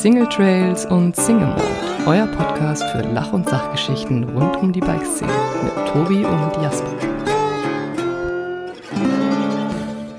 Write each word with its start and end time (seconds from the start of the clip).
Single 0.00 0.26
Trails 0.30 0.86
und 0.86 1.14
Single 1.14 1.48
Mode, 1.48 1.62
euer 2.06 2.26
Podcast 2.28 2.82
für 2.84 3.02
Lach- 3.02 3.34
und 3.34 3.46
Sachgeschichten 3.46 4.24
rund 4.30 4.56
um 4.56 4.72
die 4.72 4.80
Bikeszene 4.80 5.30
mit 5.62 5.88
Tobi 5.92 6.24
und 6.24 6.62
Jasper. 6.62 6.90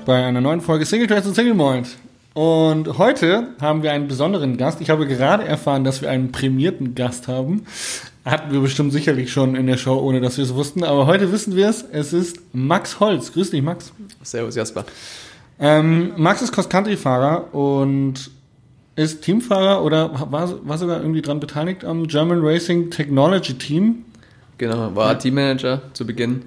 Bei 0.06 0.24
einer 0.24 0.40
neuen 0.40 0.60
Folge 0.60 0.86
Single 0.86 1.08
Trails 1.08 1.26
und 1.26 1.34
Single 1.34 1.54
Mode. 1.54 1.88
Und 2.32 2.96
heute 2.96 3.48
haben 3.60 3.82
wir 3.82 3.90
einen 3.90 4.06
besonderen 4.06 4.56
Gast. 4.56 4.80
Ich 4.80 4.88
habe 4.88 5.04
gerade 5.08 5.42
erfahren, 5.42 5.82
dass 5.82 6.00
wir 6.00 6.10
einen 6.10 6.30
prämierten 6.30 6.94
Gast 6.94 7.26
haben. 7.26 7.66
Hatten 8.24 8.52
wir 8.52 8.60
bestimmt 8.60 8.92
sicherlich 8.92 9.32
schon 9.32 9.56
in 9.56 9.66
der 9.66 9.78
Show, 9.78 9.98
ohne 9.98 10.20
dass 10.20 10.36
wir 10.36 10.44
es 10.44 10.54
wussten. 10.54 10.84
Aber 10.84 11.08
heute 11.08 11.32
wissen 11.32 11.56
wir 11.56 11.68
es. 11.68 11.84
Es 11.90 12.12
ist 12.12 12.38
Max 12.52 13.00
Holz. 13.00 13.32
Grüß 13.32 13.50
dich, 13.50 13.62
Max. 13.62 13.92
Servus, 14.22 14.54
Jasper. 14.54 14.84
Ähm, 15.58 16.12
Max 16.18 16.40
ist 16.40 16.52
Cross-Country-Fahrer 16.52 17.52
und 17.52 18.30
ist 18.96 19.22
Teamfahrer 19.22 19.84
oder 19.84 20.12
war, 20.30 20.66
war 20.66 20.78
sogar 20.78 21.00
irgendwie 21.00 21.22
dran 21.22 21.40
beteiligt 21.40 21.84
am 21.84 22.06
German 22.06 22.40
Racing 22.42 22.90
Technology 22.90 23.54
Team. 23.54 24.04
Genau, 24.58 24.94
war 24.94 25.12
ja. 25.12 25.14
Teammanager 25.14 25.82
zu 25.92 26.06
Beginn. 26.06 26.42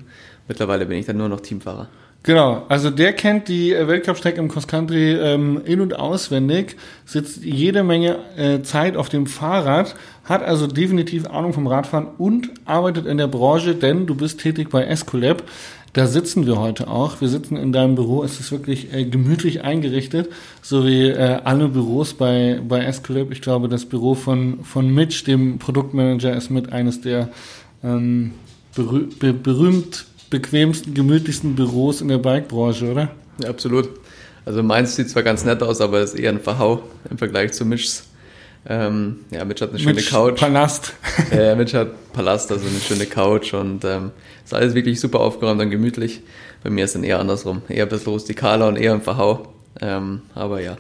Mittlerweile 0.48 0.86
bin 0.86 0.98
ich 0.98 1.06
dann 1.06 1.18
nur 1.18 1.30
noch 1.30 1.42
Teamfahrer. 1.42 1.88
Genau, 2.26 2.64
also 2.70 2.90
der 2.90 3.14
kennt 3.14 3.50
die 3.50 3.72
Weltcup-Strecke 3.72 4.40
im 4.40 4.50
Cross-Country 4.50 5.14
ähm, 5.14 5.62
in- 5.64 5.80
und 5.80 5.96
auswendig, 5.96 6.76
sitzt 7.06 7.44
jede 7.44 7.84
Menge 7.84 8.18
äh, 8.36 8.64
Zeit 8.64 8.98
auf 8.98 9.10
dem 9.10 9.28
Fahrrad, 9.28 9.94
hat 10.24 10.42
also 10.42 10.66
definitiv 10.66 11.28
Ahnung 11.28 11.54
vom 11.54 11.68
Radfahren 11.68 12.08
und 12.18 12.50
arbeitet 12.66 13.06
in 13.06 13.20
der 13.20 13.28
Branche, 13.28 13.76
denn 13.76 14.08
du 14.08 14.16
bist 14.16 14.40
tätig 14.40 14.72
bei 14.72 14.86
Escolab. 14.86 15.44
Da 15.96 16.08
sitzen 16.08 16.46
wir 16.46 16.60
heute 16.60 16.90
auch. 16.90 17.22
Wir 17.22 17.30
sitzen 17.30 17.56
in 17.56 17.72
deinem 17.72 17.96
Büro. 17.96 18.22
Es 18.22 18.42
ist 18.42 18.52
wirklich 18.52 18.94
äh, 18.94 19.06
gemütlich 19.06 19.64
eingerichtet, 19.64 20.30
so 20.62 20.86
wie 20.86 21.08
äh, 21.08 21.40
alle 21.46 21.70
Büros 21.70 22.16
bei, 22.16 22.60
bei 22.68 22.84
Escolab. 22.84 23.32
Ich 23.32 23.42
glaube, 23.42 23.70
das 23.70 23.86
Büro 23.86 24.14
von, 24.14 24.66
von 24.66 24.94
Mitch, 24.94 25.24
dem 25.24 25.58
Produktmanager, 25.58 26.36
ist 26.36 26.50
mit 26.50 26.74
eines 26.74 27.00
der 27.00 27.30
ähm, 27.82 28.32
berüh 28.76 29.08
be 29.18 29.32
berühmt 29.32 30.06
bequemsten, 30.30 30.94
gemütlichsten 30.94 31.56
Büros 31.56 32.02
in 32.02 32.10
der 32.10 32.18
Bikebranche, 32.18 32.92
oder? 32.92 33.12
Ja, 33.42 33.50
absolut. 33.50 33.88
Also 34.44 34.64
meins 34.64 34.98
sieht 34.98 35.10
zwar 35.10 35.24
ganz 35.24 35.46
nett 35.46 35.64
aus, 35.64 35.80
aber 35.80 36.02
ist 36.02 36.20
eher 36.20 36.32
ein 36.32 36.42
Verhau 36.42 36.82
im 37.10 37.18
Vergleich 37.18 37.54
zu 37.54 37.64
Mitchs. 37.64 38.06
Ähm, 38.68 39.20
ja, 39.32 39.46
Mitch 39.46 39.64
hat 39.64 39.70
eine 39.70 39.80
schöne 39.80 39.96
Mitch 39.96 40.10
Couch. 40.10 40.40
Palast. 40.40 40.94
Ja, 41.32 41.56
Mitch 41.56 41.78
hat 41.78 42.14
Palast, 42.14 42.52
also 42.52 42.68
eine 42.68 42.80
schöne 42.80 43.06
Couch 43.06 43.54
und 43.54 43.86
ähm, 43.86 44.12
ist 44.44 44.54
alles 44.54 44.74
wirklich 44.74 45.00
super 45.00 45.20
aufgeräumt 45.20 45.62
und 45.62 45.70
gemütlich. 45.70 46.22
Bei 46.64 46.70
mir 46.70 46.86
ist 46.86 46.96
dann 46.96 47.04
eher 47.04 47.20
andersrum. 47.20 47.62
Eher 47.70 47.84
ein 47.84 47.90
bisschen 47.90 48.12
rustikaler 48.12 48.68
und 48.68 48.78
eher 48.78 48.94
ein 48.94 49.02
Verhau. 49.02 49.48
Ähm, 49.82 50.22
aber 50.34 50.62
ja. 50.62 50.78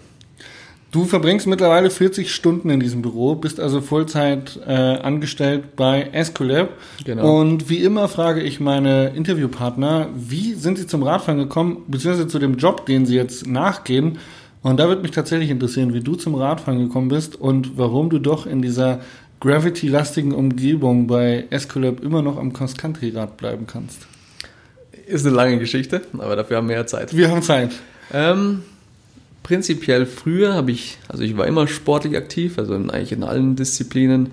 Du 0.96 1.04
verbringst 1.04 1.46
mittlerweile 1.46 1.90
40 1.90 2.34
Stunden 2.34 2.70
in 2.70 2.80
diesem 2.80 3.02
Büro, 3.02 3.36
bist 3.36 3.60
also 3.60 3.82
Vollzeit 3.82 4.58
äh, 4.66 4.72
angestellt 4.72 5.76
bei 5.76 6.04
Escolab. 6.14 6.70
Genau. 7.04 7.42
Und 7.42 7.70
wie 7.70 7.84
immer 7.84 8.08
frage 8.08 8.42
ich 8.42 8.62
meine 8.62 9.10
Interviewpartner, 9.10 10.08
wie 10.16 10.54
sind 10.54 10.78
sie 10.78 10.88
zum 10.88 11.04
Radfahren 11.04 11.38
gekommen, 11.38 11.84
beziehungsweise 11.88 12.30
zu 12.30 12.40
dem 12.40 12.56
Job, 12.56 12.86
den 12.86 13.06
sie 13.06 13.16
jetzt 13.16 13.46
nachgehen? 13.46 14.20
Und 14.66 14.78
da 14.78 14.88
würde 14.88 15.04
mich 15.04 15.12
tatsächlich 15.12 15.52
interessieren, 15.52 15.94
wie 15.94 16.00
du 16.00 16.16
zum 16.16 16.34
Radfahren 16.34 16.80
gekommen 16.80 17.08
bist 17.08 17.40
und 17.40 17.78
warum 17.78 18.10
du 18.10 18.18
doch 18.18 18.48
in 18.48 18.64
dieser 18.64 19.00
Gravity-lastigen 19.40 20.32
Umgebung 20.32 21.06
bei 21.06 21.46
Escolab 21.52 22.00
immer 22.00 22.24
noch 22.24 22.40
am 22.40 22.52
Cross-Country-Rad 22.52 23.38
bleiben 23.38 23.68
kannst. 23.68 24.08
Ist 25.06 25.24
eine 25.24 25.36
lange 25.36 25.60
Geschichte, 25.60 26.02
aber 26.18 26.36
dafür 26.36 26.58
haben 26.58 26.68
wir 26.68 26.78
ja 26.78 26.88
Zeit. 26.88 27.16
Wir 27.16 27.30
haben 27.30 27.44
Zeit. 27.44 27.74
Ähm, 28.12 28.64
prinzipiell 29.44 30.08
früher 30.08 30.56
habe 30.56 30.72
ich, 30.72 30.98
also 31.10 31.22
ich 31.22 31.38
war 31.38 31.46
immer 31.46 31.68
sportlich 31.68 32.18
aktiv, 32.18 32.58
also 32.58 32.74
in, 32.74 32.90
eigentlich 32.90 33.12
in 33.12 33.24
allen 33.24 33.56
Disziplinen, 33.56 34.32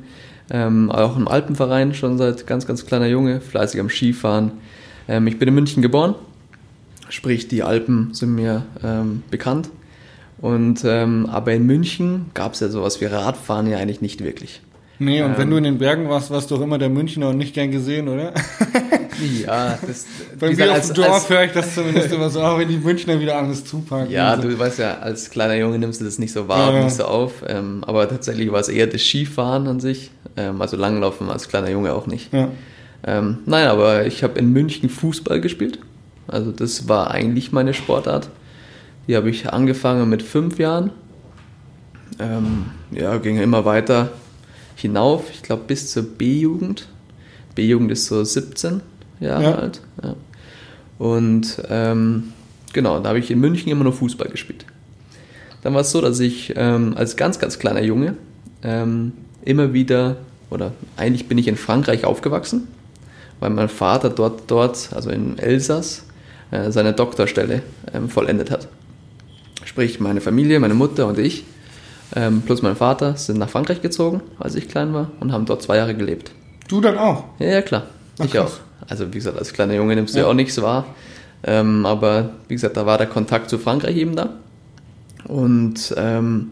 ähm, 0.50 0.90
auch 0.90 1.14
im 1.18 1.28
Alpenverein 1.28 1.92
schon 1.92 2.16
seit 2.16 2.46
ganz, 2.46 2.66
ganz 2.66 2.86
kleiner 2.86 3.06
Junge, 3.06 3.42
fleißig 3.42 3.78
am 3.78 3.90
Skifahren. 3.90 4.52
Ähm, 5.08 5.26
ich 5.26 5.38
bin 5.38 5.48
in 5.48 5.54
München 5.54 5.82
geboren, 5.82 6.14
sprich 7.10 7.48
die 7.48 7.62
Alpen 7.62 8.14
sind 8.14 8.34
mir 8.34 8.64
ähm, 8.82 9.24
bekannt. 9.30 9.68
Und 10.42 10.82
ähm, 10.84 11.26
aber 11.30 11.54
in 11.54 11.64
München 11.64 12.26
gab 12.34 12.52
es 12.52 12.60
ja 12.60 12.68
sowas 12.68 13.00
wie 13.00 13.06
Radfahren 13.06 13.70
ja 13.70 13.78
eigentlich 13.78 14.02
nicht 14.02 14.22
wirklich. 14.22 14.60
Nee, 14.98 15.22
und 15.22 15.38
wenn 15.38 15.50
du 15.50 15.56
in 15.56 15.64
den 15.64 15.78
Bergen 15.78 16.08
warst, 16.08 16.30
warst 16.30 16.50
du 16.50 16.56
auch 16.56 16.60
immer 16.60 16.78
der 16.78 16.88
Münchner 16.88 17.30
und 17.30 17.38
nicht 17.38 17.54
gern 17.54 17.70
gesehen, 17.70 18.08
oder? 18.08 18.34
Ja, 19.44 19.78
das 19.86 20.06
Bei 20.40 20.52
mir 20.52 20.72
auf 20.72 20.86
dem 20.86 20.94
Dorf 20.94 21.28
höre 21.28 21.44
ich 21.44 21.52
das 21.52 21.74
zumindest 21.74 22.12
immer 22.12 22.30
so, 22.30 22.40
auch 22.40 22.58
wenn 22.58 22.68
die 22.68 22.78
Münchner 22.78 23.20
wieder 23.20 23.36
alles 23.36 23.64
zupacken. 23.64 24.10
Ja, 24.10 24.34
so. 24.36 24.42
du 24.48 24.58
weißt 24.58 24.80
ja, 24.80 24.98
als 24.98 25.30
kleiner 25.30 25.54
Junge 25.54 25.78
nimmst 25.78 26.00
du 26.00 26.04
das 26.04 26.18
nicht 26.18 26.32
so 26.32 26.48
wahr, 26.48 26.72
ja. 26.72 26.84
nicht 26.84 26.96
so 26.96 27.04
auf. 27.04 27.44
Ähm, 27.46 27.84
aber 27.86 28.08
tatsächlich 28.08 28.50
war 28.50 28.60
es 28.60 28.68
eher 28.68 28.86
das 28.86 29.02
Skifahren 29.02 29.68
an 29.68 29.80
sich. 29.80 30.10
Ähm, 30.36 30.60
also 30.60 30.76
Langlaufen 30.76 31.28
als 31.30 31.48
kleiner 31.48 31.70
Junge 31.70 31.92
auch 31.92 32.06
nicht. 32.06 32.32
Ja. 32.32 32.48
Ähm, 33.06 33.38
nein, 33.46 33.68
aber 33.68 34.06
ich 34.06 34.24
habe 34.24 34.38
in 34.38 34.52
München 34.52 34.88
Fußball 34.88 35.40
gespielt. 35.40 35.78
Also 36.26 36.50
das 36.50 36.88
war 36.88 37.10
eigentlich 37.10 37.52
meine 37.52 37.74
Sportart. 37.74 38.28
Die 39.08 39.16
habe 39.16 39.30
ich 39.30 39.52
angefangen 39.52 40.08
mit 40.08 40.22
fünf 40.22 40.58
Jahren. 40.58 40.90
Ähm, 42.18 42.66
ja, 42.90 43.16
ging 43.18 43.38
immer 43.38 43.64
weiter 43.64 44.10
hinauf. 44.76 45.30
Ich 45.32 45.42
glaube 45.42 45.64
bis 45.66 45.90
zur 45.90 46.04
B-Jugend. 46.04 46.88
B-Jugend 47.54 47.90
ist 47.90 48.06
so 48.06 48.22
17 48.22 48.80
Jahre 49.20 49.42
Ja. 49.42 49.54
alt. 49.54 49.80
Ja. 50.02 50.14
Und 50.98 51.62
ähm, 51.68 52.32
genau, 52.72 53.00
da 53.00 53.08
habe 53.10 53.18
ich 53.18 53.30
in 53.30 53.40
München 53.40 53.70
immer 53.70 53.84
nur 53.84 53.92
Fußball 53.92 54.28
gespielt. 54.28 54.64
Dann 55.62 55.74
war 55.74 55.80
es 55.82 55.90
so, 55.90 56.00
dass 56.00 56.20
ich 56.20 56.52
ähm, 56.56 56.94
als 56.96 57.16
ganz, 57.16 57.38
ganz 57.38 57.58
kleiner 57.58 57.82
Junge 57.82 58.16
ähm, 58.62 59.12
immer 59.44 59.72
wieder, 59.72 60.16
oder 60.50 60.72
eigentlich 60.96 61.28
bin 61.28 61.38
ich 61.38 61.48
in 61.48 61.56
Frankreich 61.56 62.04
aufgewachsen, 62.04 62.68
weil 63.40 63.50
mein 63.50 63.68
Vater 63.68 64.10
dort, 64.10 64.42
dort 64.48 64.90
also 64.92 65.10
in 65.10 65.38
Elsass, 65.38 66.04
äh, 66.50 66.70
seine 66.70 66.92
Doktorstelle 66.92 67.62
ähm, 67.92 68.08
vollendet 68.08 68.50
hat. 68.50 68.68
Sprich, 69.72 70.00
meine 70.00 70.20
Familie, 70.20 70.60
meine 70.60 70.74
Mutter 70.74 71.06
und 71.06 71.18
ich, 71.18 71.44
ähm, 72.14 72.42
plus 72.42 72.60
mein 72.60 72.76
Vater, 72.76 73.16
sind 73.16 73.38
nach 73.38 73.48
Frankreich 73.48 73.80
gezogen, 73.80 74.20
als 74.38 74.54
ich 74.54 74.68
klein 74.68 74.92
war, 74.92 75.10
und 75.20 75.32
haben 75.32 75.46
dort 75.46 75.62
zwei 75.62 75.78
Jahre 75.78 75.94
gelebt. 75.94 76.30
Du 76.68 76.82
dann 76.82 76.98
auch. 76.98 77.24
Ja, 77.38 77.46
ja 77.46 77.62
klar. 77.62 77.86
Ach, 78.18 78.26
ich 78.26 78.32
krass. 78.32 78.60
auch. 78.82 78.90
Also 78.90 79.08
wie 79.08 79.14
gesagt, 79.16 79.38
als 79.38 79.54
kleiner 79.54 79.74
Junge 79.74 79.94
nimmst 79.94 80.14
du 80.14 80.18
Ja. 80.18 80.24
ja 80.24 80.30
auch 80.30 80.34
nichts 80.34 80.60
wahr. 80.60 80.84
Ähm, 81.42 81.86
aber 81.86 82.30
wie 82.48 82.54
gesagt, 82.54 82.76
da 82.76 82.84
war 82.84 82.98
der 82.98 83.06
Kontakt 83.06 83.48
zu 83.48 83.58
Frankreich 83.58 83.96
eben 83.96 84.14
da. 84.14 84.34
Und 85.26 85.94
ähm, 85.96 86.50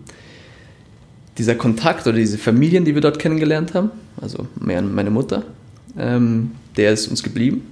dieser 1.37 1.57
Kontakt 1.57 2.07
oder 2.07 2.17
diese 2.17 2.39
Familien, 2.39 2.87
die 2.87 2.95
wir 2.95 3.03
dort 3.03 3.19
kennengelernt 3.19 3.75
haben, 3.75 3.91
also 4.21 4.47
mehr 4.59 4.81
meine 4.81 5.11
Mutter, 5.11 5.43
ähm, 5.99 6.53
der 6.79 6.93
ist 6.93 7.09
uns 7.09 7.23
geblieben. 7.23 7.67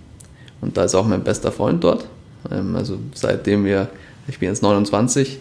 Und 0.60 0.76
da 0.76 0.84
ist 0.84 0.94
auch 0.94 1.06
mein 1.06 1.24
bester 1.24 1.52
Freund 1.52 1.82
dort. 1.82 2.06
Ähm, 2.50 2.76
also 2.76 2.98
seitdem 3.14 3.64
wir, 3.64 3.88
ich 4.28 4.38
bin 4.38 4.48
jetzt 4.48 4.62
29, 4.62 5.38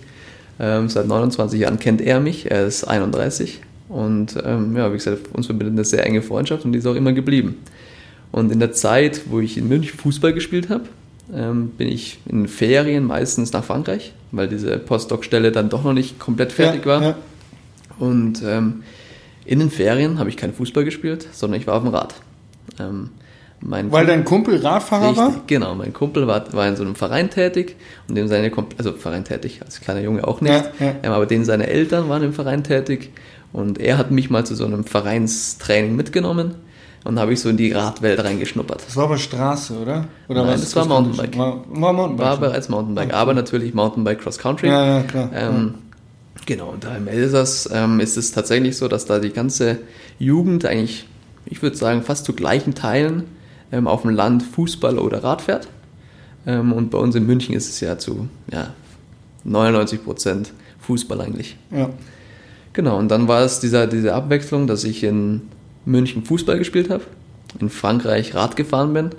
ähm, 0.59 0.89
seit 0.89 1.07
29 1.07 1.59
Jahren 1.59 1.79
kennt 1.79 2.01
er 2.01 2.19
mich, 2.19 2.49
er 2.49 2.65
ist 2.65 2.83
31. 2.83 3.59
Und 3.89 4.35
ähm, 4.43 4.75
ja, 4.75 4.91
wie 4.91 4.97
gesagt, 4.97 5.33
uns 5.33 5.45
verbindet 5.45 5.73
eine 5.73 5.85
sehr 5.85 6.05
enge 6.05 6.21
Freundschaft 6.21 6.65
und 6.65 6.73
die 6.73 6.79
ist 6.79 6.87
auch 6.87 6.95
immer 6.95 7.13
geblieben. 7.13 7.57
Und 8.31 8.51
in 8.51 8.59
der 8.59 8.73
Zeit, 8.73 9.21
wo 9.27 9.39
ich 9.39 9.57
in 9.57 9.67
München 9.67 9.97
Fußball 9.97 10.33
gespielt 10.33 10.69
habe, 10.69 10.83
ähm, 11.33 11.69
bin 11.69 11.87
ich 11.87 12.19
in 12.25 12.47
Ferien 12.47 13.05
meistens 13.05 13.53
nach 13.53 13.63
Frankreich, 13.63 14.13
weil 14.31 14.47
diese 14.47 14.77
Postdoc-Stelle 14.77 15.51
dann 15.51 15.69
doch 15.69 15.83
noch 15.83 15.93
nicht 15.93 16.19
komplett 16.19 16.51
fertig 16.51 16.81
ja, 16.81 16.91
war. 16.91 17.01
Ja. 17.01 17.17
Und 17.99 18.41
ähm, 18.43 18.83
in 19.45 19.59
den 19.59 19.69
Ferien 19.69 20.19
habe 20.19 20.29
ich 20.29 20.37
keinen 20.37 20.53
Fußball 20.53 20.83
gespielt, 20.83 21.27
sondern 21.31 21.59
ich 21.59 21.67
war 21.67 21.75
auf 21.75 21.83
dem 21.83 21.93
Rad. 21.93 22.15
Ähm, 22.79 23.09
mein 23.59 23.91
Weil 23.91 24.05
dein 24.05 24.23
Kumpel 24.23 24.57
Radfahrer 24.57 25.09
Richtig, 25.09 25.17
war? 25.17 25.41
genau. 25.47 25.75
Mein 25.75 25.93
Kumpel 25.93 26.27
war, 26.27 26.53
war 26.53 26.67
in 26.67 26.75
so 26.75 26.83
einem 26.83 26.95
Verein 26.95 27.29
tätig 27.29 27.75
und 28.07 28.15
dem 28.15 28.27
seine, 28.27 28.51
also 28.77 28.93
Verein 28.93 29.23
tätig, 29.23 29.61
als 29.65 29.81
kleiner 29.81 30.01
Junge 30.01 30.27
auch 30.27 30.41
nicht, 30.41 30.53
Ja, 30.53 30.85
ja. 30.85 30.95
Ähm, 31.03 31.11
aber 31.11 31.25
den 31.25 31.43
seine 31.43 31.67
Eltern 31.67 32.07
waren 32.09 32.23
im 32.23 32.33
Verein 32.33 32.63
tätig 32.63 33.11
und 33.53 33.79
er 33.79 33.97
hat 33.97 34.11
mich 34.11 34.29
mal 34.29 34.45
zu 34.45 34.55
so 34.55 34.65
einem 34.65 34.83
Vereinstraining 34.83 35.95
mitgenommen 35.95 36.55
und 37.03 37.19
habe 37.19 37.33
ich 37.33 37.39
so 37.39 37.49
in 37.49 37.57
die 37.57 37.71
Radwelt 37.71 38.23
reingeschnuppert. 38.23 38.83
Das 38.85 38.95
war 38.95 39.05
aber 39.05 39.17
Straße, 39.17 39.73
oder? 39.73 40.05
oder 40.27 40.43
Nein, 40.43 40.53
was 40.53 40.61
das 40.61 40.75
war 40.75 40.85
Mountainbike. 40.85 41.37
War, 41.37 41.63
war 41.69 41.93
Mountainbike. 41.93 42.25
War 42.27 42.37
bereits 42.37 42.69
Mountainbike, 42.69 43.13
aber 43.13 43.33
natürlich 43.33 43.73
Mountainbike 43.73 44.19
Cross 44.19 44.37
Country. 44.39 44.67
Ja, 44.67 44.97
ja, 44.97 45.03
klar. 45.03 45.29
Ähm, 45.33 45.75
Genau, 46.45 46.69
und 46.69 46.85
da 46.85 46.95
im 46.95 47.09
Elsass 47.09 47.69
ähm, 47.73 47.99
ist 47.99 48.15
es 48.15 48.31
tatsächlich 48.31 48.77
so, 48.77 48.87
dass 48.87 49.05
da 49.05 49.19
die 49.19 49.31
ganze 49.31 49.79
Jugend 50.17 50.63
eigentlich, 50.65 51.05
ich 51.45 51.61
würde 51.61 51.75
sagen, 51.75 52.03
fast 52.03 52.23
zu 52.23 52.31
gleichen 52.31 52.73
Teilen 52.73 53.25
ähm, 53.71 53.87
auf 53.87 54.03
dem 54.03 54.11
Land 54.11 54.43
Fußball 54.43 54.97
oder 54.97 55.23
Rad 55.23 55.41
fährt. 55.41 55.67
Ähm, 56.45 56.71
und 56.73 56.91
bei 56.91 56.97
uns 56.97 57.15
in 57.15 57.25
München 57.25 57.55
ist 57.55 57.69
es 57.69 57.79
ja 57.79 57.97
zu 57.97 58.27
ja, 58.51 58.73
99 59.43 60.03
Prozent 60.03 60.53
Fußball 60.81 61.21
eigentlich. 61.21 61.57
ja. 61.71 61.89
Genau, 62.73 62.99
und 62.99 63.09
dann 63.09 63.27
war 63.27 63.41
es 63.41 63.59
dieser, 63.59 63.87
diese 63.87 64.13
Abwechslung, 64.13 64.67
dass 64.67 64.83
ich 64.83 65.03
in 65.03 65.41
München 65.85 66.23
Fußball 66.23 66.59
gespielt 66.59 66.91
habe, 66.91 67.05
in 67.59 67.71
Frankreich 67.71 68.35
Rad 68.35 68.55
gefahren 68.55 68.93
bin. 68.93 69.09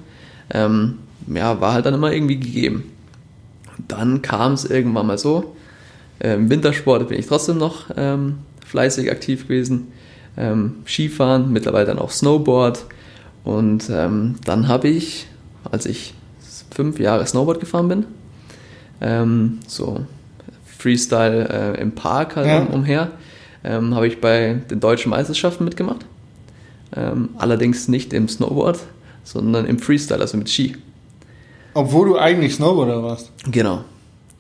Ähm, 0.51 0.99
ja, 1.27 1.61
war 1.61 1.73
halt 1.73 1.85
dann 1.85 1.95
immer 1.95 2.13
irgendwie 2.13 2.39
gegeben. 2.39 2.85
Und 3.77 3.91
dann 3.91 4.23
kam 4.23 4.53
es 4.53 4.65
irgendwann 4.65 5.09
mal 5.09 5.19
so, 5.19 5.57
äh, 6.21 6.35
im 6.35 6.49
Wintersport 6.51 7.09
bin 7.09 7.19
ich 7.19 7.27
trotzdem 7.27 7.59
noch 7.59 7.87
ähm, 7.97 8.39
fleißig 8.65 9.11
aktiv 9.11 9.49
gewesen. 9.49 9.89
Ähm, 10.37 10.77
Skifahren, 10.87 11.53
mittlerweile 11.53 11.87
dann 11.87 11.99
auch 11.99 12.13
Snowboard. 12.13 12.85
Und 13.49 13.89
ähm, 13.91 14.35
dann 14.45 14.69
habe 14.69 14.89
ich, 14.89 15.27
als 15.71 15.87
ich 15.87 16.13
fünf 16.71 16.99
Jahre 16.99 17.27
Snowboard 17.27 17.61
gefahren 17.61 17.89
bin, 17.89 18.05
ähm, 19.01 19.61
so 19.67 20.01
Freestyle 20.79 21.49
äh, 21.77 21.81
im 21.81 21.93
Park 21.93 22.37
halt 22.37 22.47
Ja. 22.47 22.59
um, 22.59 22.67
umher, 22.69 23.11
ähm, 23.65 23.95
habe 23.95 24.07
ich 24.07 24.21
bei 24.21 24.61
den 24.71 24.81
deutschen 24.81 25.09
Meisterschaften 25.11 25.65
mitgemacht. 25.65 26.05
Ähm, 26.95 27.31
allerdings 27.39 27.89
nicht 27.89 28.13
im 28.13 28.29
Snowboard, 28.29 28.81
sondern 29.25 29.65
im 29.65 29.79
Freestyle, 29.79 30.21
also 30.21 30.37
mit 30.37 30.51
Ski. 30.51 30.77
Obwohl 31.73 32.09
du 32.09 32.19
eigentlich 32.19 32.55
Snowboarder 32.55 33.03
warst. 33.03 33.33
Genau. 33.51 33.83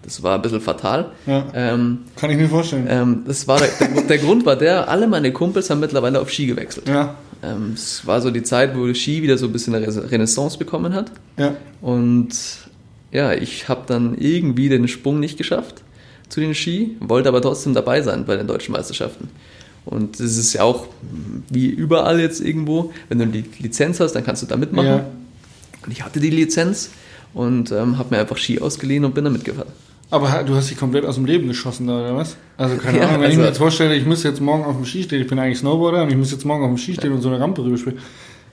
Das 0.03 0.23
war 0.23 0.35
ein 0.37 0.43
bisschen 0.43 0.61
fatal. 0.61 1.13
Ja. 1.27 1.47
Ähm, 1.55 2.01
Kann 2.17 2.29
ich 2.31 2.37
mir 2.37 2.49
vorstellen. 2.49 2.87
ähm, 2.91 3.23
das 3.27 3.49
war 3.49 3.59
der, 3.59 3.69
der, 3.81 4.03
der 4.03 4.19
Grund 4.19 4.45
war 4.45 4.57
der, 4.57 4.89
alle 4.89 5.07
meine 5.07 5.33
Kumpels 5.33 5.71
haben 5.71 5.81
mittlerweile 5.81 6.21
auf 6.21 6.31
Ski 6.31 6.47
gewechselt. 6.47 6.89
Ja. 6.89 7.15
Ähm, 7.43 7.73
es 7.75 8.07
war 8.07 8.21
so 8.21 8.31
die 8.31 8.43
Zeit, 8.43 8.77
wo 8.77 8.93
Ski 8.95 9.23
wieder 9.23 9.39
so 9.39 9.47
ein 9.47 9.53
bisschen 9.53 9.75
eine 9.75 9.87
Re- 9.87 10.11
Renaissance 10.11 10.59
bekommen 10.59 10.93
hat. 10.95 11.13
Ja. 11.39 11.57
Und 11.81 12.31
ja, 13.13 13.33
ich 13.33 13.69
habe 13.69 13.83
dann 13.87 14.17
irgendwie 14.19 14.69
den 14.69 14.89
Sprung 14.89 15.21
nicht 15.21 15.39
geschafft 15.39 15.83
zu 16.29 16.41
den 16.41 16.55
Ski, 16.55 16.97
wollte 17.01 17.29
aber 17.29 17.41
trotzdem 17.41 17.75
dabei 17.75 18.03
sein 18.03 18.25
bei 18.27 18.37
den 18.37 18.47
deutschen 18.47 18.73
Meisterschaften. 18.73 19.29
Und 19.85 20.21
das 20.21 20.37
ist 20.37 20.53
ja 20.53 20.63
auch 20.65 20.87
wie 21.49 21.67
überall 21.67 22.21
jetzt 22.21 22.41
irgendwo, 22.41 22.93
wenn 23.09 23.19
du 23.19 23.27
die 23.27 23.45
Lizenz 23.61 24.01
hast, 24.01 24.13
dann 24.13 24.25
kannst 24.25 24.43
du 24.43 24.47
da 24.47 24.57
mitmachen. 24.57 24.89
Ja. 24.89 25.07
Und 25.87 25.93
ich 25.93 26.05
hatte 26.05 26.21
die 26.21 26.31
Lizenz 26.31 26.91
und 27.33 27.73
ähm, 27.73 27.97
habe 27.97 28.15
mir 28.15 28.21
einfach 28.21 28.37
Ski 28.37 28.61
ausgeliehen 28.61 29.05
und 29.05 29.15
bin 29.15 29.25
da 29.25 29.31
mitgefahren. 29.31 29.73
Aber 30.11 30.43
du 30.45 30.55
hast 30.55 30.71
dich 30.71 30.79
komplett 30.79 31.05
aus 31.05 31.17
dem 31.17 31.27
Leben 31.27 31.49
geschossen 31.49 31.89
oder 31.89 32.17
was? 32.17 32.37
Also 32.57 32.77
keine 32.77 32.99
Ja, 32.99 33.09
Ahnung, 33.09 33.17
wenn 33.17 33.23
ich 33.25 33.27
also- 33.31 33.41
mir 33.41 33.47
jetzt 33.49 33.59
vorstelle, 33.59 33.95
ich 33.95 34.07
müsste 34.07 34.29
jetzt 34.29 34.41
morgen 34.41 34.65
auf 34.65 34.77
dem 34.77 34.87
Ski 34.87 35.03
stehen, 35.03 35.21
ich 35.21 35.29
bin 35.29 35.39
eigentlich 35.39 35.59
Snowboarder 35.59 36.03
und 36.05 36.11
ich 36.11 36.17
muss 36.17 36.31
jetzt 36.33 36.45
morgen 36.47 36.63
auf 36.65 36.71
dem 36.71 36.79
Ski 36.79 36.95
stehen 36.95 37.13
und 37.13 37.21
so 37.21 37.29
eine 37.29 37.39
Rampe 37.41 37.63
rüberspringen, 37.63 38.01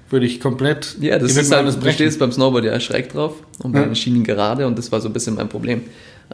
würde 0.10 0.26
ich 0.26 0.40
komplett, 0.42 0.98
Ja, 1.00 1.18
das 1.18 1.32
ich 1.32 1.38
ist 1.38 1.52
halt, 1.52 1.64
alles 1.64 1.80
du 1.80 1.92
stehst 1.92 2.20
beim 2.20 2.32
Snowboard 2.32 2.66
ja 2.66 2.78
schräg 2.80 3.10
drauf 3.14 3.36
und 3.64 3.72
bei 3.72 3.80
Ja. 3.80 3.86
den 3.86 3.96
Schienen 3.96 4.24
gerade 4.26 4.68
und 4.68 4.78
das 4.78 4.92
war 4.92 5.00
so 5.00 5.08
ein 5.08 5.14
bisschen 5.14 5.36
mein 5.36 5.48
Problem. 5.48 5.82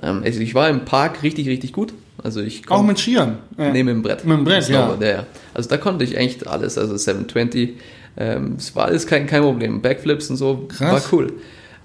Ähm, 0.01 0.21
also 0.25 0.39
ich 0.39 0.55
war 0.55 0.69
im 0.69 0.85
Park 0.85 1.21
richtig, 1.21 1.47
richtig 1.47 1.71
gut. 1.73 1.93
Also 2.23 2.41
ich 2.41 2.69
Auch 2.69 2.83
mit 2.83 2.97
Skiern. 2.99 3.39
Ja. 3.57 3.71
Nee, 3.71 3.83
mit 3.83 3.93
dem 3.95 4.01
Brett. 4.01 4.25
Mit 4.25 4.37
dem 4.37 4.43
Brett, 4.43 4.69
ja. 4.69 4.95
Ja. 4.99 5.07
ja. 5.07 5.25
Also 5.53 5.69
da 5.69 5.77
konnte 5.77 6.03
ich 6.03 6.17
echt 6.17 6.47
alles, 6.47 6.77
also 6.77 6.95
720, 6.97 7.75
ähm, 8.17 8.55
es 8.57 8.75
war 8.75 8.85
alles 8.85 9.05
kein, 9.05 9.27
kein 9.27 9.41
Problem. 9.43 9.81
Backflips 9.81 10.29
und 10.31 10.37
so, 10.37 10.65
Krass. 10.67 10.91
war 10.91 11.01
cool. 11.19 11.33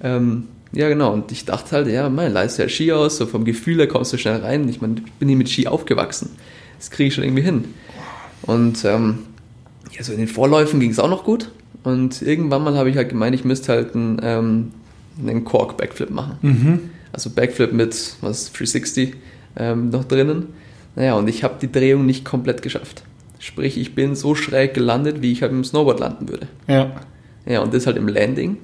Ähm, 0.02 0.48
ja, 0.72 0.88
genau. 0.88 1.12
Und 1.12 1.32
ich 1.32 1.44
dachte 1.44 1.76
halt, 1.76 1.88
ja, 1.88 2.08
mein, 2.08 2.32
leist 2.32 2.58
ja 2.58 2.68
Ski 2.68 2.92
aus, 2.92 3.16
so 3.16 3.26
vom 3.26 3.44
Gefühl 3.44 3.78
her 3.78 3.88
kommst 3.88 4.12
du 4.12 4.18
schnell 4.18 4.40
rein. 4.40 4.68
Ich 4.68 4.80
meine, 4.80 4.96
ich 5.04 5.12
bin 5.12 5.28
hier 5.28 5.36
mit 5.36 5.48
Ski 5.48 5.66
aufgewachsen. 5.66 6.30
Das 6.78 6.90
kriege 6.90 7.08
ich 7.08 7.14
schon 7.14 7.24
irgendwie 7.24 7.42
hin. 7.42 7.64
Und 8.42 8.84
ähm, 8.84 9.20
ja, 9.92 10.02
so 10.02 10.12
in 10.12 10.18
den 10.18 10.28
Vorläufen 10.28 10.80
ging 10.80 10.90
es 10.90 10.98
auch 10.98 11.10
noch 11.10 11.24
gut. 11.24 11.50
Und 11.82 12.20
irgendwann 12.22 12.64
mal 12.64 12.76
habe 12.76 12.90
ich 12.90 12.96
halt 12.96 13.08
gemeint, 13.08 13.34
ich 13.34 13.44
müsste 13.44 13.72
halt 13.72 13.94
einen, 13.94 14.20
ähm, 14.22 14.72
einen 15.20 15.44
Cork-Backflip 15.44 16.10
machen. 16.10 16.38
Mhm. 16.42 16.80
Also 17.12 17.30
Backflip 17.30 17.72
mit 17.72 18.16
was 18.20 18.52
360 18.52 19.14
ähm, 19.56 19.90
noch 19.90 20.04
drinnen. 20.04 20.48
Naja, 20.96 21.14
und 21.14 21.28
ich 21.28 21.44
habe 21.44 21.54
die 21.60 21.70
Drehung 21.70 22.04
nicht 22.04 22.24
komplett 22.24 22.62
geschafft. 22.62 23.04
Sprich, 23.38 23.78
ich 23.78 23.94
bin 23.94 24.16
so 24.16 24.34
schräg 24.34 24.74
gelandet, 24.74 25.22
wie 25.22 25.32
ich 25.32 25.42
halt 25.42 25.52
im 25.52 25.62
Snowboard 25.62 26.00
landen 26.00 26.28
würde. 26.28 26.48
Ja. 26.66 26.92
Ja, 27.46 27.60
und 27.60 27.72
das 27.72 27.86
halt 27.86 27.96
im 27.96 28.08
Landing. 28.08 28.56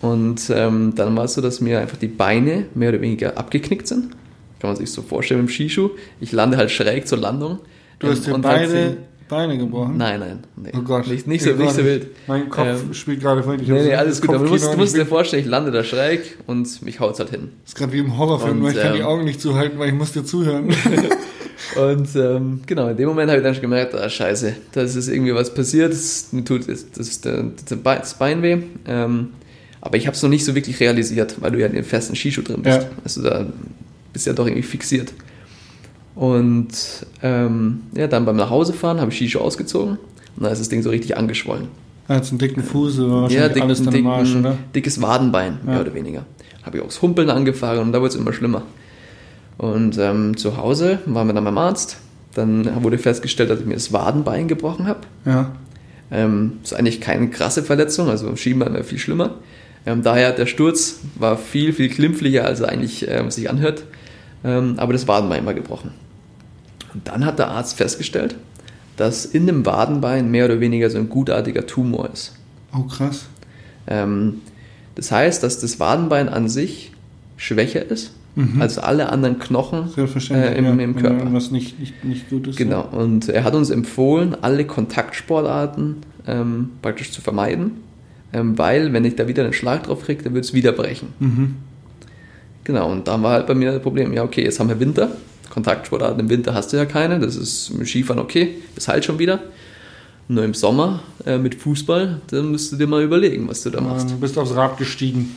Und 0.00 0.50
ähm, 0.54 0.94
dann 0.94 1.16
war 1.16 1.24
es 1.24 1.34
so, 1.34 1.40
dass 1.40 1.60
mir 1.60 1.80
einfach 1.80 1.98
die 1.98 2.08
Beine 2.08 2.66
mehr 2.74 2.90
oder 2.90 3.00
weniger 3.00 3.36
abgeknickt 3.36 3.86
sind. 3.86 4.10
Kann 4.58 4.70
man 4.70 4.76
sich 4.76 4.90
so 4.90 5.02
vorstellen 5.02 5.42
mit 5.42 5.50
dem 5.50 5.52
Skischuh. 5.52 5.90
Ich 6.20 6.32
lande 6.32 6.56
halt 6.56 6.70
schräg 6.70 7.06
zur 7.06 7.18
Landung. 7.18 7.58
Du 7.98 8.08
hast 8.08 8.26
dir 8.26 8.34
und 8.34 8.44
halt 8.46 8.70
beide 8.70 8.96
Beine 9.28 9.56
gebrochen. 9.56 9.96
Nein, 9.96 10.20
nein. 10.20 10.38
Nee. 10.56 10.72
Oh 10.76 10.82
Gott. 10.82 11.06
Nicht, 11.06 11.26
nicht, 11.26 11.42
so, 11.42 11.52
nicht 11.52 11.72
so 11.72 11.84
wild. 11.84 12.08
Mein 12.26 12.48
Kopf 12.50 12.66
Ähm, 12.66 12.94
spielt 12.94 13.20
gerade 13.20 13.42
völlig. 13.42 13.68
Nee, 13.68 13.82
nee, 13.84 13.94
alles 13.94 14.20
gut. 14.20 14.30
Aber 14.30 14.44
du 14.44 14.50
musst, 14.50 14.72
du 14.72 14.76
musst 14.76 14.96
dir 14.96 15.06
vorstellen, 15.06 15.42
ich 15.42 15.48
lande 15.48 15.70
da 15.70 15.84
schräg 15.84 16.36
und 16.46 16.82
mich 16.82 17.00
haut's 17.00 17.20
halt 17.20 17.30
hin. 17.30 17.50
Das 17.62 17.72
ist 17.72 17.78
gerade 17.78 17.92
wie 17.92 17.98
im 17.98 18.18
Horrorfilm, 18.18 18.52
Und, 18.52 18.58
nur 18.60 18.70
ich 18.70 18.80
kann 18.80 18.92
die 18.94 19.00
ähm, 19.00 19.06
Augen 19.06 19.24
nicht 19.24 19.40
zuhalten, 19.40 19.78
weil 19.78 19.88
ich 19.88 19.94
muss 19.94 20.12
dir 20.12 20.24
zuhören. 20.24 20.74
Und 21.76 22.16
ähm, 22.16 22.60
genau, 22.66 22.88
in 22.88 22.96
dem 22.96 23.08
Moment 23.08 23.30
habe 23.30 23.38
ich 23.38 23.44
dann 23.44 23.54
schon 23.54 23.62
gemerkt, 23.62 23.94
ah, 23.94 24.08
scheiße, 24.08 24.56
da 24.72 24.82
ist 24.82 25.08
irgendwie 25.08 25.34
was 25.34 25.54
passiert, 25.54 25.92
das, 25.92 26.32
mir 26.32 26.44
tut 26.44 26.68
das, 26.68 26.90
das, 26.90 27.20
das, 27.20 27.44
das 27.84 28.14
Bein 28.14 28.42
weh. 28.42 28.58
Ähm, 28.86 29.28
aber 29.80 29.96
ich 29.96 30.06
habe 30.06 30.14
es 30.16 30.22
noch 30.22 30.30
nicht 30.30 30.44
so 30.44 30.54
wirklich 30.54 30.80
realisiert, 30.80 31.36
weil 31.40 31.52
du 31.52 31.58
ja 31.60 31.66
in 31.66 31.72
dem 31.74 31.84
festen 31.84 32.14
Skischuh 32.16 32.42
drin 32.42 32.62
bist. 32.62 32.82
Ja. 32.82 32.88
Also 33.04 33.22
da 33.22 33.46
bist 34.12 34.26
du 34.26 34.30
ja 34.30 34.34
doch 34.36 34.46
irgendwie 34.46 34.62
fixiert. 34.62 35.12
Und 36.14 36.68
ähm, 37.22 37.80
ja, 37.94 38.06
dann 38.06 38.24
beim 38.24 38.36
Nachhausefahren 38.36 39.00
habe 39.00 39.10
ich 39.10 39.16
Skischuh 39.16 39.38
ausgezogen 39.40 39.92
und 40.36 40.42
dann 40.42 40.52
ist 40.52 40.58
das 40.60 40.68
Ding 40.68 40.82
so 40.82 40.90
richtig 40.90 41.16
angeschwollen. 41.16 41.68
Hat 42.08 42.28
einen 42.28 42.38
dicken 42.38 42.62
Fuß, 42.64 42.98
Ja, 42.98 43.08
wahrscheinlich 43.08 43.52
dick, 43.52 43.62
alles 43.62 43.82
dicken, 43.82 44.06
oder? 44.40 44.58
dickes 44.74 45.00
Wadenbein, 45.00 45.58
mehr 45.64 45.76
Ja. 45.76 45.80
oder 45.80 45.94
weniger. 45.94 46.26
Habe 46.64 46.76
ich 46.78 46.82
auch 46.82 46.88
das 46.88 47.00
Humpeln 47.00 47.30
angefangen 47.30 47.80
und 47.80 47.92
da 47.92 48.00
wurde 48.00 48.08
es 48.08 48.16
immer 48.16 48.32
schlimmer. 48.32 48.62
Und 49.58 49.96
ähm, 49.98 50.36
zu 50.36 50.56
Hause 50.56 50.98
waren 51.06 51.26
wir 51.28 51.34
dann 51.34 51.44
beim 51.44 51.58
Arzt. 51.58 51.98
Dann 52.34 52.82
wurde 52.82 52.98
festgestellt, 52.98 53.50
dass 53.50 53.60
ich 53.60 53.66
mir 53.66 53.74
das 53.74 53.92
Wadenbein 53.92 54.48
gebrochen 54.48 54.86
habe. 54.86 55.00
Ja. 55.24 55.52
Ähm, 56.10 56.54
ist 56.64 56.74
eigentlich 56.74 57.00
keine 57.00 57.28
krasse 57.30 57.62
Verletzung, 57.62 58.08
also 58.08 58.26
im 58.28 58.36
Schienbein 58.36 58.72
wäre 58.74 58.82
viel 58.84 58.98
schlimmer. 58.98 59.36
Ähm, 59.86 60.02
daher 60.02 60.32
der 60.32 60.46
Sturz 60.46 61.00
war 61.16 61.36
viel, 61.38 61.72
viel 61.72 61.88
glimpflicher, 61.88 62.44
als 62.44 62.60
er 62.60 62.68
eigentlich 62.68 63.08
ähm, 63.08 63.30
sich 63.30 63.48
anhört. 63.48 63.84
Ähm, 64.44 64.74
aber 64.78 64.92
das 64.92 65.08
Wadenbein 65.08 65.44
war 65.46 65.54
gebrochen. 65.54 65.92
Und 66.94 67.06
dann 67.08 67.24
hat 67.24 67.38
der 67.38 67.48
Arzt 67.48 67.76
festgestellt, 67.76 68.36
dass 68.96 69.24
in 69.24 69.46
dem 69.46 69.64
Wadenbein 69.64 70.30
mehr 70.30 70.44
oder 70.46 70.60
weniger 70.60 70.90
so 70.90 70.98
ein 70.98 71.08
gutartiger 71.08 71.66
Tumor 71.66 72.10
ist. 72.12 72.34
Oh, 72.74 72.82
krass. 72.82 73.26
Ähm, 73.86 74.42
das 74.94 75.12
heißt, 75.12 75.42
dass 75.42 75.60
das 75.60 75.80
Wadenbein 75.80 76.28
an 76.28 76.48
sich 76.48 76.92
schwächer 77.36 77.84
ist 77.90 78.12
als 78.58 78.78
alle 78.78 79.10
anderen 79.10 79.38
Knochen 79.38 79.90
äh, 79.96 80.56
im, 80.56 80.78
im 80.78 80.96
Körper. 80.96 81.18
irgendwas 81.18 81.50
nicht, 81.50 81.78
nicht, 81.78 82.04
nicht 82.04 82.30
gut 82.30 82.46
ist. 82.46 82.56
Genau, 82.56 82.88
und 82.92 83.28
er 83.28 83.44
hat 83.44 83.54
uns 83.54 83.70
empfohlen, 83.70 84.36
alle 84.40 84.64
Kontaktsportarten 84.64 85.96
ähm, 86.26 86.70
praktisch 86.80 87.10
zu 87.10 87.20
vermeiden, 87.20 87.72
ähm, 88.32 88.56
weil 88.58 88.92
wenn 88.92 89.04
ich 89.04 89.16
da 89.16 89.28
wieder 89.28 89.44
einen 89.44 89.52
Schlag 89.52 89.84
drauf 89.84 90.04
kriege, 90.04 90.22
dann 90.22 90.34
wird 90.34 90.44
es 90.44 90.54
wieder 90.54 90.72
brechen. 90.72 91.08
Mhm. 91.18 91.56
Genau, 92.64 92.90
und 92.90 93.08
dann 93.08 93.22
war 93.22 93.32
halt 93.32 93.46
bei 93.46 93.54
mir 93.54 93.72
das 93.72 93.82
Problem, 93.82 94.12
ja 94.12 94.22
okay, 94.22 94.44
jetzt 94.44 94.60
haben 94.60 94.68
wir 94.68 94.78
Winter, 94.78 95.10
Kontaktsportarten 95.50 96.20
im 96.20 96.30
Winter 96.30 96.54
hast 96.54 96.72
du 96.72 96.76
ja 96.76 96.84
keine, 96.84 97.18
das 97.18 97.36
ist 97.36 97.74
mit 97.74 97.88
Skifahren 97.88 98.20
okay, 98.20 98.56
das 98.74 98.88
halt 98.88 99.04
schon 99.04 99.18
wieder. 99.18 99.40
Nur 100.28 100.44
im 100.44 100.54
Sommer 100.54 101.02
äh, 101.26 101.38
mit 101.38 101.56
Fußball, 101.56 102.20
dann 102.28 102.52
musst 102.52 102.70
du 102.70 102.76
dir 102.76 102.86
mal 102.86 103.02
überlegen, 103.02 103.48
was 103.48 103.62
du 103.62 103.70
da 103.70 103.80
machst. 103.80 104.10
Du 104.10 104.16
bist 104.16 104.38
aufs 104.38 104.54
Rad 104.54 104.78
gestiegen. 104.78 105.34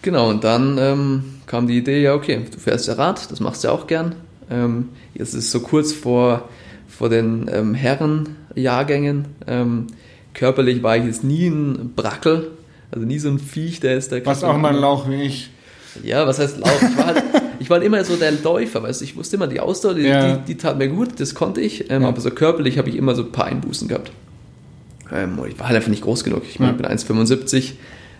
Genau, 0.00 0.30
und 0.30 0.42
dann 0.42 0.78
ähm, 0.78 1.24
kam 1.46 1.66
die 1.66 1.76
Idee, 1.76 2.02
ja, 2.02 2.14
okay, 2.14 2.40
du 2.50 2.58
fährst 2.58 2.88
ja 2.88 2.94
Rad, 2.94 3.30
das 3.30 3.40
machst 3.40 3.62
du 3.62 3.68
ja 3.68 3.74
auch 3.74 3.86
gern. 3.86 4.14
Ähm, 4.50 4.88
jetzt 5.12 5.34
ist 5.34 5.44
es 5.44 5.52
so 5.52 5.60
kurz 5.60 5.92
vor, 5.92 6.48
vor 6.88 7.10
den 7.10 7.50
ähm, 7.52 7.74
Herrenjahrgängen. 7.74 9.26
Körperlich 10.36 10.82
war 10.82 10.98
ich 10.98 11.04
jetzt 11.04 11.24
nie 11.24 11.46
ein 11.48 11.94
Brackel, 11.96 12.50
also 12.90 13.06
nie 13.06 13.18
so 13.18 13.30
ein 13.30 13.38
Viech, 13.38 13.80
der 13.80 13.96
ist 13.96 14.12
da. 14.12 14.24
Warst 14.26 14.44
auch 14.44 14.58
mal 14.58 14.74
ein 14.74 14.80
Lauch 14.80 15.08
wie 15.08 15.22
ich. 15.22 15.48
Ja, 16.04 16.26
was 16.26 16.38
heißt 16.38 16.58
Lauf? 16.58 16.78
Ich 16.82 16.96
war, 16.98 17.06
halt, 17.06 17.22
ich 17.58 17.70
war 17.70 17.78
halt 17.78 17.86
immer 17.86 18.04
so 18.04 18.16
der 18.16 18.32
Läufer, 18.32 18.82
weißt 18.82 19.00
du, 19.00 19.04
ich 19.06 19.16
wusste 19.16 19.36
immer, 19.36 19.46
die 19.46 19.60
Ausdauer, 19.60 19.94
die, 19.94 20.02
Ja. 20.02 20.36
die, 20.36 20.44
die 20.52 20.56
tat 20.58 20.76
mir 20.76 20.88
gut, 20.88 21.18
das 21.20 21.34
konnte 21.34 21.62
ich, 21.62 21.90
ähm, 21.90 22.02
Ja. 22.02 22.08
aber 22.08 22.20
so 22.20 22.30
körperlich 22.30 22.76
habe 22.76 22.90
ich 22.90 22.96
immer 22.96 23.14
so 23.14 23.22
ein 23.22 23.32
paar 23.32 23.46
Einbußen 23.46 23.88
gehabt. 23.88 24.12
Ähm, 25.10 25.38
ich 25.48 25.58
war 25.58 25.68
halt 25.68 25.76
einfach 25.76 25.88
nicht 25.88 26.02
groß 26.02 26.22
genug. 26.22 26.42
Ich, 26.46 26.58
meine, 26.60 26.72
ich 26.72 26.76
bin 26.76 26.86
1,75, 26.86 27.72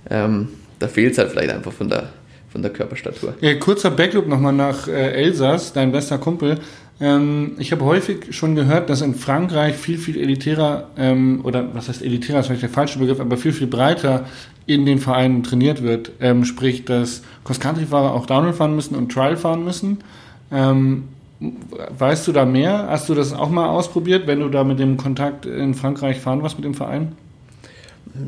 ähm, 0.09 0.49
da 0.79 0.89
fehlt 0.89 1.13
es 1.13 1.19
halt 1.19 1.31
vielleicht 1.33 1.51
einfach 1.51 1.73
von 1.73 1.91
der, 1.91 2.11
von 2.51 2.63
der 2.63 2.73
Körperstatur. 2.73 3.35
Ja, 3.43 3.55
kurzer 3.57 3.91
Backloop 3.91 4.27
nochmal 4.27 4.55
nach 4.55 4.89
äh, 4.89 5.13
Elsass, 5.13 5.75
dein 5.75 5.93
bester 5.93 6.17
Kumpel. 6.17 6.59
Ähm, 6.99 7.53
ich 7.59 7.73
habe 7.73 7.85
häufig 7.85 8.35
schon 8.35 8.55
gehört, 8.55 8.89
dass 8.89 9.03
in 9.03 9.15
Frankreich 9.15 9.77
viel, 9.77 9.99
viel 9.99 10.17
elitärer, 10.19 10.89
ähm, 10.97 11.41
oder 11.43 11.75
was 11.75 11.89
heißt 11.89 12.03
elitärer, 12.03 12.41
ist 12.41 12.47
vielleicht 12.47 12.63
der 12.63 12.71
falsche 12.71 12.99
Begriff, 12.99 13.21
aber 13.21 13.37
viel, 13.37 13.53
viel 13.53 13.67
breiter 13.67 14.25
in 14.67 14.87
den 14.87 14.99
Vereinen 14.99 15.43
trainiert 15.43 15.83
wird. 15.83 16.13
Ähm, 16.21 16.45
sprich, 16.45 16.85
dass 16.85 17.23
Cross-Country-Fahrer 17.45 18.15
auch 18.15 18.27
Downhill 18.27 18.55
fahren 18.55 18.75
müssen 18.75 18.95
und 18.95 19.13
Trial 19.13 19.37
fahren 19.37 19.65
müssen. 19.65 19.99
Ähm, 20.51 21.05
weißt 21.99 22.27
du 22.27 22.33
da 22.33 22.47
mehr? 22.47 22.87
Hast 22.89 23.09
du 23.09 23.15
das 23.15 23.35
auch 23.35 23.51
mal 23.51 23.69
ausprobiert, 23.69 24.27
wenn 24.27 24.41
du 24.41 24.49
da 24.49 24.65
mit 24.65 24.79
dem 24.79 24.97
Kontakt 24.97 25.45
in 25.45 25.75
Frankreich 25.75 26.19
fahren 26.19 26.43
warst 26.43 26.57
mit 26.57 26.65
dem 26.65 26.75
Verein? 26.75 27.13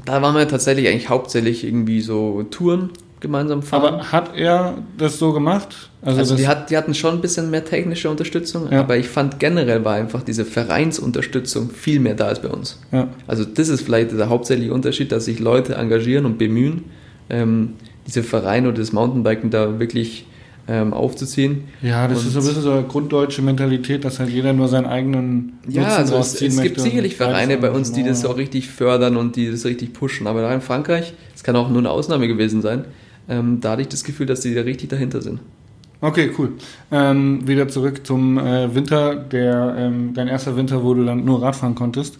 Da 0.04 0.20
waren 0.20 0.34
wir 0.34 0.46
tatsächlich 0.46 0.88
eigentlich 0.88 1.08
hauptsächlich 1.08 1.64
irgendwie 1.64 2.02
so 2.02 2.42
Touren 2.50 2.90
gemeinsam 3.20 3.62
fahren. 3.62 3.94
Aber 3.94 4.12
hat 4.12 4.36
er 4.36 4.74
das 4.96 5.18
so 5.18 5.32
gemacht? 5.32 5.90
Also, 6.02 6.20
das, 6.20 6.36
die, 6.36 6.46
hat, 6.46 6.70
die 6.70 6.76
hatten 6.76 6.94
schon 6.94 7.14
ein 7.16 7.20
bisschen 7.20 7.50
mehr 7.50 7.64
technische 7.64 8.08
Unterstützung, 8.10 8.70
Ja. 8.70 8.80
aber 8.80 8.96
ich 8.96 9.08
fand 9.08 9.40
generell 9.40 9.84
war 9.84 9.94
einfach 9.94 10.22
diese 10.22 10.44
Vereinsunterstützung 10.44 11.70
viel 11.70 12.00
mehr 12.00 12.14
da 12.14 12.26
als 12.26 12.40
bei 12.40 12.48
uns. 12.48 12.78
ja. 12.92 13.08
Also 13.26 13.44
das 13.44 13.68
ist 13.68 13.82
vielleicht 13.82 14.12
der 14.12 14.28
hauptsächliche 14.28 14.72
Unterschied, 14.72 15.12
dass 15.12 15.24
sich 15.26 15.38
Leute 15.40 15.74
engagieren 15.74 16.24
und 16.26 16.38
bemühen, 16.38 16.84
ähm, 17.30 17.74
diese 18.06 18.22
Vereine 18.22 18.68
oder 18.68 18.78
das 18.78 18.92
Mountainbiken 18.92 19.50
da 19.50 19.78
wirklich 19.78 20.24
ähm, 20.70 20.92
aufzuziehen. 20.92 21.64
Ja, 21.82 22.06
das 22.08 22.20
Und- 22.20 22.26
ist 22.26 22.32
so 22.34 22.40
ein 22.40 22.46
bisschen 22.46 22.62
so 22.62 22.72
eine 22.72 22.82
grunddeutsche 22.84 23.40
Mentalität, 23.42 24.04
dass 24.04 24.18
halt 24.18 24.28
jeder 24.28 24.52
nur 24.52 24.68
seinen 24.68 24.84
eigenen 24.86 25.54
Ja, 25.66 25.80
Nutzen 25.82 25.96
also 25.96 26.16
es, 26.16 26.40
es 26.42 26.60
gibt 26.60 26.78
sicherlich 26.78 27.16
Vereine 27.16 27.56
bei 27.56 27.70
uns, 27.70 27.92
die 27.92 28.02
das 28.04 28.22
ja. 28.22 28.28
auch 28.28 28.36
richtig 28.36 28.68
fördern 28.68 29.16
und 29.16 29.36
die 29.36 29.50
das 29.50 29.64
richtig 29.64 29.94
pushen. 29.94 30.26
Aber 30.26 30.42
da 30.42 30.52
in 30.54 30.60
Frankreich, 30.60 31.14
es 31.34 31.42
kann 31.42 31.56
auch 31.56 31.70
nur 31.70 31.78
eine 31.78 31.88
Ausnahme 31.90 32.28
gewesen 32.28 32.60
sein, 32.60 32.84
ähm, 33.28 33.60
da 33.60 33.72
hatte 33.72 33.82
ich 33.82 33.88
das 33.88 34.04
Gefühl, 34.04 34.26
dass 34.26 34.40
die 34.40 34.54
da 34.54 34.62
richtig 34.62 34.90
dahinter 34.90 35.20
sind. 35.22 35.40
Okay, 36.00 36.30
cool. 36.38 36.52
Ähm, 36.92 37.46
wieder 37.46 37.66
zurück 37.68 38.06
zum 38.06 38.38
äh, 38.38 38.72
Winter, 38.74 39.16
der 39.16 39.74
ähm, 39.76 40.14
dein 40.14 40.28
erster 40.28 40.56
Winter, 40.56 40.84
wo 40.84 40.94
du 40.94 41.04
dann 41.04 41.24
nur 41.24 41.42
Radfahren 41.42 41.74
konntest. 41.74 42.18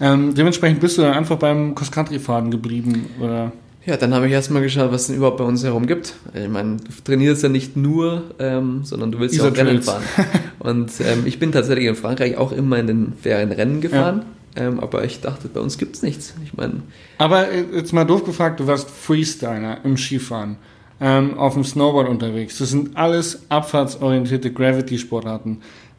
Ähm, 0.00 0.34
dementsprechend 0.34 0.80
bist 0.80 0.98
du 0.98 1.02
dann 1.02 1.14
einfach 1.14 1.36
beim 1.36 1.74
Cross-Country-Fahren 1.74 2.50
geblieben, 2.50 3.06
oder? 3.18 3.52
Ja, 3.86 3.96
dann 3.96 4.12
habe 4.12 4.26
ich 4.26 4.32
erstmal 4.32 4.62
geschaut, 4.62 4.90
was 4.90 5.02
es 5.02 5.06
denn 5.06 5.16
überhaupt 5.16 5.38
bei 5.38 5.44
uns 5.44 5.62
herum 5.64 5.86
gibt. 5.86 6.14
Ich 6.34 6.48
meine, 6.48 6.76
du 6.76 6.90
trainierst 7.04 7.44
ja 7.44 7.48
nicht 7.48 7.76
nur, 7.76 8.24
ähm, 8.38 8.80
sondern 8.82 9.12
du 9.12 9.20
willst 9.20 9.36
ja 9.36 9.48
auch 9.48 9.56
Rennen 9.56 9.80
fahren. 9.80 10.02
Und 10.58 10.90
ähm, 11.00 11.22
ich 11.24 11.38
bin 11.38 11.52
tatsächlich 11.52 11.86
in 11.86 11.94
Frankreich 11.94 12.36
auch 12.36 12.50
immer 12.50 12.78
in 12.78 12.88
den 12.88 13.12
Ferien 13.22 13.52
Rennen 13.52 13.80
gefahren. 13.80 14.24
Ähm, 14.56 14.80
aber 14.80 15.04
ich 15.04 15.20
dachte, 15.20 15.48
bei 15.48 15.60
uns 15.60 15.76
gibt's 15.76 16.02
nichts. 16.02 16.34
Ich 16.44 16.54
meine, 16.56 16.82
Aber 17.18 17.50
äh, 17.50 17.64
jetzt 17.74 17.92
mal 17.92 18.04
doof 18.04 18.24
gefragt, 18.24 18.60
du 18.60 18.66
warst 18.66 18.88
Freestyler 18.90 19.84
im 19.84 19.96
Skifahren, 19.96 20.56
ähm, 21.00 21.38
auf 21.38 21.54
dem 21.54 21.64
Snowboard 21.64 22.08
unterwegs. 22.08 22.58
Das 22.58 22.70
sind 22.70 22.96
alles 22.96 23.42
abfahrtsorientierte 23.50 24.50
Gravity-Sportarten. 24.52 25.58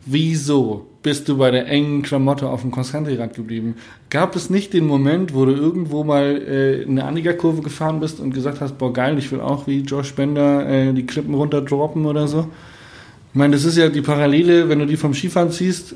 Wieso 0.09 0.87
bist 1.03 1.27
du 1.27 1.37
bei 1.37 1.51
der 1.51 1.67
engen 1.67 2.01
Klamotte 2.01 2.47
auf 2.47 2.61
dem 2.61 2.71
Cross-Country-Rad 2.71 3.35
geblieben? 3.35 3.75
Gab 4.09 4.35
es 4.35 4.49
nicht 4.49 4.73
den 4.73 4.87
Moment, 4.87 5.33
wo 5.33 5.45
du 5.45 5.51
irgendwo 5.51 6.03
mal 6.03 6.41
äh, 6.41 6.85
eine 6.85 7.03
Anliegerkurve 7.03 7.61
gefahren 7.61 7.99
bist 7.99 8.19
und 8.19 8.33
gesagt 8.33 8.61
hast, 8.61 8.77
boah 8.77 8.93
geil, 8.93 9.17
ich 9.17 9.31
will 9.31 9.41
auch 9.41 9.67
wie 9.67 9.81
Josh 9.81 10.13
Bender 10.15 10.67
äh, 10.67 10.93
die 10.93 11.05
Klippen 11.05 11.33
runter 11.33 11.61
droppen 11.61 12.05
oder 12.05 12.27
so? 12.27 12.47
Ich 13.33 13.35
meine, 13.35 13.53
das 13.53 13.65
ist 13.65 13.77
ja 13.77 13.89
die 13.89 14.01
Parallele, 14.01 14.69
wenn 14.69 14.79
du 14.79 14.85
die 14.85 14.97
vom 14.97 15.13
Skifahren 15.13 15.51
ziehst, 15.51 15.93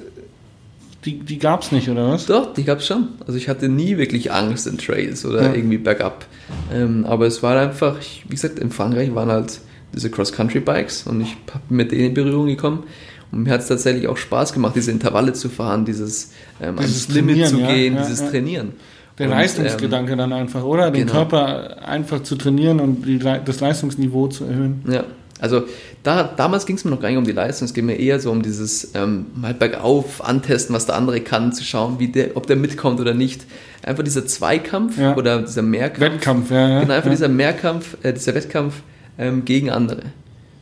die, 1.06 1.20
die 1.20 1.40
gab 1.40 1.64
es 1.64 1.72
nicht, 1.72 1.90
oder 1.90 2.10
was? 2.10 2.28
Doch, 2.28 2.54
die 2.54 2.64
gab's 2.64 2.86
schon. 2.86 3.10
Also 3.26 3.38
ich 3.38 3.50
hatte 3.50 3.68
nie 3.70 3.98
wirklich 3.98 4.32
Angst 4.32 4.68
in 4.68 4.78
Trails 4.78 5.26
oder 5.26 5.44
Ja. 5.44 5.54
irgendwie 5.54 5.78
bergab. 5.78 6.26
Ähm, 6.72 7.06
aber 7.06 7.26
es 7.26 7.42
war 7.42 7.60
einfach, 7.60 7.96
wie 8.28 8.36
gesagt, 8.36 8.60
in 8.60 8.70
Frankreich 8.70 9.14
waren 9.16 9.30
halt 9.32 9.60
diese 9.94 10.10
Cross-Country-Bikes 10.10 11.08
und 11.08 11.22
ich 11.22 11.36
bin 11.68 11.78
mit 11.78 11.92
denen 11.92 12.06
in 12.06 12.14
Berührung 12.14 12.46
gekommen. 12.48 12.84
Und 13.32 13.44
mir 13.44 13.52
hat 13.54 13.62
es 13.62 13.68
tatsächlich 13.68 14.08
auch 14.08 14.18
Spaß 14.18 14.54
gemacht, 14.54 14.76
diese 14.76 14.92
Intervalle 14.92 15.34
zu 15.34 15.50
fahren, 15.50 15.86
dieses, 15.86 16.34
ähm, 16.62 16.76
Dieses 16.80 17.08
Limit 17.10 17.48
zu 17.48 17.56
Trainieren, 17.56 17.70
ja, 17.70 17.74
gehen, 17.76 17.96
ja, 17.96 18.02
dieses. 18.02 18.30
Trainieren. 18.30 18.74
Der 19.18 19.28
Und, 19.28 19.34
Leistungsgedanke 19.34 20.16
dann 20.16 20.34
einfach, 20.34 20.64
oder? 20.64 20.92
Den 20.92 21.02
genau. 21.08 21.14
Körper 21.14 21.86
einfach 21.86 22.24
zu 22.24 22.36
trainieren 22.36 22.80
und 22.80 23.06
die, 23.06 23.20
das 23.20 23.60
Leistungsniveau 23.60 24.28
zu 24.28 24.46
erhöhen. 24.46 24.84
Ähm, 24.88 24.94
ja, 24.94 25.04
also 25.42 25.64
da, 26.04 26.24
damals 26.24 26.66
ging 26.66 26.78
es 26.78 26.86
mir 26.86 26.92
noch 26.92 27.02
gar 27.02 27.10
nicht 27.10 27.18
um 27.18 27.26
die 27.26 27.32
Leistung, 27.32 27.66
es 27.66 27.74
ging 27.74 27.88
mir 27.88 27.96
eher 28.00 28.20
so 28.20 28.32
um 28.32 28.44
dieses 28.44 28.94
ähm, 28.94 29.26
mal 29.36 29.54
bergauf 29.56 30.24
antesten, 30.24 30.74
was 30.74 30.86
der 30.86 30.96
andere 30.96 31.20
kann, 31.20 31.52
zu 31.52 31.64
schauen, 31.64 32.00
wie 32.00 32.08
der, 32.08 32.38
ob 32.38 32.46
der 32.48 32.56
mitkommt 32.56 33.00
oder 33.00 33.16
nicht. 33.16 33.46
Einfach 33.84 34.04
dieser 34.04 34.26
Zweikampf 34.26 34.98
Ja. 35.00 35.16
oder 35.18 35.42
dieser 35.42 35.64
Mehrkampf. 35.64 36.00
Wettkampf, 36.00 36.52
ja. 36.52 36.70
ja. 36.70 36.80
Genau, 36.82 36.94
einfach 36.94 37.08
ja. 37.08 37.12
dieser 37.12 37.28
Mehrkampf, 37.28 37.98
äh, 38.04 38.14
dieser 38.14 38.36
Wettkampf 38.36 38.76
ähm, 39.18 39.44
gegen 39.44 39.72
andere. 39.72 40.04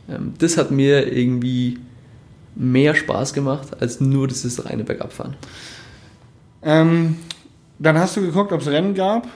Ähm, 0.08 0.32
das 0.38 0.56
hat 0.56 0.70
mir 0.70 1.12
irgendwie 1.12 1.78
mehr 2.56 2.94
Spaß 2.94 3.34
gemacht, 3.34 3.68
als 3.80 4.00
nur 4.00 4.28
dieses 4.28 4.64
reine 4.64 4.84
Bergabfahren. 4.84 5.36
Ähm, 6.62 7.16
dann 7.78 7.98
hast 7.98 8.16
du 8.16 8.22
geguckt, 8.22 8.52
ob 8.52 8.62
es 8.62 8.66
Rennen 8.66 8.94
gab. 8.94 9.28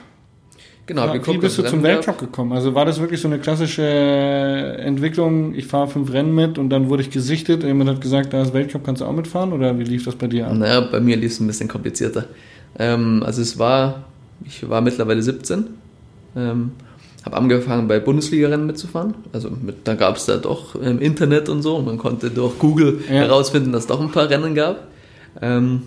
Genau, 0.87 1.05
Ja, 1.07 1.13
Wie 1.27 1.37
bist 1.37 1.57
du 1.57 1.63
es 1.63 1.71
zum 1.71 1.81
Weltcup 1.81 2.19
gekommen? 2.19 2.51
Also 2.53 2.75
war 2.75 2.85
das 2.85 2.99
wirklich 2.99 3.19
so 3.19 3.27
eine 3.27 3.39
klassische 3.39 3.81
Entwicklung, 3.81 5.55
ich 5.55 5.65
fahre 5.65 5.87
fünf 5.87 6.13
Rennen 6.13 6.35
mit 6.35 6.59
und 6.59 6.69
dann 6.69 6.89
wurde 6.89 7.01
ich 7.01 7.09
gesichtet, 7.09 7.63
jemand 7.63 7.89
hat 7.89 8.01
gesagt, 8.01 8.33
da 8.33 8.41
ist 8.43 8.53
Weltcup, 8.53 8.83
kannst 8.83 9.01
du 9.01 9.05
auch 9.05 9.13
mitfahren? 9.13 9.51
Oder 9.51 9.77
wie 9.79 9.83
lief 9.83 10.05
das 10.05 10.15
bei 10.15 10.27
dir 10.27 10.47
ab? 10.47 10.53
Naja, 10.55 10.81
bei 10.81 10.99
mir 10.99 11.17
lief 11.17 11.31
es 11.31 11.39
ein 11.39 11.47
bisschen 11.47 11.67
komplizierter. 11.67 12.25
Ähm, 12.77 13.23
also 13.25 13.41
es 13.41 13.57
war, 13.57 14.03
ich 14.43 14.67
war 14.69 14.81
mittlerweile 14.81 15.23
17, 15.23 15.65
ähm, 16.35 16.71
habe 17.25 17.37
angefangen 17.37 17.87
bei 17.87 17.99
Bundesliga-Rennen 17.99 18.67
mitzufahren. 18.67 19.15
Also 19.33 19.49
mit, 19.49 19.77
da 19.87 19.95
gab 19.95 20.17
es 20.17 20.27
da 20.27 20.37
doch 20.37 20.75
ähm, 20.79 20.99
Internet 20.99 21.49
und 21.49 21.63
so 21.63 21.77
und 21.77 21.85
man 21.85 21.97
konnte 21.97 22.29
durch 22.29 22.59
Google 22.59 22.99
Ja. 23.07 23.15
herausfinden, 23.15 23.71
dass 23.71 23.83
es 23.83 23.87
doch 23.87 23.99
ein 23.99 24.11
paar 24.11 24.29
Rennen 24.29 24.53
gab. 24.53 24.87
Ähm, 25.41 25.81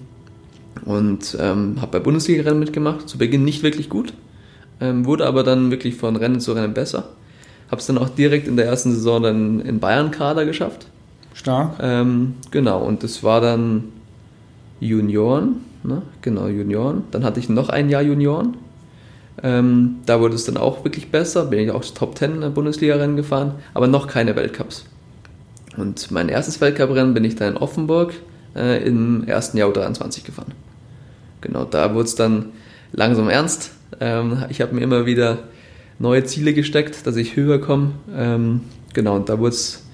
und 0.84 1.36
ähm, 1.40 1.76
habe 1.80 1.92
bei 1.92 2.00
Bundesliga-Rennen 2.00 2.58
mitgemacht. 2.58 3.08
Zu 3.08 3.18
Beginn 3.18 3.44
nicht 3.44 3.62
wirklich 3.62 3.88
gut, 3.88 4.12
ähm, 4.80 5.04
wurde 5.06 5.26
aber 5.26 5.42
dann 5.42 5.70
wirklich 5.70 5.96
von 5.96 6.16
Rennen 6.16 6.40
zu 6.40 6.52
Rennen 6.52 6.74
besser. 6.74 7.10
Habe 7.70 7.80
es 7.80 7.86
dann 7.86 7.98
auch 7.98 8.08
direkt 8.08 8.48
in 8.48 8.56
der 8.56 8.66
ersten 8.66 8.92
Saison 8.92 9.22
dann 9.22 9.60
in 9.60 9.80
Bayern-Kader 9.80 10.46
geschafft. 10.46 10.86
Stark. 11.34 11.76
Ähm, 11.80 12.34
genau, 12.50 12.82
und 12.82 13.02
das 13.02 13.22
war 13.22 13.40
dann 13.40 13.84
Junioren, 14.80 15.56
ne? 15.82 16.02
genau, 16.22 16.48
Junioren. 16.48 17.04
Dann 17.10 17.24
hatte 17.24 17.40
ich 17.40 17.48
noch 17.48 17.68
ein 17.68 17.90
Jahr 17.90 18.02
Junioren. 18.02 18.56
Ähm, 19.42 19.98
da 20.06 20.20
wurde 20.20 20.34
es 20.34 20.44
dann 20.44 20.56
auch 20.56 20.84
wirklich 20.84 21.10
besser, 21.10 21.44
bin 21.46 21.60
ich 21.60 21.70
auch 21.70 21.84
Top 21.84 22.18
10 22.18 22.34
in 22.34 22.40
der 22.40 22.48
Bundesliga-Rennen 22.48 23.16
gefahren, 23.16 23.54
aber 23.74 23.86
noch 23.86 24.08
keine 24.08 24.34
Weltcups. 24.34 24.84
Und 25.76 26.10
mein 26.10 26.28
erstes 26.28 26.60
Weltcuprennen 26.60 27.14
bin 27.14 27.24
ich 27.24 27.36
dann 27.36 27.52
in 27.52 27.56
Offenburg 27.56 28.14
äh, 28.56 28.84
im 28.84 29.24
ersten 29.28 29.56
Jahr 29.56 29.70
U23 29.70 30.24
gefahren. 30.24 30.52
Genau, 31.40 31.64
da 31.64 31.94
wurde 31.94 32.06
es 32.06 32.16
dann 32.16 32.46
langsam 32.92 33.28
ernst. 33.28 33.70
Ähm, 34.00 34.44
ich 34.48 34.60
habe 34.60 34.74
mir 34.74 34.82
immer 34.82 35.06
wieder 35.06 35.38
neue 35.98 36.24
Ziele 36.24 36.54
gesteckt, 36.54 37.06
dass 37.06 37.16
ich 37.16 37.36
höher 37.36 37.60
komme. 37.60 37.92
Ähm, 38.14 38.60
genau, 38.94 39.16
und 39.16 39.28
da 39.28 39.38
wurde 39.38 39.50
es 39.50 39.84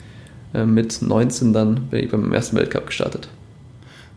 äh, 0.55 0.65
mit 0.65 1.03
19 1.03 1.53
dann 1.53 1.89
bin 1.91 2.05
ich 2.05 2.11
beim 2.11 2.33
ersten 2.33 2.57
Weltcup 2.57 2.87
gestartet. 2.87 3.29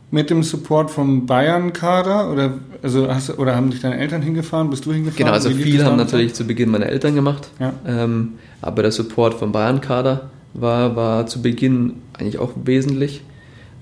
Mit 0.10 0.30
dem 0.30 0.42
Support 0.42 0.90
vom 0.90 1.26
Bayern-Kader? 1.26 2.32
Oder, 2.32 2.54
also 2.82 3.10
hast, 3.14 3.38
oder 3.38 3.56
haben 3.56 3.72
dich 3.72 3.82
deine 3.82 3.98
Eltern 3.98 4.22
hingefahren? 4.22 4.70
Bist 4.70 4.86
du 4.86 4.94
hingefahren? 4.94 5.18
Genau, 5.18 5.32
also 5.32 5.50
Wie 5.50 5.64
viel 5.64 5.84
haben 5.84 5.98
natürlich 5.98 6.34
zu 6.34 6.46
Beginn 6.46 6.70
meine 6.70 6.86
Eltern 6.86 7.14
gemacht, 7.16 7.50
Ja. 7.60 7.74
ähm, 7.86 8.34
aber 8.62 8.84
der 8.84 8.92
Support 8.92 9.34
vom 9.34 9.52
Bayern-Kader 9.52 10.30
war, 10.54 10.96
war 10.96 11.28
zu 11.28 11.42
Beginn 11.42 11.96
eigentlich 12.18 12.40
auch 12.40 12.52
wesentlich. 12.64 13.22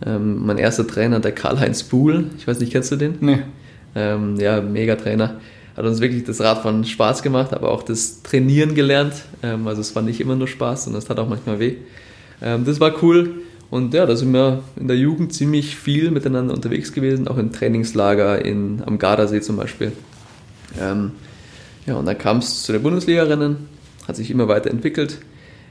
Ähm, 0.05 0.45
mein 0.45 0.57
erster 0.57 0.85
Trainer, 0.87 1.19
der 1.19 1.31
Karl-Heinz 1.31 1.83
Buhl, 1.83 2.25
ich 2.37 2.47
weiß 2.47 2.59
nicht, 2.59 2.71
kennst 2.71 2.91
du 2.91 2.95
den? 2.95 3.15
Nee. 3.21 3.39
Ähm, 3.95 4.35
ja, 4.37 4.61
mega 4.61 4.95
Trainer. 4.95 5.35
Hat 5.75 5.85
uns 5.85 5.99
wirklich 5.99 6.23
das 6.23 6.39
Radfahren 6.39 6.85
Spaß 6.85 7.21
gemacht, 7.21 7.53
aber 7.53 7.71
auch 7.71 7.83
das 7.83 8.23
Trainieren 8.23 8.75
gelernt. 8.75 9.13
Ähm, 9.43 9.67
also 9.67 9.81
es 9.81 9.95
war 9.95 10.03
nicht 10.03 10.21
immer 10.21 10.35
nur 10.35 10.47
Spaß, 10.47 10.85
sondern 10.85 10.99
es 10.99 11.05
tat 11.05 11.19
auch 11.19 11.27
manchmal 11.27 11.59
weh. 11.59 11.75
Ähm, 12.41 12.65
das 12.65 12.79
war 12.79 13.03
cool. 13.03 13.41
Und 13.69 13.93
ja, 13.93 14.05
da 14.05 14.15
sind 14.15 14.31
wir 14.31 14.63
in 14.75 14.87
der 14.87 14.97
Jugend 14.97 15.33
ziemlich 15.33 15.75
viel 15.75 16.11
miteinander 16.11 16.53
unterwegs 16.53 16.93
gewesen, 16.93 17.27
auch 17.27 17.37
in 17.37 17.51
Trainingslager 17.51 18.43
in, 18.45 18.81
am 18.85 18.99
Gardasee 18.99 19.41
zum 19.41 19.57
Beispiel. 19.57 19.91
Ähm, 20.79 21.11
ja, 21.85 21.95
und 21.95 22.05
dann 22.05 22.17
kam 22.17 22.37
es 22.37 22.63
zu 22.63 22.71
der 22.71 22.79
Bundesliga-Rennen, 22.79 23.67
hat 24.07 24.15
sich 24.15 24.31
immer 24.31 24.47
weiterentwickelt. 24.47 25.19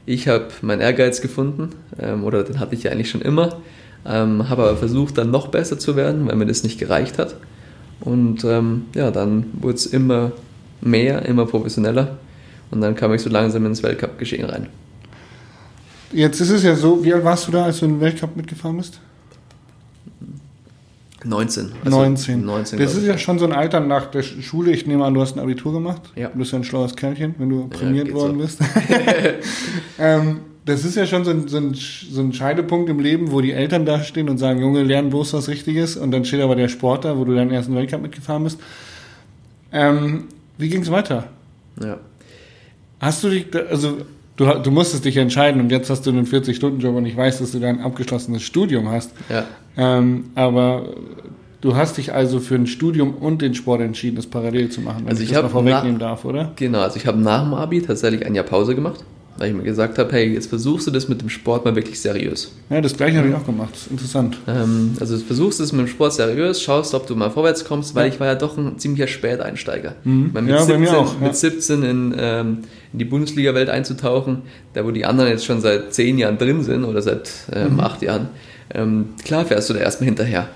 Ich 0.05 0.27
habe 0.27 0.47
meinen 0.61 0.81
Ehrgeiz 0.81 1.21
gefunden, 1.21 1.69
ähm, 1.99 2.23
oder 2.23 2.43
den 2.43 2.59
hatte 2.59 2.75
ich 2.75 2.83
ja 2.83 2.91
eigentlich 2.91 3.09
schon 3.09 3.21
immer, 3.21 3.57
ähm, 4.05 4.49
habe 4.49 4.63
aber 4.63 4.77
versucht, 4.77 5.17
dann 5.17 5.31
noch 5.31 5.47
besser 5.47 5.79
zu 5.79 5.95
werden, 5.95 6.27
weil 6.27 6.35
mir 6.35 6.45
das 6.45 6.63
nicht 6.63 6.79
gereicht 6.79 7.17
hat. 7.17 7.35
Und 8.01 8.43
ähm, 8.43 8.85
ja, 8.93 9.11
dann 9.11 9.45
wurde 9.61 9.75
es 9.75 9.85
immer 9.85 10.31
mehr, 10.81 11.25
immer 11.25 11.45
professioneller. 11.45 12.17
Und 12.71 12.81
dann 12.81 12.95
kam 12.95 13.13
ich 13.13 13.21
so 13.21 13.29
langsam 13.29 13.65
ins 13.65 13.81
Weltcup-Geschehen 13.83 14.45
rein. 14.45 14.67
Jetzt 16.11 16.39
ist 16.41 16.49
es 16.49 16.63
ja 16.63 16.75
so, 16.75 17.03
wie 17.03 17.13
alt 17.13 17.23
warst 17.23 17.47
du 17.47 17.51
da, 17.51 17.65
als 17.65 17.79
du 17.79 17.85
in 17.85 17.93
den 17.93 18.01
Weltcup 18.01 18.35
mitgefahren 18.35 18.77
bist? 18.77 18.99
19. 21.23 21.71
also 21.83 21.97
19. 21.97 22.45
19 22.45 22.79
das 22.79 22.93
ist 22.95 23.05
ja 23.05 23.17
schon 23.17 23.39
so 23.39 23.45
ein 23.45 23.51
Alter 23.51 23.79
nach 23.79 24.05
der 24.11 24.23
Sch- 24.23 24.41
Schule. 24.43 24.71
Ich 24.71 24.85
nehme 24.85 25.03
an, 25.03 25.13
du 25.15 25.21
hast 25.21 25.35
ein 25.35 25.39
Abitur 25.39 25.73
gemacht. 25.73 26.01
Ja. 26.15 26.29
Du 26.29 26.37
bist 26.37 26.51
ja 26.51 26.59
ein 26.59 26.63
schlaues 26.63 26.95
Kerlchen, 26.95 27.33
wenn 27.39 27.49
du 27.49 27.67
prämiert 27.67 28.05
geht 28.05 28.13
worden 28.15 28.33
so. 28.33 28.43
bist. 28.43 28.59
ähm, 29.99 30.41
das 30.65 30.83
ist 30.83 30.95
ja 30.95 31.05
schon 31.05 31.23
so 31.23 31.31
ein, 31.31 31.47
so, 31.47 31.57
ein, 31.57 31.73
so 31.75 32.21
ein 32.21 32.33
Scheidepunkt 32.33 32.89
im 32.89 32.99
Leben, 32.99 33.31
wo 33.31 33.39
die 33.39 33.51
Eltern 33.51 33.85
da 33.85 34.01
stehen 34.03 34.29
und 34.29 34.39
sagen, 34.39 34.59
Junge, 34.59 34.81
lern 34.81 35.09
bloß 35.09 35.33
was 35.33 35.47
Richtiges. 35.47 35.95
Und 35.95 36.11
dann 36.11 36.25
steht 36.25 36.41
aber 36.41 36.55
der 36.55 36.69
Sport 36.69 37.05
da, 37.05 37.17
wo 37.17 37.23
du 37.23 37.35
deinen 37.35 37.51
ersten 37.51 37.75
Weltcup 37.75 38.01
mitgefahren 38.01 38.43
bist. 38.43 38.59
Ähm, 39.71 40.25
wie 40.57 40.69
ging 40.69 40.81
es 40.81 40.89
weiter? 40.89 41.25
Ja. 41.81 41.99
Hast 42.99 43.23
du 43.23 43.29
dich, 43.29 43.45
also 43.69 43.97
du, 44.37 44.45
du 44.45 44.71
musstest 44.71 45.05
dich 45.05 45.17
entscheiden 45.17 45.61
und 45.61 45.71
jetzt 45.71 45.89
hast 45.89 46.05
du 46.05 46.09
einen 46.09 46.25
40-Stunden-Job 46.25 46.95
und 46.95 47.05
ich 47.05 47.15
weiß, 47.15 47.39
dass 47.39 47.51
du 47.51 47.59
da 47.59 47.67
ein 47.67 47.81
abgeschlossenes 47.81 48.41
Studium 48.41 48.89
hast. 48.89 49.11
ja. 49.29 49.45
Ähm, 49.77 50.29
aber 50.35 50.93
du 51.59 51.75
hast 51.75 51.97
dich 51.97 52.13
also 52.13 52.39
für 52.39 52.55
ein 52.55 52.65
Studium 52.65 53.15
und 53.15 53.41
den 53.41 53.53
Sport 53.53 53.81
entschieden, 53.81 54.15
das 54.15 54.25
parallel 54.25 54.69
zu 54.69 54.81
machen, 54.81 55.01
wenn 55.01 55.09
Also 55.09 55.21
ich, 55.21 55.29
ich 55.29 55.35
das 55.35 55.43
mal 55.43 55.49
vorwegnehmen 55.49 55.99
darf, 55.99 56.23
oder? 56.23 56.53
Genau, 56.55 56.79
also 56.79 56.97
ich 56.97 57.05
habe 57.05 57.19
nach 57.19 57.43
dem 57.43 57.53
Abi 57.53 57.81
tatsächlich 57.81 58.25
ein 58.25 58.33
Jahr 58.33 58.45
Pause 58.45 58.73
gemacht, 58.73 59.03
weil 59.37 59.49
ich 59.49 59.55
mir 59.55 59.63
gesagt 59.63 59.97
habe, 59.97 60.11
hey, 60.13 60.33
jetzt 60.33 60.47
versuchst 60.47 60.87
du 60.87 60.91
das 60.91 61.09
mit 61.09 61.21
dem 61.21 61.29
Sport 61.29 61.65
mal 61.65 61.75
wirklich 61.75 61.99
seriös. 61.99 62.51
Ja, 62.69 62.79
das 62.79 62.95
gleiche 62.95 63.17
habe 63.17 63.27
ich 63.27 63.35
auch 63.35 63.45
gemacht. 63.45 63.71
Das 63.73 63.81
ist 63.81 63.91
interessant. 63.91 64.37
Ähm, 64.47 64.95
also 64.99 65.17
versuchst 65.17 65.59
es 65.59 65.71
mit 65.73 65.81
dem 65.81 65.87
Sport 65.89 66.13
seriös, 66.13 66.61
schaust, 66.61 66.93
ob 66.93 67.05
du 67.07 67.15
mal 67.15 67.29
vorwärts 67.29 67.65
kommst, 67.65 67.95
weil 67.95 68.07
Ja. 68.07 68.13
ich 68.13 68.19
war 68.19 68.27
ja 68.27 68.35
doch 68.35 68.57
ein 68.57 68.79
ziemlicher 68.79 69.07
Späteinsteiger. 69.07 69.95
Mhm. 70.03 70.31
Ja, 70.33 70.41
mit, 70.41 70.57
bei 70.67 70.77
mir 70.77 70.87
17, 70.87 70.87
auch, 70.95 71.13
ja. 71.19 71.27
mit 71.27 71.35
17 71.35 71.83
in, 71.83 72.15
ähm, 72.17 72.57
in 72.93 72.99
die 72.99 73.05
Bundesliga-Welt 73.05 73.69
einzutauchen, 73.69 74.43
da 74.73 74.85
wo 74.85 74.91
die 74.91 75.05
anderen 75.05 75.29
jetzt 75.29 75.45
schon 75.45 75.59
seit 75.59 75.93
zehn 75.93 76.17
Jahren 76.17 76.37
drin 76.37 76.63
sind 76.63 76.85
oder 76.85 77.01
seit 77.01 77.29
ähm, 77.51 77.73
mhm. 77.73 77.79
acht 77.81 78.01
Jahren, 78.01 78.29
ähm, 78.73 79.09
klar 79.23 79.45
fährst 79.45 79.69
du 79.69 79.73
da 79.73 79.79
erstmal 79.81 80.05
hinterher. 80.05 80.47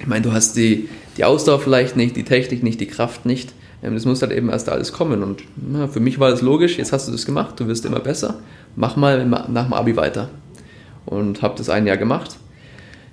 Ich 0.00 0.06
meine, 0.06 0.22
du 0.22 0.32
hast 0.32 0.56
die, 0.56 0.88
die 1.16 1.24
Ausdauer 1.24 1.60
vielleicht 1.60 1.96
nicht, 1.96 2.16
die 2.16 2.24
Technik 2.24 2.62
nicht, 2.62 2.80
die 2.80 2.86
Kraft 2.86 3.26
nicht. 3.26 3.52
Ähm, 3.82 3.94
das 3.94 4.04
muss 4.04 4.22
halt 4.22 4.32
eben 4.32 4.48
erst 4.48 4.68
alles 4.68 4.92
kommen. 4.92 5.22
Und 5.22 5.42
na, 5.56 5.88
für 5.88 6.00
mich 6.00 6.18
war 6.18 6.30
das 6.30 6.42
logisch, 6.42 6.78
jetzt 6.78 6.92
hast 6.92 7.08
du 7.08 7.12
das 7.12 7.26
gemacht, 7.26 7.58
du 7.58 7.66
wirst 7.68 7.84
immer 7.84 8.00
besser, 8.00 8.36
mach 8.76 8.96
mal 8.96 9.24
nach 9.26 9.64
dem 9.64 9.72
Abi 9.72 9.96
weiter. 9.96 10.28
Und 11.06 11.42
habe 11.42 11.54
das 11.56 11.70
ein 11.70 11.86
Jahr 11.86 11.96
gemacht. 11.96 12.36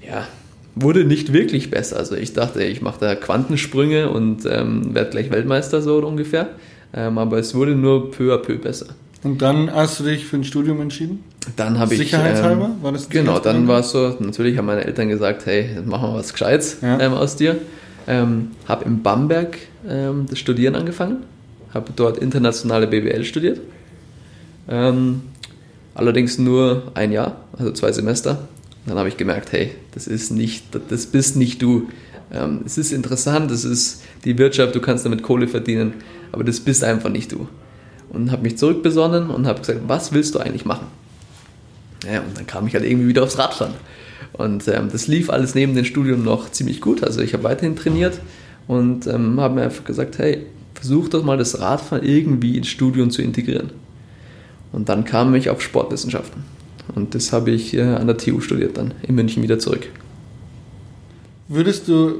Ja, 0.06 0.28
wurde 0.76 1.06
nicht 1.06 1.34
wirklich 1.34 1.72
besser. 1.72 1.98
Also 1.98 2.16
ich 2.16 2.34
dachte, 2.34 2.64
ich 2.64 2.82
mache 2.82 3.00
da 3.00 3.16
Quantensprünge 3.16 4.10
und 4.10 4.46
ähm, 4.46 4.94
werde 4.94 5.12
gleich 5.12 5.32
Weltmeister 5.32 5.82
so 5.82 5.98
ungefähr. 5.98 6.50
Ähm, 6.94 7.18
aber 7.18 7.38
es 7.38 7.56
wurde 7.56 7.76
nur 7.76 8.12
peu 8.12 8.34
à 8.34 8.38
peu 8.38 8.58
besser. 8.58 8.88
Und 9.24 9.42
dann 9.42 9.74
hast 9.74 10.00
du 10.00 10.04
dich 10.04 10.26
für 10.26 10.36
ein 10.38 10.44
Studium 10.44 10.82
entschieden? 10.82 11.24
Dann 11.56 11.80
habe 11.80 11.94
ich. 11.94 12.00
Sicherheitshalber? 12.00 12.66
Ähm, 12.66 12.84
war 12.84 12.92
das 12.92 13.10
Genau, 13.10 13.40
dann 13.40 13.68
war 13.68 13.80
es 13.80 13.92
so, 13.92 14.16
natürlich 14.20 14.58
haben 14.58 14.66
meine 14.66 14.86
Eltern 14.86 15.10
gesagt, 15.10 15.46
hey, 15.46 15.80
machen 15.84 16.10
wir 16.10 16.16
was 16.16 16.32
Gescheites 16.32 16.78
ja. 16.82 17.00
ähm, 17.00 17.14
aus 17.14 17.36
dir. 17.36 17.58
Ähm, 18.08 18.52
habe 18.68 18.86
in 18.86 19.02
Bamberg 19.02 19.58
ähm, 19.88 20.28
das 20.30 20.40
Studieren 20.40 20.76
angefangen, 20.76 21.24
habe 21.74 21.92
dort 21.96 22.18
internationale 22.18 22.88
BWL 22.88 23.24
studiert. 23.24 23.60
Ähm, 24.68 25.22
allerdings 25.94 26.38
nur 26.38 26.92
ein 26.94 27.12
Jahr, 27.12 27.38
also 27.58 27.72
zwei 27.72 27.92
Semester. 27.92 28.48
Dann 28.86 28.98
habe 28.98 29.10
ich 29.10 29.18
gemerkt, 29.18 29.52
hey, 29.52 29.72
das 29.94 30.08
ist 30.08 30.32
nicht, 30.32 30.66
das 30.90 31.08
bist 31.08 31.36
nicht 31.36 31.62
du. 31.62 31.90
Ähm, 32.32 32.62
es 32.66 32.78
ist 32.78 32.92
interessant, 32.92 33.50
es 33.52 33.66
ist 33.66 34.04
die 34.24 34.38
Wirtschaft, 34.38 34.76
du 34.76 34.80
kannst 34.80 35.06
damit 35.06 35.24
Kohle 35.24 35.48
verdienen, 35.48 35.94
aber 36.32 36.44
das 36.44 36.60
bist 36.60 36.84
einfach 36.84 37.10
nicht 37.10 37.32
du. 37.32 37.48
Und 38.10 38.32
habe 38.32 38.44
mich 38.44 38.58
zurückbesonnen 38.58 39.30
und 39.30 39.48
habe 39.48 39.60
gesagt, 39.60 39.82
was 39.88 40.12
willst 40.14 40.36
du 40.36 40.40
eigentlich 40.40 40.66
machen? 40.66 40.88
Ja, 42.12 42.22
und 42.22 42.38
dann 42.38 42.48
kam 42.48 42.68
ich 42.68 42.74
halt 42.74 42.86
irgendwie 42.86 43.08
wieder 43.08 43.24
aufs 43.24 43.38
Radfahren. 43.38 43.74
Und 44.34 44.68
ähm, 44.68 44.90
das 44.92 45.08
lief 45.08 45.30
alles 45.30 45.56
neben 45.56 45.76
dem 45.76 45.86
Studium 45.86 46.24
noch 46.24 46.52
ziemlich 46.52 46.82
gut. 46.82 47.04
Also 47.04 47.22
ich 47.22 47.34
habe 47.34 47.44
weiterhin 47.44 47.76
trainiert 47.76 48.20
und 48.68 49.08
ähm, 49.08 49.40
habe 49.40 49.56
mir 49.56 49.64
einfach 49.64 49.86
gesagt, 49.86 50.18
hey, 50.18 50.46
versuch 50.74 51.10
doch 51.10 51.24
mal 51.24 51.38
das 51.38 51.60
Radfahren 51.60 52.06
irgendwie 52.06 52.58
ins 52.58 52.68
Studium 52.68 53.12
zu 53.12 53.22
integrieren. 53.22 53.72
Und 54.72 54.90
dann 54.90 55.06
kam 55.06 55.34
ich 55.36 55.50
auf 55.50 55.62
Sportwissenschaften. 55.62 56.44
Und 56.94 57.16
das 57.16 57.32
habe 57.34 57.52
ich 57.52 57.74
äh, 57.74 57.82
an 57.82 58.08
der 58.08 58.18
TU 58.18 58.42
studiert 58.42 58.78
dann, 58.78 58.94
in 59.02 59.16
München 59.16 59.42
wieder 59.42 59.58
zurück. 59.58 59.88
Würdest 61.48 61.88
du, 61.88 62.16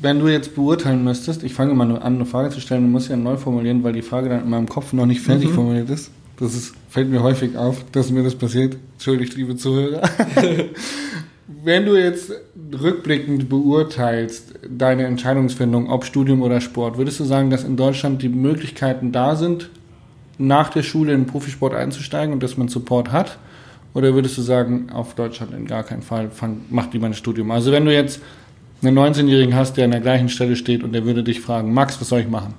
wenn 0.00 0.18
du 0.18 0.28
jetzt 0.28 0.54
beurteilen 0.54 1.04
müsstest, 1.04 1.42
ich 1.42 1.52
fange 1.52 1.74
mal 1.74 1.90
an, 1.96 2.02
eine 2.02 2.26
Frage 2.26 2.50
zu 2.50 2.60
stellen, 2.60 2.82
du 2.82 2.88
musst 2.88 3.08
ja 3.08 3.16
neu 3.16 3.36
formulieren, 3.36 3.82
weil 3.84 3.92
die 3.92 4.02
Frage 4.02 4.28
dann 4.28 4.42
in 4.42 4.50
meinem 4.50 4.68
Kopf 4.68 4.92
noch 4.92 5.06
nicht 5.06 5.20
fertig 5.20 5.50
mhm. 5.50 5.54
formuliert 5.54 5.90
ist. 5.90 6.10
Das 6.38 6.54
ist, 6.54 6.74
fällt 6.90 7.08
mir 7.08 7.22
häufig 7.22 7.56
auf, 7.56 7.84
dass 7.92 8.10
mir 8.10 8.22
das 8.22 8.34
passiert. 8.34 8.76
Entschuldigt, 8.94 9.36
liebe 9.36 9.56
Zuhörer. 9.56 10.02
wenn 11.64 11.86
du 11.86 11.96
jetzt 11.96 12.32
rückblickend 12.72 13.48
beurteilst, 13.48 14.54
deine 14.68 15.04
Entscheidungsfindung, 15.04 15.88
ob 15.88 16.04
Studium 16.04 16.42
oder 16.42 16.60
Sport, 16.60 16.98
würdest 16.98 17.20
du 17.20 17.24
sagen, 17.24 17.50
dass 17.50 17.64
in 17.64 17.76
Deutschland 17.76 18.22
die 18.22 18.28
Möglichkeiten 18.28 19.12
da 19.12 19.36
sind, 19.36 19.70
nach 20.38 20.68
der 20.68 20.82
Schule 20.82 21.12
in 21.12 21.22
den 21.22 21.26
Profisport 21.26 21.74
einzusteigen 21.74 22.32
und 22.34 22.42
dass 22.42 22.56
man 22.56 22.68
Support 22.68 23.12
hat? 23.12 23.38
Oder 23.94 24.12
würdest 24.14 24.36
du 24.36 24.42
sagen, 24.42 24.90
auf 24.92 25.14
Deutschland 25.14 25.54
in 25.54 25.66
gar 25.66 25.82
keinen 25.82 26.02
Fall, 26.02 26.30
fang, 26.30 26.62
mach 26.68 26.92
lieber 26.92 27.06
ein 27.06 27.14
Studium? 27.14 27.50
Also 27.50 27.72
wenn 27.72 27.86
du 27.86 27.94
jetzt 27.94 28.20
einen 28.82 28.98
19-Jährigen 28.98 29.54
hast, 29.54 29.78
der 29.78 29.86
an 29.86 29.92
der 29.92 30.00
gleichen 30.00 30.28
Stelle 30.28 30.54
steht 30.56 30.82
und 30.82 30.92
der 30.92 31.06
würde 31.06 31.24
dich 31.24 31.40
fragen, 31.40 31.72
Max, 31.72 31.98
was 31.98 32.10
soll 32.10 32.20
ich 32.20 32.28
machen? 32.28 32.54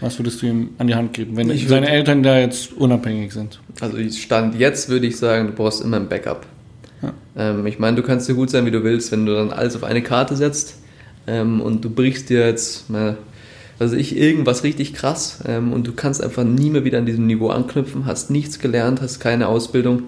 Was 0.00 0.18
würdest 0.18 0.42
du 0.42 0.46
ihm 0.46 0.70
an 0.78 0.86
die 0.86 0.94
Hand 0.94 1.12
geben, 1.12 1.36
wenn 1.36 1.50
ich 1.50 1.66
seine 1.66 1.88
Eltern 1.88 2.22
da 2.22 2.38
jetzt 2.38 2.72
unabhängig 2.72 3.32
sind? 3.32 3.60
Also 3.80 3.96
Stand 4.10 4.58
jetzt 4.58 4.88
würde 4.88 5.06
ich 5.06 5.16
sagen, 5.16 5.48
du 5.48 5.52
brauchst 5.52 5.82
immer 5.82 5.96
ein 5.96 6.08
Backup. 6.08 6.46
Ja. 7.02 7.12
Ähm, 7.36 7.66
ich 7.66 7.78
meine, 7.78 7.96
du 7.96 8.02
kannst 8.02 8.28
dir 8.28 8.34
gut 8.34 8.50
sein, 8.50 8.64
wie 8.66 8.70
du 8.70 8.84
willst, 8.84 9.10
wenn 9.10 9.26
du 9.26 9.34
dann 9.34 9.50
alles 9.50 9.74
auf 9.74 9.84
eine 9.84 10.02
Karte 10.02 10.36
setzt 10.36 10.76
ähm, 11.26 11.60
und 11.60 11.84
du 11.84 11.90
brichst 11.90 12.30
dir 12.30 12.46
jetzt 12.46 12.88
mal, 12.90 13.16
also 13.78 13.96
ich 13.96 14.16
irgendwas 14.16 14.62
richtig 14.62 14.94
krass 14.94 15.40
ähm, 15.46 15.72
und 15.72 15.86
du 15.86 15.92
kannst 15.92 16.22
einfach 16.22 16.44
nie 16.44 16.70
mehr 16.70 16.84
wieder 16.84 16.98
an 16.98 17.06
diesem 17.06 17.26
Niveau 17.26 17.48
anknüpfen, 17.50 18.06
hast 18.06 18.30
nichts 18.30 18.60
gelernt, 18.60 19.00
hast 19.00 19.18
keine 19.20 19.48
Ausbildung 19.48 20.04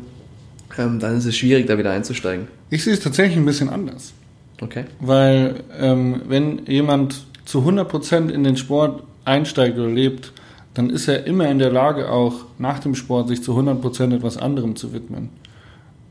ähm, 0.80 0.98
dann 0.98 1.16
ist 1.16 1.26
es 1.26 1.36
schwierig, 1.36 1.66
da 1.66 1.78
wieder 1.78 1.90
einzusteigen. 1.90 2.48
Ich 2.70 2.84
sehe 2.84 2.94
es 2.94 3.00
tatsächlich 3.00 3.36
ein 3.36 3.44
bisschen 3.44 3.68
anders. 3.68 4.12
Okay. 4.60 4.84
Weil 5.00 5.62
ähm, 5.78 6.22
wenn 6.28 6.66
jemand 6.66 7.24
zu 7.44 7.60
100% 7.60 8.30
in 8.30 8.44
den 8.44 8.56
Sport 8.56 9.02
einsteigt 9.30 9.78
oder 9.78 9.88
lebt, 9.88 10.32
dann 10.74 10.90
ist 10.90 11.08
er 11.08 11.26
immer 11.26 11.48
in 11.48 11.58
der 11.58 11.72
Lage, 11.72 12.10
auch 12.10 12.34
nach 12.58 12.78
dem 12.78 12.94
Sport 12.94 13.28
sich 13.28 13.42
zu 13.42 13.56
100% 13.56 14.14
etwas 14.14 14.36
anderem 14.36 14.76
zu 14.76 14.92
widmen. 14.92 15.30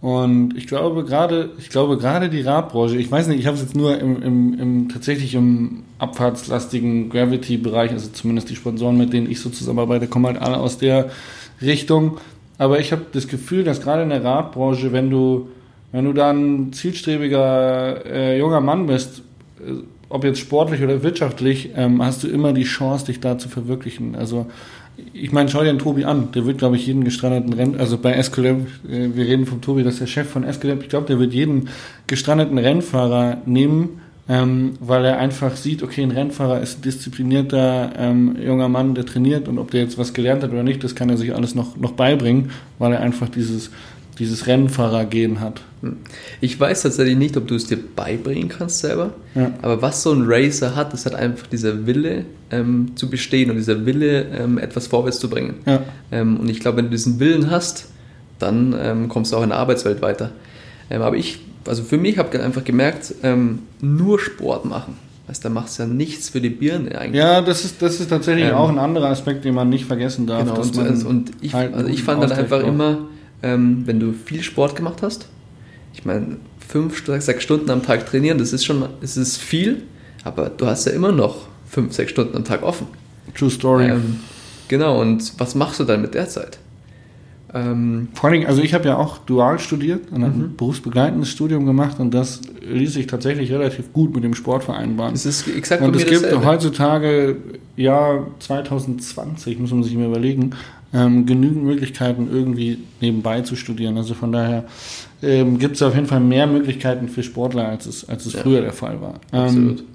Und 0.02 0.56
ich 0.56 0.66
glaube 0.66 1.04
gerade, 1.04 1.50
ich 1.58 1.70
glaube 1.70 1.98
gerade 1.98 2.30
die 2.30 2.42
Radbranche, 2.42 2.98
ich 2.98 3.12
weiß 3.12 3.28
nicht, 3.28 3.40
ich 3.40 3.48
habe 3.48 3.58
es 3.58 3.64
jetzt 3.64 3.76
nur 3.76 4.00
im, 4.00 4.22
im, 4.22 4.60
im 4.60 4.90
tatsächlich 4.90 5.36
im 5.36 5.84
abfahrtslastigen 5.98 7.10
Gravity-Bereich, 7.10 7.92
also 7.92 8.10
zumindest 8.12 8.50
die 8.50 8.56
Sponsoren, 8.56 8.98
mit 8.98 9.12
denen 9.12 9.30
ich 9.30 9.42
so 9.42 9.50
zusammenarbeite, 9.50 10.08
kommen 10.08 10.28
halt 10.28 10.42
alle 10.42 10.58
aus 10.58 10.78
der 10.78 11.10
Richtung. 11.62 12.18
Aber 12.58 12.80
ich 12.80 12.94
habe 12.94 13.06
das 13.12 13.28
Gefühl, 13.28 13.66
dass 13.66 13.82
gerade 13.82 14.04
in 14.04 14.10
der 14.10 14.24
Radbranche, 14.24 14.94
wenn 14.94 15.10
du, 15.10 15.50
wenn 15.92 16.06
du 16.06 16.14
dann 16.14 16.72
zielstrebiger 16.72 18.06
äh, 18.06 18.40
junger 18.40 18.62
Mann 18.62 18.88
bist, 18.88 19.22
äh, 19.60 19.84
ob 20.10 20.24
jetzt 20.24 20.40
sportlich 20.40 20.84
oder 20.84 21.04
wirtschaftlich, 21.04 21.70
ähm, 21.76 22.04
hast 22.04 22.24
du 22.24 22.28
immer 22.28 22.54
die 22.54 22.64
Chance, 22.64 23.06
dich 23.06 23.20
da 23.20 23.38
zu 23.38 23.48
verwirklichen. 23.48 24.16
Also 24.16 24.48
ich 25.14 25.32
meine, 25.32 25.50
schau 25.50 25.60
dir 25.60 25.68
den 25.68 25.80
Tobi 25.80 26.04
an. 26.04 26.32
Der 26.34 26.46
wird, 26.46 26.58
glaube 26.58 26.76
ich, 26.76 26.86
jeden 26.86 27.04
gestrandeten 27.04 27.54
Renn, 27.54 27.76
also 27.80 27.98
bei 27.98 28.14
Escalab, 28.14 28.58
äh, 28.90 29.10
wir 29.14 29.26
reden 29.26 29.46
vom 29.46 29.62
Tobi, 29.62 29.84
das 29.84 29.94
ist 29.94 30.02
der 30.02 30.08
Chef 30.08 30.30
von 30.30 30.44
Escalab. 30.44 30.82
Ich 30.82 30.90
glaube, 30.90 31.08
der 31.08 31.20
wird 31.20 31.34
jeden 31.34 31.70
gestrandeten 32.08 32.58
Rennfahrer 32.58 33.38
nehmen 33.46 34.00
ähm, 34.30 34.74
weil 34.80 35.06
er 35.06 35.18
einfach 35.18 35.56
sieht, 35.56 35.82
okay, 35.82 36.04
ein 36.04 36.12
Rennfahrer 36.12 36.62
ist 36.62 36.80
ein 36.80 36.82
disziplinierter 36.84 37.94
ähm, 37.98 38.38
junger 38.40 38.70
Mann, 38.70 38.94
der 38.94 39.08
trainiert 39.08 39.48
und 39.48 39.58
ob 39.58 39.72
der 39.72 39.82
jetzt 39.82 39.98
was 39.98 40.14
gelernt 40.14 40.44
hat 40.44 40.52
oder 40.52 40.62
nicht, 40.62 40.84
das 40.84 40.94
kann 40.94 41.10
er 41.10 41.18
sich 41.18 41.34
alles 41.34 41.56
noch, 41.56 41.76
noch 41.78 41.94
beibringen, 41.94 42.52
weil 42.78 42.94
er 42.94 43.00
einfach 43.00 43.28
dieses, 43.28 43.72
dieses 44.20 44.48
Rennfahrergehen 44.48 45.40
hat. 45.40 45.62
Hm. 45.82 45.98
Ich 46.42 46.60
weiß 46.60 46.84
tatsächlich 46.84 47.18
nicht, 47.18 47.38
ob 47.38 47.48
du 47.48 47.56
es 47.56 47.66
dir 47.66 47.78
beibringen 47.78 48.50
kannst 48.50 48.80
selber, 48.80 49.14
ja. 49.34 49.52
aber 49.62 49.82
was 49.82 50.04
so 50.04 50.12
ein 50.12 50.24
Racer 50.26 50.76
hat, 50.76 50.94
das 50.94 51.06
hat 51.06 51.16
einfach 51.16 51.48
dieser 51.48 51.88
Wille 51.88 52.26
ähm, 52.52 52.92
zu 52.96 53.10
bestehen 53.10 53.50
und 53.50 53.58
dieser 53.58 53.86
Wille, 53.86 54.26
ähm, 54.26 54.58
etwas 54.58 54.88
vorwärts 54.88 55.20
zu 55.20 55.30
bringen. 55.30 55.56
Ja. 55.66 55.82
Ähm, 56.12 56.38
und 56.38 56.50
ich 56.50 56.60
glaube, 56.60 56.78
wenn 56.78 56.86
du 56.86 56.92
diesen 56.92 57.20
Willen 57.20 57.50
hast, 57.50 57.88
dann 58.38 58.76
ähm, 58.80 59.10
kommst 59.10 59.32
du 59.32 59.38
auch 59.38 59.44
in 59.44 59.50
der 59.50 59.58
Arbeitswelt 59.58 60.02
weiter. 60.02 60.32
Ähm, 60.90 61.02
aber 61.02 61.18
ich 61.18 61.40
also 61.68 61.84
für 61.84 61.98
mich 61.98 62.18
habe 62.18 62.36
ich 62.36 62.42
einfach 62.42 62.64
gemerkt, 62.64 63.14
ähm, 63.24 63.60
nur 63.82 64.20
Sport 64.20 64.66
machen. 64.66 64.96
Weißt, 65.28 65.46
da 65.46 65.50
machst 65.50 65.78
du 65.78 65.84
ja 65.84 65.90
nichts 65.90 66.30
für 66.30 66.42
die 66.42 66.50
Birne 66.50 66.98
eigentlich. 66.98 67.20
Ja, 67.22 67.42
das 67.42 67.64
ist, 67.64 67.82
das 67.82 68.00
ist 68.00 68.10
tatsächlich 68.10 68.52
auch 68.52 68.70
ein 68.70 68.80
anderer 68.80 69.10
Aspekt, 69.10 69.46
den 69.46 69.54
man 69.54 69.70
nicht 69.70 69.86
vergessen 69.86 70.26
darf. 70.26 70.40
Genau, 70.40 70.60
und, 70.60 70.78
also, 70.80 71.08
und, 71.08 71.32
ich, 71.42 71.54
halt 71.54 71.76
also 71.76 71.88
ich 71.88 72.02
fand 72.02 72.24
dann 72.24 72.32
einfach 72.32 72.62
braucht. 72.62 72.68
immer, 72.68 72.98
ähm, 73.44 73.84
wenn 73.86 74.00
du 74.00 74.14
viel 74.14 74.44
Sport 74.44 74.76
gemacht 74.76 75.02
hast, 75.02 75.28
ich 75.94 76.06
meine, 76.06 76.38
fünf, 76.68 77.04
sechs 77.06 77.44
Stunden 77.44 77.70
am 77.72 77.84
Tag 77.84 78.06
trainieren, 78.06 78.38
das 78.38 78.54
ist 78.54 78.66
schon, 78.66 78.86
das 79.02 79.18
ist 79.18 79.38
viel, 79.38 79.84
aber 80.24 80.50
du 80.50 80.66
hast 80.68 80.86
ja 80.86 80.92
immer 80.92 81.12
noch 81.12 81.48
fünf, 81.66 81.94
sechs 81.94 82.12
Stunden 82.12 82.36
am 82.36 82.44
Tag 82.44 82.64
offen. 82.64 82.88
True 83.36 83.50
Story. 83.50 83.90
Ähm, 83.90 84.20
genau, 84.68 85.02
und 85.02 85.34
was 85.40 85.56
machst 85.56 85.80
du 85.80 85.84
dann 85.84 86.02
mit 86.02 86.14
der 86.14 86.28
Zeit? 86.28 86.60
Ähm, 87.54 88.10
Vor 88.14 88.30
allem, 88.30 88.46
also 88.46 88.62
ich 88.62 88.76
habe 88.76 88.88
ja 88.88 88.98
auch 88.98 89.18
dual 89.20 89.58
studiert 89.58 90.12
und 90.12 90.24
ein 90.24 90.38
mhm. 90.38 90.56
berufsbegleitendes 90.56 91.30
Studium 91.30 91.66
gemacht 91.66 92.00
und 92.00 92.14
das 92.14 92.42
ließ 92.62 92.94
sich 92.94 93.08
tatsächlich 93.08 93.52
relativ 93.52 93.92
gut 93.92 94.14
mit 94.14 94.24
dem 94.24 94.36
Sport 94.36 94.64
vereinbaren. 94.66 95.16
Es 95.16 95.26
ist 95.26 95.48
exakt 95.48 95.82
Und 95.82 95.96
es 95.96 96.06
gibt 96.06 96.24
dasselbe. 96.24 96.46
heutzutage, 96.46 97.38
ja, 97.76 98.28
2020, 98.40 99.58
muss 99.58 99.72
man 99.72 99.82
sich 99.82 99.96
mal 99.96 100.06
überlegen, 100.06 100.52
ähm, 100.94 101.26
genügend 101.26 101.64
Möglichkeiten 101.64 102.28
irgendwie 102.32 102.80
nebenbei 103.02 103.42
zu 103.42 103.56
studieren. 103.56 103.98
Also 103.98 104.14
von 104.14 104.32
daher 104.32 104.66
ähm, 105.22 105.60
gibt 105.60 105.76
es 105.76 105.82
auf 105.82 105.96
jeden 105.96 106.08
Fall 106.08 106.20
mehr 106.20 106.48
Möglichkeiten 106.48 107.10
für 107.10 107.24
Sportler, 107.24 107.68
als 107.68 107.86
es, 107.86 108.10
als 108.10 108.26
es 108.26 108.34
ja. 108.34 108.42
früher 108.42 108.62
der 108.62 108.74
Fall 108.74 109.02
war. 109.02 109.20
Absolut. 109.32 109.80
Ähm, 109.80 109.86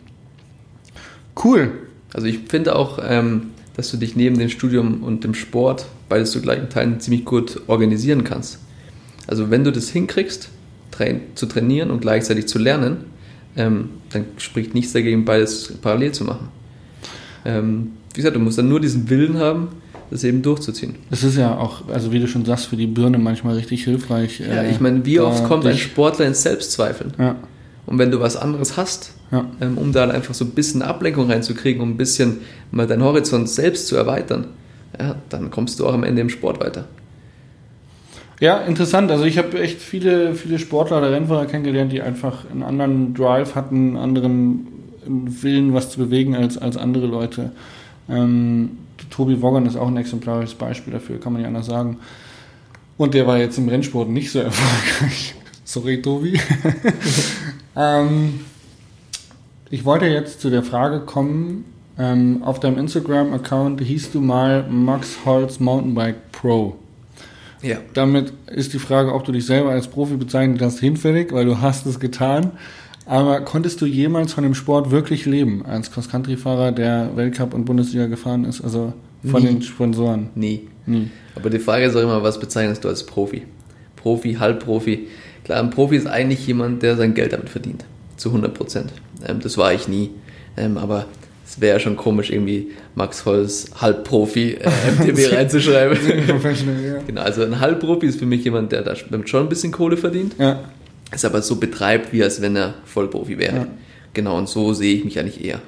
cool. 1.44 1.72
Also 2.12 2.26
ich 2.28 2.40
finde 2.48 2.76
auch, 2.76 3.00
ähm, 3.02 3.50
dass 3.76 3.90
du 3.90 3.96
dich 3.96 4.14
neben 4.14 4.38
dem 4.38 4.48
Studium 4.48 5.02
und 5.02 5.24
dem 5.24 5.34
Sport 5.34 5.86
beides 6.08 6.30
zu 6.30 6.40
gleichen 6.40 6.68
Teilen 6.68 7.00
ziemlich 7.00 7.24
gut 7.24 7.60
organisieren 7.66 8.22
kannst. 8.22 8.60
Also 9.26 9.50
wenn 9.50 9.64
du 9.64 9.72
das 9.72 9.88
hinkriegst, 9.88 10.50
train 10.92 11.22
zu 11.34 11.46
trainieren 11.46 11.90
und 11.90 12.00
gleichzeitig 12.00 12.46
zu 12.46 12.58
lernen, 12.58 12.98
ähm, 13.56 13.90
dann 14.10 14.26
spricht 14.36 14.74
nichts 14.74 14.92
dagegen, 14.92 15.24
beides 15.24 15.72
parallel 15.80 16.12
zu 16.12 16.24
machen. 16.24 16.48
Ähm, 17.44 17.92
wie 18.12 18.18
gesagt, 18.18 18.36
du 18.36 18.40
musst 18.40 18.58
dann 18.58 18.68
nur 18.68 18.80
diesen 18.80 19.10
Willen 19.10 19.38
haben, 19.38 19.68
das 20.14 20.22
eben 20.22 20.42
durchzuziehen. 20.42 20.94
Das 21.10 21.24
ist 21.24 21.36
ja 21.36 21.58
auch, 21.58 21.88
also 21.88 22.12
wie 22.12 22.20
du 22.20 22.28
schon 22.28 22.44
sagst, 22.44 22.66
für 22.66 22.76
die 22.76 22.86
Birne 22.86 23.18
manchmal 23.18 23.56
richtig 23.56 23.82
hilfreich. 23.82 24.38
Ja, 24.38 24.62
äh, 24.62 24.70
ich 24.70 24.78
meine, 24.78 25.04
wie 25.04 25.18
oft 25.18 25.44
kommt 25.44 25.66
ein 25.66 25.76
Sportler 25.76 26.24
ins 26.26 26.42
Selbstzweifeln? 26.42 27.12
Ja. 27.18 27.34
Und 27.84 27.98
wenn 27.98 28.12
du 28.12 28.20
was 28.20 28.36
anderes 28.36 28.76
hast, 28.76 29.12
ja. 29.32 29.44
ähm, 29.60 29.76
um 29.76 29.92
da 29.92 30.08
einfach 30.08 30.32
so 30.32 30.44
ein 30.44 30.52
bisschen 30.52 30.82
Ablenkung 30.82 31.28
reinzukriegen, 31.28 31.82
um 31.82 31.90
ein 31.90 31.96
bisschen 31.96 32.38
mal 32.70 32.86
deinen 32.86 33.02
Horizont 33.02 33.48
selbst 33.48 33.88
zu 33.88 33.96
erweitern, 33.96 34.46
ja, 34.96 35.16
dann 35.30 35.50
kommst 35.50 35.80
du 35.80 35.86
auch 35.86 35.94
am 35.94 36.04
Ende 36.04 36.20
im 36.20 36.28
Sport 36.28 36.60
weiter. 36.60 36.84
Ja, 38.38 38.58
interessant. 38.58 39.10
Also 39.10 39.24
ich 39.24 39.36
habe 39.36 39.60
echt 39.60 39.80
viele, 39.80 40.36
viele 40.36 40.60
Sportler 40.60 40.98
oder 40.98 41.10
Rennfahrer 41.10 41.46
kennengelernt, 41.46 41.90
die 41.90 42.02
einfach 42.02 42.48
einen 42.48 42.62
anderen 42.62 43.14
Drive 43.14 43.56
hatten, 43.56 43.88
einen 43.88 43.96
anderen 43.96 44.68
Willen, 45.06 45.74
was 45.74 45.90
zu 45.90 45.98
bewegen 45.98 46.36
als, 46.36 46.56
als 46.56 46.76
andere 46.76 47.06
Leute. 47.06 47.50
Ähm, 48.08 48.78
Tobi 49.10 49.40
Woggan 49.40 49.66
ist 49.66 49.76
auch 49.76 49.88
ein 49.88 49.96
exemplarisches 49.96 50.54
Beispiel 50.54 50.92
dafür, 50.92 51.20
kann 51.20 51.32
man 51.32 51.42
nicht 51.42 51.48
anders 51.48 51.66
sagen. 51.66 51.98
Und 52.96 53.14
der 53.14 53.26
war 53.26 53.38
jetzt 53.38 53.58
im 53.58 53.68
Rennsport 53.68 54.08
nicht 54.08 54.30
so 54.30 54.38
erfolgreich. 54.40 55.34
Sorry, 55.64 56.02
Tobi. 56.02 56.38
ähm, 57.76 58.40
ich 59.70 59.84
wollte 59.84 60.06
jetzt 60.06 60.40
zu 60.40 60.50
der 60.50 60.62
Frage 60.62 61.00
kommen, 61.00 61.64
ähm, 61.98 62.42
auf 62.42 62.60
deinem 62.60 62.78
Instagram-Account 62.78 63.80
hieß 63.80 64.12
du 64.12 64.20
mal 64.20 64.64
Max 64.68 65.18
Holz 65.24 65.60
Mountainbike 65.60 66.32
Pro. 66.32 66.76
Ja. 67.62 67.78
Damit 67.94 68.32
ist 68.46 68.74
die 68.74 68.78
Frage, 68.78 69.14
ob 69.14 69.24
du 69.24 69.32
dich 69.32 69.46
selber 69.46 69.70
als 69.70 69.88
Profi 69.88 70.16
bezeichnet 70.16 70.60
hast, 70.60 70.80
hinfällig, 70.80 71.32
weil 71.32 71.46
du 71.46 71.60
hast 71.60 71.86
es 71.86 71.98
getan. 71.98 72.52
Aber 73.06 73.40
konntest 73.42 73.80
du 73.80 73.86
jemals 73.86 74.32
von 74.32 74.44
dem 74.44 74.54
Sport 74.54 74.90
wirklich 74.90 75.26
leben, 75.26 75.64
als 75.66 75.90
Cross-Country-Fahrer, 75.90 76.72
der 76.72 77.10
Weltcup 77.16 77.52
und 77.54 77.64
Bundesliga 77.64 78.06
gefahren 78.06 78.44
ist? 78.44 78.62
Also 78.62 78.94
von 79.30 79.42
Nie. 79.42 79.48
den 79.48 79.62
Sponsoren? 79.62 80.30
Nie. 80.34 80.68
Nie. 80.86 81.10
Aber 81.34 81.50
die 81.50 81.58
Frage 81.58 81.84
ist 81.86 81.96
auch 81.96 82.02
immer, 82.02 82.22
was 82.22 82.38
bezeichnest 82.40 82.84
du 82.84 82.88
als 82.88 83.04
Profi? 83.04 83.42
Profi, 83.96 84.34
Halbprofi. 84.34 85.08
Klar, 85.44 85.60
ein 85.62 85.70
Profi 85.70 85.96
ist 85.96 86.06
eigentlich 86.06 86.46
jemand, 86.46 86.82
der 86.82 86.96
sein 86.96 87.14
Geld 87.14 87.32
damit 87.32 87.48
verdient. 87.48 87.84
Zu 88.16 88.28
100 88.30 88.54
Prozent. 88.54 88.92
Ähm, 89.26 89.40
das 89.42 89.56
war 89.58 89.72
ich 89.74 89.88
nie. 89.88 90.10
Ähm, 90.56 90.78
aber 90.78 91.06
es 91.46 91.60
wäre 91.60 91.80
schon 91.80 91.96
komisch, 91.96 92.30
irgendwie 92.30 92.68
Max 92.94 93.24
Holz 93.26 93.70
Halbprofi 93.80 94.52
äh, 94.52 94.68
MTB 94.98 95.32
reinzuschreiben. 95.32 95.98
Ja. 96.84 96.98
genau, 97.06 97.22
also 97.22 97.42
ein 97.44 97.60
Halbprofi 97.60 98.06
ist 98.06 98.18
für 98.18 98.26
mich 98.26 98.44
jemand, 98.44 98.72
der 98.72 98.82
da 98.82 98.94
damit 99.10 99.28
schon 99.28 99.42
ein 99.42 99.48
bisschen 99.48 99.72
Kohle 99.72 99.96
verdient, 99.96 100.34
Ja, 100.38 100.60
es 101.10 101.24
aber 101.24 101.42
so 101.42 101.56
betreibt, 101.56 102.12
wie 102.12 102.22
als 102.22 102.40
wenn 102.40 102.56
er 102.56 102.74
Vollprofi 102.84 103.38
wäre. 103.38 103.56
Ja. 103.56 103.66
Genau, 104.14 104.38
und 104.38 104.48
so 104.48 104.72
sehe 104.72 104.94
ich 104.94 105.04
mich 105.04 105.18
eigentlich 105.18 105.44
eher. 105.44 105.60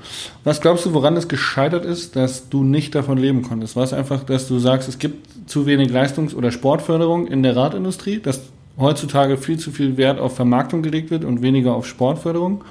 Was 0.45 0.61
glaubst 0.61 0.87
du, 0.87 0.95
woran 0.95 1.17
es 1.17 1.27
gescheitert 1.27 1.85
ist, 1.85 2.15
dass 2.15 2.49
du 2.49 2.63
nicht 2.63 2.95
davon 2.95 3.19
leben 3.19 3.43
konntest? 3.43 3.75
War 3.75 3.83
es 3.83 3.93
einfach, 3.93 4.23
dass 4.23 4.47
du 4.47 4.61
sagst, 4.61 4.89
es 4.89 4.99
gibt 5.01 5.51
zu 5.51 5.67
wenig 5.67 5.91
Leistungs- 5.91 6.35
oder 6.35 6.53
Sportförderung 6.53 7.27
in 7.27 7.43
der 7.43 7.57
Radindustrie, 7.57 8.21
dass 8.21 8.43
heutzutage 8.79 9.37
viel 9.37 9.59
zu 9.59 9.73
viel 9.73 9.97
Wert 9.97 10.21
auf 10.21 10.37
Vermarktung 10.37 10.83
gelegt 10.83 11.11
wird 11.11 11.25
und 11.25 11.43
weniger 11.43 11.75
auf 11.75 11.87
Sportförderung? 11.87 12.63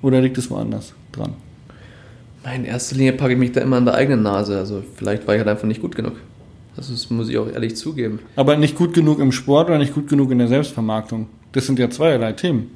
Oder 0.00 0.20
liegt 0.20 0.38
es 0.38 0.48
woanders 0.50 0.94
dran? 1.10 1.34
In 2.54 2.64
erster 2.64 2.94
Linie 2.94 3.14
packe 3.14 3.32
ich 3.32 3.38
mich 3.38 3.50
da 3.50 3.60
immer 3.60 3.76
an 3.76 3.84
der 3.84 3.94
eigenen 3.94 4.22
Nase. 4.22 4.56
Also 4.56 4.84
vielleicht 4.94 5.26
war 5.26 5.34
ich 5.34 5.40
halt 5.40 5.48
einfach 5.48 5.66
nicht 5.66 5.80
gut 5.80 5.96
genug. 5.96 6.12
Also 6.76 6.92
das 6.92 7.10
muss 7.10 7.28
ich 7.28 7.38
auch 7.38 7.48
ehrlich 7.48 7.74
zugeben. 7.74 8.20
Aber 8.36 8.56
nicht 8.56 8.76
gut 8.76 8.94
genug 8.94 9.18
im 9.18 9.32
Sport 9.32 9.68
oder 9.68 9.78
nicht 9.78 9.94
gut 9.94 10.08
genug 10.08 10.30
in 10.30 10.38
der 10.38 10.46
Selbstvermarktung? 10.46 11.26
Das 11.56 11.64
sind 11.64 11.78
ja 11.78 11.88
zweierlei 11.88 12.32
Themen. 12.32 12.70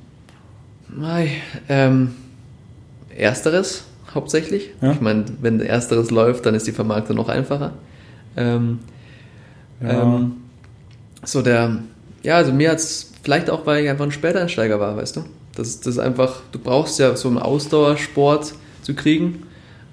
Mei, 0.88 1.32
ähm, 1.68 2.12
ersteres 3.14 3.84
hauptsächlich. 4.14 4.70
Ja. 4.80 4.92
Ich 4.92 5.02
meine, 5.02 5.26
wenn 5.42 5.60
ersteres 5.60 6.10
läuft, 6.10 6.46
dann 6.46 6.54
ist 6.54 6.66
die 6.66 6.72
Vermarktung 6.72 7.14
noch 7.16 7.28
einfacher. 7.28 7.74
Ähm, 8.38 8.78
Ja. 9.82 10.02
ähm, 10.02 10.32
so 11.22 11.42
der, 11.42 11.80
ja, 12.22 12.36
also 12.36 12.54
mir 12.54 12.70
hat's 12.70 13.12
vielleicht 13.22 13.50
auch, 13.50 13.66
weil 13.66 13.84
ich 13.84 13.90
einfach 13.90 14.06
ein 14.06 14.12
Späteinsteiger 14.12 14.80
war, 14.80 14.96
weißt 14.96 15.16
du. 15.16 15.24
Das, 15.54 15.80
das 15.80 15.86
ist 15.96 15.98
einfach, 15.98 16.40
du 16.50 16.58
brauchst 16.58 16.98
ja 16.98 17.14
so 17.16 17.28
einen 17.28 17.36
Ausdauersport 17.36 18.54
zu 18.80 18.94
kriegen, 18.94 19.42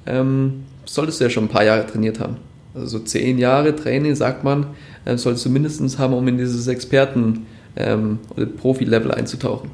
ähm, 0.05 0.63
solltest 0.85 1.19
du 1.19 1.25
ja 1.25 1.29
schon 1.29 1.43
ein 1.43 1.49
paar 1.49 1.65
Jahre 1.65 1.85
trainiert 1.85 2.21
haben. 2.21 2.37
Also 2.73 2.99
so 2.99 2.99
zehn 3.03 3.37
Jahre 3.37 3.75
Training, 3.75 4.15
sagt 4.15 4.45
man, 4.45 4.67
äh, 5.03 5.17
solltest 5.17 5.45
du 5.45 5.49
mindestens 5.49 5.99
haben, 5.99 6.13
um 6.13 6.25
in 6.29 6.37
dieses 6.37 6.67
Experten- 6.67 7.47
ähm, 7.77 8.19
Profi-Level 8.57 9.11
einzutauchen. 9.11 9.71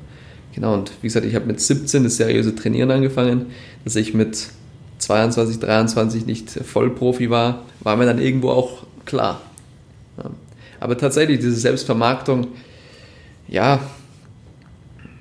Genau, 0.54 0.76
und 0.76 0.92
wie 1.02 1.08
gesagt, 1.08 1.26
ich 1.26 1.34
habe 1.36 1.46
mit 1.46 1.60
17 1.60 2.04
das 2.04 2.18
seriöse 2.18 2.56
Trainieren 2.56 2.92
angefangen, 2.92 3.48
dass 3.84 3.96
ich 3.96 4.14
mit 4.14 4.48
22, 5.00 5.60
23 5.60 6.26
nicht 6.26 6.50
Vollprofi 6.50 7.30
war, 7.30 7.64
war 7.82 7.98
mir 7.98 8.06
dann 8.06 8.20
irgendwo 8.20 8.50
auch 8.50 8.84
klar. 9.06 9.42
Ja. 10.18 10.30
Aber 10.80 10.98
tatsächlich, 10.98 11.40
diese 11.40 11.56
Selbstvermarktung, 11.56 12.48
ja, 13.48 13.80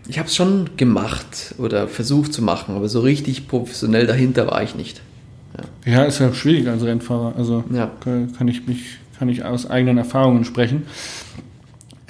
ich 0.09 0.19
habe 0.19 0.29
es 0.29 0.35
schon 0.35 0.71
gemacht 0.77 1.55
oder 1.59 1.89
versucht 1.89 2.35
zu 2.35 2.43
machen, 2.43 2.75
aber 2.75 2.89
so 2.89 3.01
richtig 3.01 3.49
professionell 3.49 4.07
dahinter 4.07 4.49
war 4.49 4.63
ich 4.63 4.75
nicht. 4.75 5.01
Ja, 5.85 6.05
ist 6.05 6.19
ja 6.19 6.33
schwierig 6.33 6.67
als 6.69 6.83
Rennfahrer. 6.83 7.35
Also 7.37 7.65
Ja. 7.73 7.91
kann 8.05 8.49
ich 8.49 8.67
mich, 8.67 8.99
kann 9.19 9.29
ich 9.29 9.45
aus 9.45 9.69
eigenen 9.69 9.99
Erfahrungen 9.99 10.45
sprechen. 10.45 10.85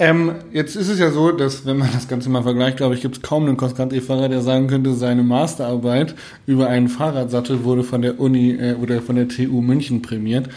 Ähm, 0.03 0.33
jetzt 0.51 0.75
ist 0.75 0.89
es 0.89 0.99
ja 0.99 1.11
so, 1.11 1.31
dass 1.31 1.65
wenn 1.65 1.77
man 1.77 1.87
das 1.93 2.09
Ganze 2.09 2.29
mal 2.29 2.43
vergleicht, 2.43 2.75
glaube 2.75 2.93
ich, 2.93 2.99
gibt 2.99 3.15
es 3.15 3.21
kaum 3.21 3.45
einen 3.45 3.55
Cross-Country-Fahrer, 3.55 4.27
der 4.27 4.41
sagen 4.41 4.67
könnte, 4.67 4.93
seine 4.95 5.23
Masterarbeit 5.23 6.13
über 6.45 6.67
einen 6.67 6.89
Fahrradsattel 6.89 7.63
wurde 7.63 7.85
von 7.85 8.01
der 8.01 8.19
Uni 8.19 8.51
äh, 8.51 8.75
oder 8.75 9.01
von 9.01 9.15
der 9.15 9.29
TU 9.29 9.61
München 9.61 10.01
prämiert. 10.01 10.49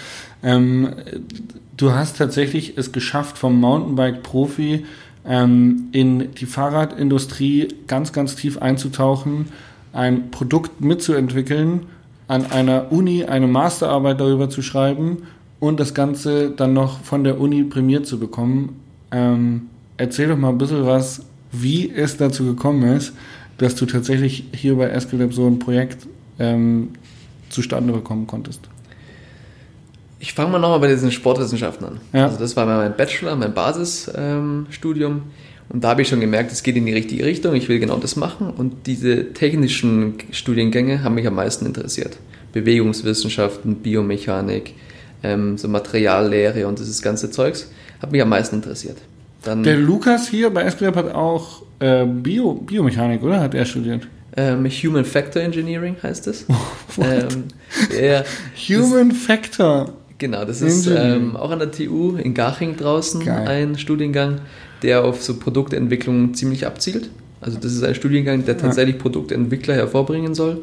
Ähm, 0.43 0.89
du 1.77 1.93
hast 1.93 2.19
tatsächlich 2.19 2.77
es 2.77 2.91
geschafft, 2.91 3.39
vom 3.39 3.61
Mountainbike-Profi 3.61 4.85
ähm, 5.25 5.91
in 5.93 6.35
die 6.35 6.47
Fahrradindustrie 6.47 7.69
ganz, 7.87 8.13
ganz 8.13 8.35
tief 8.35 8.61
einzutauchen, 8.61 9.47
ein 9.93 10.33
Produkt 10.33 10.81
mitzuentwickeln, 10.81 11.83
an 12.27 12.47
einer 12.51 12.91
Uni 12.91 13.23
eine 13.23 13.47
Masterarbeit 13.47 14.19
darüber 14.19 14.51
zu 14.51 14.61
schreiben 14.63 15.19
und 15.61 15.79
das 15.79 15.95
Ganze 15.95 16.51
dann 16.51 16.73
noch 16.73 16.99
von 17.05 17.23
der 17.23 17.39
Uni 17.39 17.63
prämiert 17.63 18.09
zu 18.09 18.19
bekommen. 18.19 18.81
Ähm, 19.17 19.63
erzähl 19.97 20.29
doch 20.29 20.37
mal 20.37 20.51
ein 20.51 20.59
bisschen 20.59 20.85
was, 20.85 21.23
wie 21.51 21.91
es 21.91 22.19
dazu 22.19 22.45
gekommen 22.45 22.83
ist, 22.95 23.15
dass 23.57 23.75
du 23.75 23.87
tatsächlich 23.87 24.45
hier 24.53 24.77
bei 24.77 24.89
Escalab 24.89 25.33
so 25.33 25.47
ein 25.47 25.59
Projekt 25.59 26.07
ähm, 26.39 26.91
zustande 27.49 27.95
bekommen 27.95 28.27
konntest. 28.27 28.61
Ich 30.19 30.35
fange 30.35 30.51
mal 30.51 30.59
nochmal 30.59 30.81
bei 30.81 30.89
diesen 30.89 31.11
Sportwissenschaften 31.13 31.87
an. 31.87 32.01
Ja. 32.13 32.27
Also 32.27 32.39
das 32.39 32.57
war 32.57 32.67
mein 32.67 32.95
Bachelor, 32.95 33.37
mein 33.37 33.55
Basisstudium. 33.55 35.23
und 35.71 35.85
da 35.85 35.89
habe 35.91 36.03
ich 36.03 36.09
schon 36.09 36.21
gemerkt, 36.21 36.53
es 36.53 36.63
geht 36.63 36.77
in 36.77 36.85
die 36.85 36.93
richtige 36.93 37.25
Richtung, 37.25 37.55
ich 37.55 37.71
will 37.71 37.79
genau 37.79 37.97
das 37.97 38.17
machen. 38.17 38.51
Und 38.51 38.87
diese 38.87 39.33
technischen 39.33 40.15
Studiengänge 40.31 41.03
haben 41.03 41.15
mich 41.15 41.27
am 41.27 41.37
meisten 41.37 41.65
interessiert. 41.65 42.19
Bewegungswissenschaften, 42.53 43.77
Biomechanik, 43.77 44.75
ähm, 45.23 45.57
so 45.57 45.69
Materiallehre 45.69 46.67
und 46.67 46.79
dieses 46.79 47.01
ganze 47.01 47.31
Zeugs 47.31 47.71
hat 48.01 48.13
mich 48.13 48.23
am 48.23 48.29
meisten 48.29 48.57
interessiert. 48.57 48.99
Dann 49.43 49.63
Der 49.63 49.77
Lukas 49.77 50.29
hier 50.29 50.51
bei 50.51 50.63
Escalab 50.63 50.97
hat 50.97 51.15
auch 51.15 51.63
äh, 51.79 52.05
Bio, 52.05 52.55
Biomechanik, 52.55 53.23
oder? 53.23 53.41
Hat 53.41 53.55
er 53.55 53.65
studiert? 53.65 54.09
ähm, 54.37 54.67
Human 54.67 55.05
Factor 55.05 55.43
Engineering 55.43 55.97
heißt 56.03 56.27
es. 56.27 56.47
ähm, 56.99 57.45
der, 57.93 58.25
Human 58.69 59.13
Factor. 59.13 59.93
Genau, 60.19 60.45
das 60.45 60.63
ist 60.63 60.87
ähm, 60.87 61.37
auch 61.37 61.51
an 61.51 61.59
der 61.59 61.71
TU 61.71 62.17
in 62.17 62.33
Garching 62.33 62.77
draußen 62.77 63.25
Geil. 63.25 63.49
ein 63.49 63.79
Studiengang, 63.79 64.41
der 64.83 65.05
auf 65.05 65.23
so 65.23 65.37
Produktentwicklung 65.37 66.33
ziemlich 66.35 66.67
abzielt. 66.67 67.11
Also 67.41 67.59
das 67.59 67.73
ist 67.73 67.85
ein 67.85 67.95
Studiengang, 67.95 68.45
der 68.45 68.57
tatsächlich 68.57 68.99
Produktentwickler 68.99 69.75
hervorbringen 69.75 70.35
soll. 70.35 70.63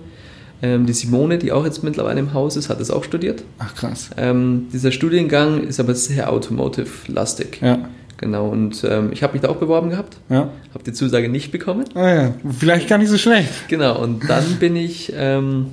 Ähm, 0.64 0.86
die 0.86 0.94
Simone, 0.94 1.38
die 1.38 1.52
auch 1.52 1.66
jetzt 1.66 1.84
mittlerweile 1.84 2.22
im 2.22 2.34
Haus 2.34 2.56
ist, 2.56 2.70
hat 2.70 2.80
es 2.80 2.90
auch 2.90 3.04
studiert. 3.04 3.44
Ach 3.60 3.76
krass. 3.76 4.12
Ähm, 4.16 4.68
dieser 4.72 4.94
Studiengang 4.94 5.62
ist 5.62 5.80
aber 5.82 5.94
sehr 5.94 6.32
automotive-lastig. 6.32 7.60
Ja, 7.62 7.90
Genau, 8.18 8.48
und 8.48 8.86
ähm, 8.86 9.10
ich 9.12 9.22
habe 9.22 9.34
mich 9.34 9.42
da 9.42 9.50
auch 9.50 9.58
beworben 9.58 9.90
gehabt, 9.90 10.16
ja. 10.30 10.50
habe 10.74 10.84
die 10.86 10.94
Zusage 10.94 11.28
nicht 11.28 11.52
bekommen. 11.52 11.84
Ah 11.94 12.14
ja, 12.14 12.34
vielleicht 12.58 12.88
gar 12.88 12.98
nicht 12.98 13.10
so 13.10 13.18
schlecht. 13.18 13.68
Genau, 13.68 14.02
und 14.02 14.30
dann 14.30 14.46
bin 14.62 14.78
ich 14.78 15.12
ähm, 15.14 15.72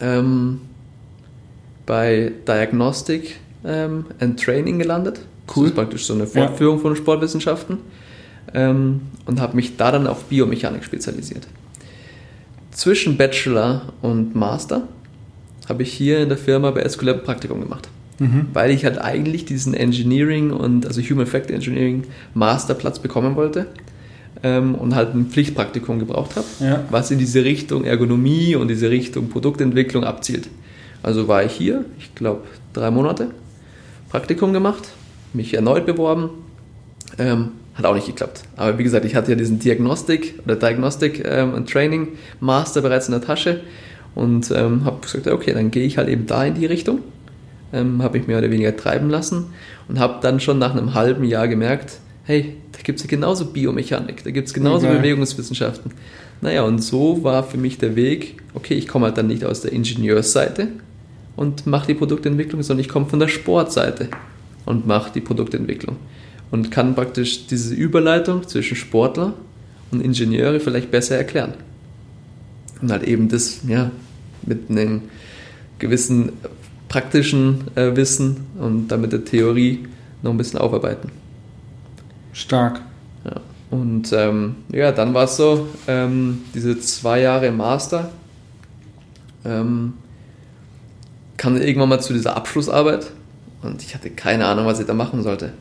ähm, 0.00 0.62
bei 1.86 2.32
Diagnostic 2.48 3.36
ähm, 3.64 4.06
and 4.18 4.42
Training 4.42 4.80
gelandet. 4.80 5.20
Cool. 5.54 5.64
Das 5.64 5.70
ist 5.70 5.76
praktisch 5.76 6.06
so 6.06 6.14
eine 6.14 6.26
Fortführung 6.26 6.80
von 6.80 6.96
Sportwissenschaften. 6.96 7.78
Ähm, 8.52 9.02
und 9.26 9.40
habe 9.40 9.54
mich 9.54 9.76
da 9.76 9.92
dann 9.92 10.08
auf 10.08 10.24
Biomechanik 10.24 10.82
spezialisiert. 10.82 11.46
Zwischen 12.80 13.18
Bachelor 13.18 13.92
und 14.00 14.34
Master 14.34 14.88
habe 15.68 15.82
ich 15.82 15.92
hier 15.92 16.20
in 16.20 16.30
der 16.30 16.38
Firma 16.38 16.70
bei 16.70 16.80
Escolab 16.80 17.18
ein 17.18 17.24
Praktikum 17.24 17.60
gemacht. 17.60 17.90
Weil 18.54 18.70
ich 18.70 18.86
halt 18.86 18.96
eigentlich 18.98 19.44
diesen 19.44 19.74
Engineering 19.74 20.50
und 20.50 20.86
also 20.86 21.02
Human 21.02 21.26
Factor 21.26 21.54
Engineering 21.54 22.04
Masterplatz 22.32 22.98
bekommen 22.98 23.36
wollte 23.36 23.66
ähm, 24.42 24.76
und 24.76 24.94
halt 24.94 25.14
ein 25.14 25.26
Pflichtpraktikum 25.26 25.98
gebraucht 25.98 26.36
habe, 26.36 26.46
Ja. 26.60 26.82
was 26.88 27.10
in 27.10 27.18
diese 27.18 27.44
Richtung 27.44 27.84
Ergonomie 27.84 28.56
und 28.56 28.68
diese 28.68 28.88
Richtung 28.88 29.28
Produktentwicklung 29.28 30.04
abzielt. 30.04 30.48
Also 31.02 31.28
war 31.28 31.44
ich 31.44 31.52
hier, 31.52 31.84
ich 31.98 32.14
glaube 32.14 32.44
drei 32.72 32.90
Monate, 32.90 33.32
Praktikum 34.08 34.54
gemacht, 34.54 34.88
mich 35.34 35.52
erneut 35.52 35.84
beworben, 35.84 36.30
ähm, 37.18 37.50
hat 37.80 37.86
auch 37.86 37.94
nicht 37.94 38.06
geklappt. 38.06 38.42
Aber 38.56 38.78
wie 38.78 38.84
gesagt, 38.84 39.04
ich 39.04 39.14
hatte 39.14 39.32
ja 39.32 39.36
diesen 39.36 39.58
Diagnostik 39.58 40.34
oder 40.44 40.56
Diagnostic 40.56 41.24
ähm, 41.24 41.54
und 41.54 41.68
Training 41.70 42.08
Master 42.40 42.80
bereits 42.82 43.08
in 43.08 43.12
der 43.12 43.22
Tasche 43.22 43.60
und 44.14 44.50
ähm, 44.50 44.84
habe 44.84 45.00
gesagt, 45.00 45.26
okay, 45.26 45.52
dann 45.52 45.70
gehe 45.70 45.84
ich 45.84 45.98
halt 45.98 46.08
eben 46.08 46.26
da 46.26 46.44
in 46.44 46.54
die 46.54 46.66
Richtung. 46.66 47.00
ähm, 47.72 48.02
habe 48.02 48.18
ich 48.18 48.26
mehr 48.26 48.38
oder 48.38 48.50
weniger 48.50 48.76
treiben 48.76 49.10
lassen 49.10 49.46
und 49.88 49.98
habe 49.98 50.18
dann 50.22 50.40
schon 50.40 50.58
nach 50.58 50.74
einem 50.74 50.94
halben 50.94 51.24
Jahr 51.24 51.48
gemerkt, 51.48 51.98
hey, 52.24 52.56
da 52.72 52.80
gibt 52.82 52.98
es 52.98 53.04
ja 53.04 53.10
genauso 53.10 53.46
Biomechanik, 53.46 54.24
da 54.24 54.30
gibt 54.30 54.48
es 54.48 54.54
genauso 54.54 54.86
Okay. 54.86 54.98
Bewegungswissenschaften. 54.98 55.92
Naja, 56.40 56.62
und 56.62 56.82
so 56.82 57.22
war 57.22 57.44
für 57.44 57.58
mich 57.58 57.78
der 57.78 57.96
Weg, 57.96 58.36
okay, 58.54 58.74
ich 58.74 58.88
komme 58.88 59.06
halt 59.06 59.18
dann 59.18 59.26
nicht 59.26 59.44
aus 59.44 59.60
der 59.60 59.72
Ingenieursseite 59.72 60.68
und 61.36 61.66
mache 61.66 61.86
die 61.88 61.94
Produktentwicklung, 61.94 62.62
sondern 62.62 62.80
ich 62.80 62.88
komme 62.88 63.06
von 63.06 63.20
der 63.20 63.28
Sportseite 63.28 64.08
und 64.64 64.86
mache 64.86 65.12
die 65.12 65.20
Produktentwicklung. 65.20 65.96
Und 66.50 66.70
kann 66.70 66.94
praktisch 66.94 67.46
diese 67.46 67.74
Überleitung 67.74 68.46
zwischen 68.48 68.76
Sportler 68.76 69.34
und 69.90 70.00
Ingenieure 70.00 70.60
vielleicht 70.60 70.90
besser 70.90 71.16
erklären. 71.16 71.54
Und 72.82 72.90
halt 72.90 73.04
eben 73.04 73.28
das, 73.28 73.60
ja, 73.66 73.90
mit 74.42 74.70
einem 74.70 75.02
gewissen 75.78 76.32
praktischen 76.88 77.68
äh, 77.76 77.94
Wissen 77.94 78.46
und 78.58 78.88
damit 78.88 79.12
der 79.12 79.24
Theorie 79.24 79.86
noch 80.22 80.32
ein 80.32 80.36
bisschen 80.36 80.58
aufarbeiten. 80.58 81.10
Stark. 82.32 82.80
Ja. 83.24 83.40
Und 83.70 84.12
ähm, 84.12 84.56
ja, 84.72 84.92
dann 84.92 85.14
war 85.14 85.24
es 85.24 85.36
so, 85.36 85.68
ähm, 85.86 86.42
diese 86.54 86.78
zwei 86.80 87.20
Jahre 87.20 87.46
im 87.46 87.56
Master 87.58 88.10
ähm, 89.44 89.94
kam 91.36 91.56
irgendwann 91.56 91.88
mal 91.88 92.00
zu 92.00 92.12
dieser 92.12 92.36
Abschlussarbeit 92.36 93.10
und 93.62 93.82
ich 93.82 93.94
hatte 93.94 94.10
keine 94.10 94.46
Ahnung, 94.46 94.66
was 94.66 94.80
ich 94.80 94.86
da 94.86 94.94
machen 94.94 95.22
sollte. 95.22 95.52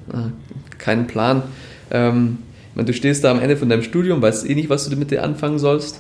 Keinen 0.80 1.06
Plan. 1.06 1.44
Ähm, 1.92 2.40
meine, 2.80 2.88
du 2.88 2.94
stehst 2.94 3.24
da 3.24 3.32
am 3.32 3.40
Ende 3.40 3.58
von 3.58 3.70
deinem 3.70 3.84
Studium, 3.84 4.22
weißt 4.22 4.50
eh 4.50 4.56
nicht, 4.56 4.70
was 4.70 4.90
du 4.90 4.96
mit 4.96 5.12
dir 5.12 5.24
anfangen 5.24 5.60
sollst 5.60 6.00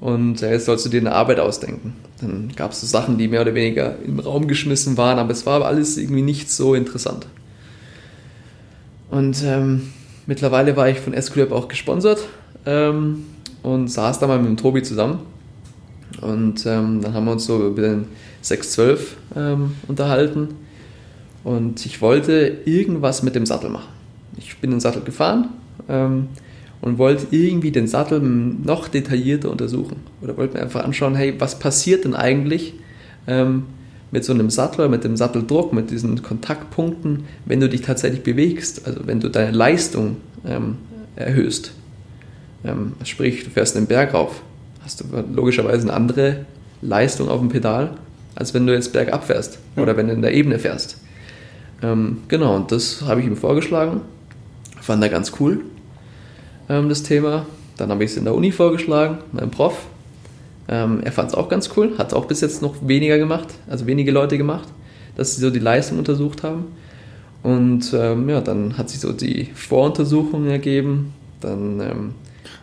und 0.00 0.42
äh, 0.42 0.52
jetzt 0.52 0.66
sollst 0.66 0.84
du 0.84 0.90
dir 0.90 1.00
eine 1.00 1.12
Arbeit 1.12 1.38
ausdenken. 1.40 1.94
Dann 2.20 2.50
gab 2.56 2.72
es 2.72 2.80
so 2.80 2.86
Sachen, 2.86 3.16
die 3.16 3.28
mehr 3.28 3.42
oder 3.42 3.54
weniger 3.54 3.96
im 4.04 4.18
Raum 4.18 4.48
geschmissen 4.48 4.96
waren, 4.96 5.18
aber 5.18 5.30
es 5.30 5.46
war 5.46 5.64
alles 5.64 5.96
irgendwie 5.96 6.22
nicht 6.22 6.50
so 6.50 6.74
interessant. 6.74 7.26
Und 9.08 9.42
ähm, 9.44 9.92
mittlerweile 10.26 10.76
war 10.76 10.88
ich 10.88 10.98
von 10.98 11.14
S-Club 11.14 11.52
auch 11.52 11.68
gesponsert 11.68 12.20
ähm, 12.66 13.24
und 13.62 13.88
saß 13.88 14.18
da 14.18 14.26
mal 14.26 14.38
mit 14.38 14.48
dem 14.48 14.56
Tobi 14.56 14.82
zusammen. 14.82 15.20
Und 16.20 16.66
ähm, 16.66 17.02
dann 17.02 17.14
haben 17.14 17.24
wir 17.24 17.32
uns 17.32 17.46
so 17.46 17.66
über 17.68 17.82
den 17.82 18.06
612 18.40 19.16
ähm, 19.36 19.76
unterhalten. 19.86 20.48
Und 21.44 21.86
ich 21.86 22.02
wollte 22.02 22.58
irgendwas 22.64 23.22
mit 23.22 23.36
dem 23.36 23.46
Sattel 23.46 23.70
machen. 23.70 23.95
Ich 24.38 24.56
bin 24.58 24.70
den 24.70 24.80
Sattel 24.80 25.02
gefahren 25.02 25.48
ähm, 25.88 26.28
und 26.80 26.98
wollte 26.98 27.26
irgendwie 27.30 27.70
den 27.70 27.86
Sattel 27.86 28.20
noch 28.20 28.88
detaillierter 28.88 29.50
untersuchen. 29.50 29.96
Oder 30.22 30.36
wollte 30.36 30.56
mir 30.56 30.62
einfach 30.62 30.84
anschauen, 30.84 31.14
hey, 31.14 31.34
was 31.38 31.58
passiert 31.58 32.04
denn 32.04 32.14
eigentlich 32.14 32.74
ähm, 33.26 33.64
mit 34.10 34.24
so 34.24 34.32
einem 34.32 34.50
Sattel 34.50 34.82
oder 34.82 34.88
mit 34.88 35.04
dem 35.04 35.16
Satteldruck, 35.16 35.72
mit 35.72 35.90
diesen 35.90 36.22
Kontaktpunkten, 36.22 37.24
wenn 37.44 37.60
du 37.60 37.68
dich 37.68 37.82
tatsächlich 37.82 38.22
bewegst, 38.22 38.86
also 38.86 39.00
wenn 39.06 39.20
du 39.20 39.28
deine 39.28 39.50
Leistung 39.50 40.16
ähm, 40.46 40.76
erhöhst. 41.16 41.72
Ähm, 42.64 42.92
sprich, 43.04 43.44
du 43.44 43.50
fährst 43.50 43.76
den 43.76 43.86
Berg 43.86 44.14
rauf, 44.14 44.42
hast 44.82 45.00
du 45.00 45.04
logischerweise 45.34 45.82
eine 45.82 45.92
andere 45.94 46.46
Leistung 46.82 47.28
auf 47.28 47.40
dem 47.40 47.48
Pedal, 47.48 47.96
als 48.34 48.54
wenn 48.54 48.66
du 48.66 48.72
jetzt 48.72 48.92
bergab 48.92 49.24
fährst 49.24 49.58
Ja. 49.76 49.82
oder 49.82 49.96
wenn 49.96 50.08
du 50.08 50.12
in 50.12 50.22
der 50.22 50.34
Ebene 50.34 50.58
fährst. 50.58 50.98
Ähm, 51.82 52.18
genau, 52.28 52.56
und 52.56 52.72
das 52.72 53.02
habe 53.02 53.20
ich 53.20 53.26
ihm 53.26 53.36
vorgeschlagen. 53.36 54.02
Fand 54.86 55.02
er 55.02 55.08
ganz 55.08 55.32
cool, 55.40 55.60
ähm, 56.68 56.88
das 56.88 57.02
Thema. 57.02 57.46
Dann 57.76 57.90
habe 57.90 58.04
ich 58.04 58.12
es 58.12 58.16
in 58.16 58.24
der 58.24 58.34
Uni 58.34 58.52
vorgeschlagen, 58.52 59.18
meinem 59.32 59.50
Prof. 59.50 59.74
Ähm, 60.68 61.00
er 61.04 61.12
fand 61.12 61.28
es 61.30 61.34
auch 61.34 61.48
ganz 61.48 61.70
cool, 61.76 61.92
hat 61.98 62.08
es 62.08 62.14
auch 62.14 62.24
bis 62.26 62.40
jetzt 62.40 62.62
noch 62.62 62.74
weniger 62.86 63.18
gemacht, 63.18 63.48
also 63.68 63.86
wenige 63.86 64.10
Leute 64.12 64.38
gemacht, 64.38 64.68
dass 65.16 65.34
sie 65.34 65.40
so 65.42 65.50
die 65.50 65.58
Leistung 65.60 65.98
untersucht 65.98 66.42
haben. 66.42 66.66
Und 67.42 67.92
ähm, 67.94 68.28
ja, 68.28 68.40
dann 68.40 68.76
hat 68.78 68.90
sich 68.90 69.00
so 69.00 69.12
die 69.12 69.48
Voruntersuchung 69.54 70.46
ergeben. 70.46 71.12
Dann 71.40 71.80
ähm, 71.80 72.14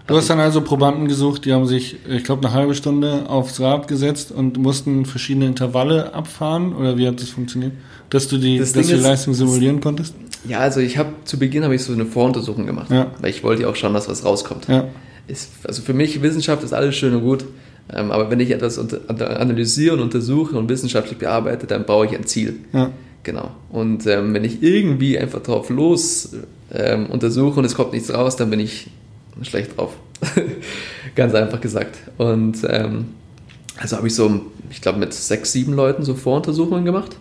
Du 0.08 0.16
hast 0.18 0.30
dann 0.30 0.40
also 0.40 0.60
Probanden 0.62 1.08
gesucht, 1.08 1.46
die 1.46 1.54
haben 1.54 1.66
sich, 1.66 1.96
ich 2.10 2.24
glaube, 2.26 2.46
eine 2.46 2.54
halbe 2.54 2.76
Stunde 2.76 3.30
aufs 3.30 3.62
Rad 3.62 3.88
gesetzt 3.88 4.32
und 4.34 4.58
mussten 4.58 5.06
verschiedene 5.06 5.46
Intervalle 5.46 6.14
abfahren 6.14 6.74
oder 6.76 6.98
wie 6.98 7.08
hat 7.08 7.22
das 7.22 7.30
funktioniert? 7.30 7.72
Dass 8.10 8.28
du 8.28 8.38
die, 8.38 8.58
Das 8.58 8.74
dass 8.74 8.88
du 8.88 8.94
die 8.94 9.00
ist- 9.00 9.04
Leistung 9.06 9.34
simulieren 9.34 9.80
konntest? 9.80 10.14
Ja, 10.48 10.60
also 10.60 10.80
ich 10.80 10.98
habe 10.98 11.10
zu 11.26 11.38
Beginn 11.40 11.64
habe 11.64 11.76
ich 11.76 11.84
so 11.84 11.94
eine 11.94 12.06
Voruntersuchung 12.06 12.66
gemacht, 12.66 12.92
Ja. 12.92 13.12
weil 13.20 13.30
ich 13.30 13.44
wollte 13.44 13.64
ja 13.64 13.70
auch 13.70 13.76
schauen, 13.76 13.94
dass 13.94 14.10
was 14.10 14.26
rauskommt. 14.26 14.68
Ja. 14.68 14.86
ist, 15.28 15.52
also 15.66 15.82
für 15.82 15.94
mich 15.94 16.22
Wissenschaft 16.22 16.64
ist 16.64 16.74
alles 16.74 16.96
schön 16.96 17.14
und 17.16 17.22
gut, 17.22 17.46
ähm, 17.94 18.12
aber 18.12 18.30
wenn 18.30 18.40
ich 18.40 18.52
etwas 18.52 18.78
unter, 18.78 19.00
analysiere 19.40 19.94
und 19.96 20.02
untersuche 20.02 20.58
und 20.58 20.70
wissenschaftlich 20.70 21.18
bearbeite, 21.18 21.68
dann 21.68 21.86
brauche 21.86 22.06
ich 22.08 22.16
ein 22.16 22.26
Ziel. 22.26 22.56
Ja. 22.74 22.92
Genau. 23.24 23.52
Und 23.70 24.06
ähm, 24.06 24.34
wenn 24.34 24.44
ich 24.44 24.62
irgendwie 24.62 25.18
einfach 25.18 25.42
drauf 25.42 25.70
los 25.70 26.32
ähm, 26.74 27.06
untersuche 27.08 27.60
und 27.60 27.66
es 27.66 27.74
kommt 27.76 27.94
nichts 27.94 28.14
raus, 28.14 28.36
dann 28.36 28.50
bin 28.50 28.60
ich 28.60 28.88
schlecht 29.44 29.78
drauf. 29.78 29.96
Ganz 31.16 31.34
einfach 31.34 31.62
gesagt. 31.62 31.96
Und 32.18 32.58
ähm, 32.68 33.06
also 33.78 33.98
habe 33.98 34.08
ich 34.08 34.16
so, 34.16 34.42
ich 34.70 34.82
glaube, 34.82 35.00
mit 35.00 35.14
sechs, 35.14 35.52
sieben 35.54 35.74
Leuten 35.74 36.04
so 36.04 36.16
Voruntersuchungen 36.16 36.84
gemacht 36.86 37.16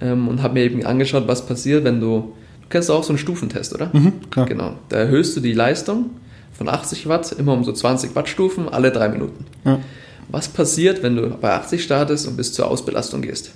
ähm, 0.00 0.28
und 0.28 0.42
habe 0.42 0.54
mir 0.54 0.64
eben 0.64 0.84
angeschaut, 0.86 1.24
was 1.28 1.46
passiert, 1.46 1.84
wenn 1.84 2.00
du, 2.00 2.32
du 2.66 2.70
kennst 2.70 2.90
auch 2.90 3.02
so 3.04 3.10
einen 3.10 3.18
Stufentest, 3.18 3.74
oder? 3.74 3.90
Mhm, 3.92 4.12
klar. 4.30 4.46
Genau. 4.46 4.72
Da 4.88 4.96
erhöhst 4.96 5.36
du 5.36 5.40
die 5.40 5.52
Leistung 5.52 6.10
von 6.52 6.68
80 6.68 7.08
Watt 7.08 7.32
immer 7.32 7.52
um 7.52 7.64
so 7.64 7.72
20 7.72 8.14
Wattstufen 8.14 8.68
alle 8.68 8.90
drei 8.92 9.08
Minuten. 9.08 9.44
Ja. 9.64 9.80
Was 10.28 10.48
passiert, 10.48 11.02
wenn 11.02 11.16
du 11.16 11.28
bei 11.30 11.52
80 11.52 11.82
startest 11.82 12.26
und 12.26 12.36
bis 12.36 12.52
zur 12.52 12.68
Ausbelastung 12.68 13.22
gehst? 13.22 13.52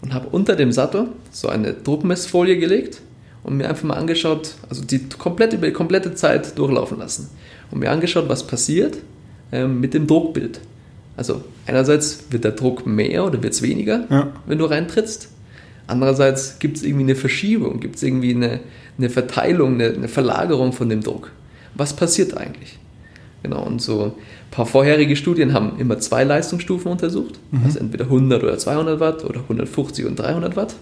Und 0.00 0.12
habe 0.14 0.28
unter 0.30 0.56
dem 0.56 0.72
Sattel 0.72 1.08
so 1.30 1.48
eine 1.48 1.72
Druckmessfolie 1.74 2.58
gelegt 2.58 3.00
und 3.44 3.56
mir 3.56 3.68
einfach 3.68 3.84
mal 3.84 3.94
angeschaut, 3.94 4.54
also 4.68 4.82
die 4.84 4.98
komplett 5.18 5.52
über 5.52 5.66
die 5.66 5.72
komplette 5.72 6.14
Zeit 6.14 6.58
durchlaufen 6.58 6.98
lassen 6.98 7.28
und 7.70 7.78
mir 7.78 7.90
angeschaut, 7.90 8.28
was 8.28 8.44
passiert 8.46 8.96
ähm, 9.52 9.78
mit 9.80 9.94
dem 9.94 10.06
Druckbild. 10.08 10.60
Also 11.16 11.42
einerseits 11.66 12.24
wird 12.30 12.42
der 12.44 12.52
Druck 12.52 12.84
mehr 12.86 13.24
oder 13.24 13.42
wird 13.42 13.52
es 13.52 13.62
weniger, 13.62 14.06
Ja. 14.10 14.32
wenn 14.46 14.58
du 14.58 14.64
reintrittst. 14.64 15.28
Andererseits 15.86 16.58
gibt 16.58 16.76
es 16.76 16.82
irgendwie 16.82 17.04
eine 17.04 17.16
Verschiebung, 17.16 17.80
gibt 17.80 17.96
es 17.96 18.02
irgendwie 18.02 18.34
eine, 18.34 18.60
eine 18.98 19.10
Verteilung, 19.10 19.74
eine, 19.74 19.90
eine 19.90 20.08
Verlagerung 20.08 20.72
von 20.72 20.88
dem 20.88 21.02
Druck. 21.02 21.32
Was 21.74 21.94
passiert 21.94 22.36
eigentlich? 22.36 22.78
Genau, 23.42 23.62
und 23.64 23.82
so 23.82 24.04
ein 24.04 24.12
paar 24.52 24.66
vorherige 24.66 25.16
Studien 25.16 25.52
haben 25.52 25.78
immer 25.78 25.98
zwei 25.98 26.22
Leistungsstufen 26.22 26.92
untersucht, 26.92 27.40
also 27.64 27.78
entweder 27.80 28.04
100 28.04 28.42
oder 28.42 28.56
200 28.56 29.00
Watt 29.00 29.24
oder 29.24 29.40
150 29.40 30.06
und 30.06 30.16
300 30.16 30.54
Watt. 30.54 30.76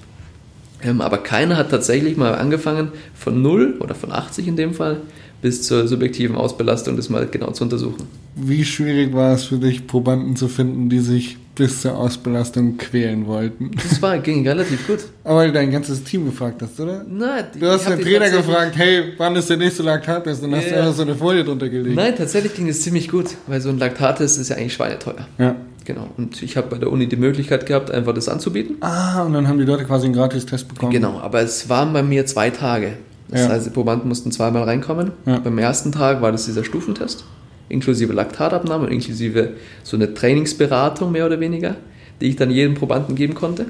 Ähm, 0.83 1.01
aber 1.01 1.19
keiner 1.19 1.57
hat 1.57 1.71
tatsächlich 1.71 2.17
mal 2.17 2.35
angefangen, 2.35 2.93
von 3.15 3.41
0 3.41 3.77
oder 3.81 3.95
von 3.95 4.13
80 4.13 4.49
in 4.49 4.57
dem 4.57 4.75
Fall 4.75 4.99
bis 5.43 5.63
zur 5.63 5.89
subjektiven 5.89 6.37
Ausbelastung 6.37 6.97
das 6.97 7.09
mal 7.09 7.27
genau 7.27 7.51
zu 7.53 7.65
untersuchen. 7.65 8.05
Wie 8.37 8.65
schwierig 8.65 9.13
war 9.15 9.35
es 9.35 9.45
für 9.45 9.57
dich, 9.59 9.87
Probanden 9.87 10.37
zu 10.37 10.49
finden, 10.49 10.89
die 10.89 11.01
sich 11.01 11.37
bis 11.55 11.83
zur 11.83 11.97
Ausbelastung 11.97 12.77
quälen 12.79 13.27
wollten? 13.27 13.71
Das 13.75 14.01
war, 14.01 14.19
ging 14.19 14.47
relativ 14.47 14.87
gut. 14.87 15.01
Aber 15.25 15.47
du 15.47 15.53
dein 15.53 15.71
ganzes 15.71 16.05
Team 16.05 16.25
gefragt 16.27 16.63
hast, 16.63 16.79
oder? 16.81 17.05
Die- 17.05 17.59
Du 17.59 17.67
hast 17.67 17.89
den 17.89 18.01
Trainer 18.01 18.31
gefragt, 18.31 18.77
hey, 18.77 19.13
wann 19.19 19.35
ist 19.37 19.51
der 19.51 19.57
nächste 19.57 19.83
Laktattest? 19.83 20.43
Und 20.43 20.55
hast 20.55 20.67
Ja. 20.67 20.71
du 20.77 20.79
einfach 20.81 20.95
so 20.95 21.03
eine 21.03 21.15
Folie 21.15 21.45
drunter 21.45 21.69
gelegt. 21.69 21.97
Nein, 21.97 22.15
tatsächlich 22.17 22.55
ging 22.55 22.69
es 22.69 22.83
ziemlich 22.83 23.09
gut, 23.09 23.27
weil 23.47 23.61
so 23.61 23.69
ein 23.71 23.79
Laktattest 23.79 24.39
ist 24.39 24.49
ja 24.51 24.57
eigentlich 24.57 24.75
schweineteuer. 24.75 25.27
Ja. 25.39 25.57
Genau. 25.87 26.09
Und 26.19 26.43
ich 26.43 26.57
habe 26.57 26.69
bei 26.69 26.79
der 26.79 26.93
Uni 26.93 27.09
die 27.09 27.17
Möglichkeit 27.17 27.67
gehabt, 27.67 27.91
einfach 27.91 28.15
das 28.15 28.29
anzubieten. 28.29 28.77
Ah, 28.81 29.23
und 29.25 29.33
dann 29.33 29.49
haben 29.49 29.59
die 29.59 29.65
Leute 29.65 29.85
quasi 29.85 30.05
einen 30.05 30.15
Gratis-Test 30.15 30.69
bekommen. 30.69 30.93
Genau, 30.93 31.19
aber 31.19 31.41
es 31.41 31.69
waren 31.69 31.93
bei 31.93 32.03
mir 32.03 32.27
zwei 32.27 32.51
Tage. 32.51 32.93
Das 33.31 33.43
Ja. 33.43 33.49
heißt, 33.51 33.67
die 33.67 33.71
Probanden 33.71 34.09
mussten 34.09 34.33
zweimal 34.33 34.65
reinkommen. 34.65 35.13
Ja. 35.27 35.39
Beim 35.39 35.57
ersten 35.59 35.93
Tag 35.93 36.21
war 36.21 36.33
das 36.33 36.47
dieser 36.47 36.65
Stufentest, 36.65 37.25
inklusive 37.69 38.13
Laktatabnahme 38.13 38.87
und 38.87 38.93
inklusive 38.93 39.51
so 39.85 39.97
eine 39.97 40.13
Trainingsberatung 40.15 41.13
mehr 41.13 41.27
oder 41.27 41.39
weniger, 41.41 41.77
die 42.21 42.27
ich 42.27 42.37
dann 42.37 42.51
jedem 42.51 42.75
Probanden 42.75 43.15
geben 43.15 43.35
konnte. 43.35 43.67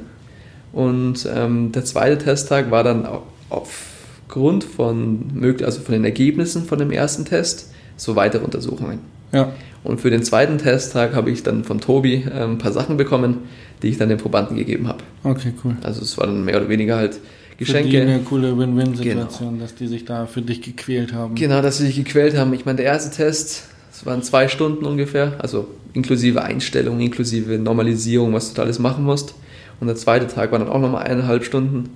Und 0.73 1.29
ähm, 1.35 1.73
der 1.73 1.85
zweite 1.85 2.19
Testtag 2.19 2.71
war 2.71 2.85
dann 2.85 3.05
au- 3.05 3.23
aufgrund 3.51 4.65
von, 4.65 5.55
also 5.65 5.81
von 5.81 5.93
den 5.93 6.05
Ergebnissen 6.05 6.65
von 6.65 6.79
dem 6.79 6.91
ersten 6.91 7.25
Test 7.25 7.71
so 7.97 8.17
weitere 8.17 8.45
Untersuchungen. 8.45 9.01
Ja. 9.33 9.53
Und 9.83 10.01
für 10.01 10.11
den 10.11 10.23
zweiten 10.23 10.59
Testtag 10.59 11.15
habe 11.15 11.31
ich 11.31 11.43
dann 11.43 11.65
von 11.65 11.81
Tobi 11.81 12.25
ähm, 12.33 12.53
ein 12.53 12.59
paar 12.59 12.73
Sachen 12.73 12.97
bekommen, 12.97 13.39
die 13.83 13.89
ich 13.89 13.99
dann 13.99 14.09
den 14.09 14.19
Probanden 14.19 14.57
gegeben 14.57 14.89
habe. 14.89 14.99
Okay, 15.25 15.53
cool. 15.65 15.77
Also 15.83 16.03
es 16.03 16.17
war 16.19 16.27
dann 16.27 16.45
mehr 16.45 16.57
oder 16.57 16.69
weniger 16.69 16.97
halt 16.97 17.19
Für 17.61 17.75
die 17.75 17.91
Geschenke. 17.91 18.01
eine 18.01 18.21
coole 18.21 18.57
Win-Win-Situation, 18.57 19.61
dass 19.61 19.75
die 19.75 19.87
sich 19.87 20.07
da 20.07 20.25
für 20.25 20.41
dich 20.41 20.63
gequält 20.63 21.13
haben. 21.13 21.35
Genau, 21.35 21.61
dass 21.61 21.77
sie 21.77 21.87
sich 21.87 21.97
gequält 21.97 22.35
haben. 22.35 22.55
Ich 22.55 22.65
meine, 22.65 22.77
der 22.77 22.87
erste 22.87 23.15
Test, 23.15 23.65
das 23.91 24.07
waren 24.07 24.23
zwei 24.23 24.49
Stunden 24.49 24.87
ungefähr, 24.87 25.35
also 25.39 25.69
inklusive 25.93 26.43
Einstellung, 26.43 27.01
inklusive 27.01 27.59
Normalisierung, 27.59 28.33
was 28.33 28.49
du 28.49 28.55
da 28.55 28.63
alles 28.63 28.79
machen 28.79 29.05
musst. 29.05 29.35
Und 29.79 29.89
der 29.89 29.97
zweite 29.97 30.27
Tag 30.27 30.53
war 30.53 30.59
dann 30.59 30.69
auch 30.69 30.81
nochmal 30.81 31.05
eineinhalb 31.05 31.45
Stunden. 31.45 31.91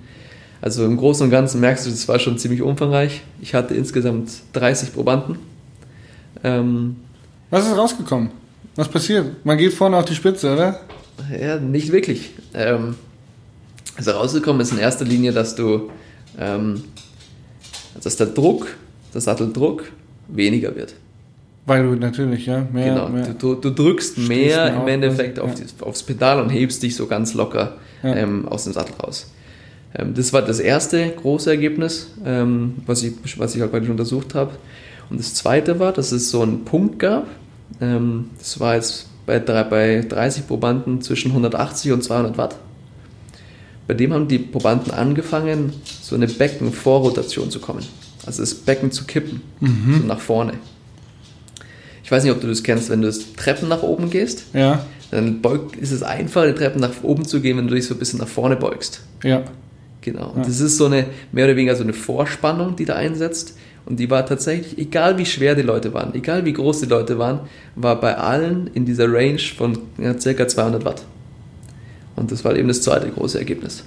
Also 0.61 0.85
im 0.85 0.97
Großen 0.97 1.23
und 1.23 1.31
Ganzen 1.31 1.61
merkst 1.61 1.87
du, 1.87 1.89
das 1.89 2.07
war 2.07 2.19
schon 2.19 2.37
ziemlich 2.37 2.61
umfangreich. 2.61 3.21
Ich 3.41 3.55
hatte 3.55 3.73
insgesamt 3.73 4.31
30 4.53 4.93
Probanden. 4.93 5.37
Ähm, 6.43 6.97
Was 7.49 7.67
ist 7.67 7.75
rausgekommen? 7.75 8.29
Was 8.75 8.87
passiert? 8.87 9.43
Man 9.45 9.57
geht 9.57 9.73
vorne 9.73 9.97
auf 9.97 10.05
die 10.05 10.15
Spitze, 10.15 10.53
oder? 10.53 10.79
ja, 11.39 11.57
nicht 11.57 11.91
wirklich. 11.91 12.31
Ähm, 12.53 12.95
Also 13.97 14.11
rausgekommen 14.11 14.61
ist 14.61 14.71
in 14.71 14.77
erster 14.79 15.05
Linie, 15.05 15.31
dass 15.31 15.55
du, 15.55 15.89
ähm, 16.39 16.83
dass 18.03 18.17
der 18.17 18.27
Druck, 18.27 18.67
der 19.13 19.21
Satteldruck 19.21 19.83
weniger 20.27 20.75
wird. 20.75 20.95
Weil 21.65 21.83
du 21.83 21.95
natürlich, 21.95 22.45
ja, 22.45 22.65
mehr. 22.71 22.93
genau, 22.93 23.09
mehr 23.09 23.33
du, 23.39 23.55
du, 23.55 23.71
drückst 23.71 24.17
mehr 24.19 24.69
im 24.73 24.77
auf, 24.81 24.87
Endeffekt 24.87 25.37
ja. 25.37 25.43
auf 25.43 25.55
die, 25.55 25.63
aufs 25.81 26.03
Pedal 26.03 26.39
und 26.41 26.49
hebst 26.49 26.83
dich 26.83 26.95
so 26.95 27.07
ganz 27.07 27.33
locker 27.33 27.77
Ja. 28.03 28.15
ähm, 28.15 28.47
aus 28.47 28.65
dem 28.65 28.73
Sattel 28.73 28.93
raus. 29.01 29.31
Ähm, 29.95 30.13
das 30.13 30.31
war 30.33 30.41
das 30.43 30.59
erste 30.59 31.09
große 31.09 31.49
Ergebnis, 31.49 32.11
ähm, 32.23 32.75
was, 32.85 33.01
ich, 33.01 33.13
was 33.39 33.55
ich 33.55 33.61
halt 33.61 33.71
praktisch 33.71 33.89
untersucht 33.89 34.35
habe. 34.35 34.51
Und 35.09 35.19
das 35.19 35.33
zweite 35.33 35.79
war, 35.79 35.91
dass 35.93 36.11
es 36.11 36.29
so 36.29 36.41
einen 36.41 36.65
Punkt 36.65 36.99
gab. 36.99 37.25
Ähm, 37.81 38.29
das 38.37 38.59
war 38.59 38.75
jetzt 38.75 39.07
bei, 39.25 39.39
drei- 39.39 39.63
bei 39.63 40.01
30 40.07 40.47
Probanden 40.47 41.01
zwischen 41.01 41.31
180 41.31 41.93
und 41.93 42.03
200 42.03 42.37
Watt. 42.37 42.57
Bei 43.87 43.93
dem 43.93 44.13
haben 44.13 44.27
die 44.27 44.39
Probanden 44.39 44.91
angefangen, 44.91 45.73
so 46.01 46.15
eine 46.15 46.27
Beckenvorrotation 46.27 47.51
zu 47.51 47.59
kommen. 47.59 47.85
Also 48.25 48.41
das 48.41 48.55
Becken 48.55 48.91
zu 48.91 49.05
kippen, 49.05 49.41
so 49.61 50.07
nach 50.07 50.19
vorne. 50.19 50.53
Ich 52.03 52.11
weiß 52.11 52.23
nicht, 52.23 52.33
ob 52.33 52.41
du 52.41 52.47
das 52.47 52.63
kennst, 52.63 52.89
wenn 52.89 53.01
du 53.01 53.07
das 53.07 53.33
Treppen 53.33 53.67
nach 53.67 53.83
oben 53.83 54.09
gehst, 54.09 54.45
ja, 54.53 54.85
dann 55.11 55.41
beugt, 55.41 55.75
ist 55.75 55.91
es 55.91 56.03
einfach, 56.03 56.45
die 56.45 56.53
Treppen 56.53 56.81
nach 56.81 56.91
oben 57.03 57.25
zu 57.25 57.41
gehen, 57.41 57.57
wenn 57.57 57.67
du 57.67 57.75
dich 57.75 57.85
so 57.85 57.93
ein 57.95 57.99
bisschen 57.99 58.19
nach 58.19 58.27
vorne 58.27 58.55
beugst. 58.55 59.01
ja. 59.23 59.43
Genau. 60.05 60.33
Und 60.35 60.45
das 60.45 60.59
ist 60.59 60.77
so 60.77 60.85
eine, 60.85 61.07
mehr 61.31 61.45
oder 61.45 61.55
weniger 61.55 61.75
so 61.75 61.81
eine 61.81 61.93
Vorspannung, 61.93 62.75
die 62.75 62.85
da 62.85 62.93
einsetzt. 62.93 63.57
Und 63.87 63.99
die 63.99 64.09
war 64.09 64.23
tatsächlich, 64.25 64.77
egal 64.77 65.17
wie 65.17 65.25
schwer 65.25 65.55
die 65.55 65.63
Leute 65.63 65.95
waren, 65.95 66.13
egal 66.13 66.45
wie 66.45 66.53
groß 66.53 66.81
die 66.81 66.85
Leute 66.85 67.17
waren, 67.17 67.39
war 67.75 67.99
bei 67.99 68.15
allen 68.15 68.67
in 68.75 68.85
dieser 68.85 69.11
Range 69.11 69.39
von 69.39 69.79
ja, 69.97 70.13
ca. 70.13 70.47
200 70.47 70.85
Watt. 70.85 71.03
Und 72.15 72.31
das 72.31 72.43
war 72.45 72.55
eben 72.55 72.67
das 72.67 72.81
zweite 72.81 73.09
große 73.09 73.37
Ergebnis. 73.37 73.83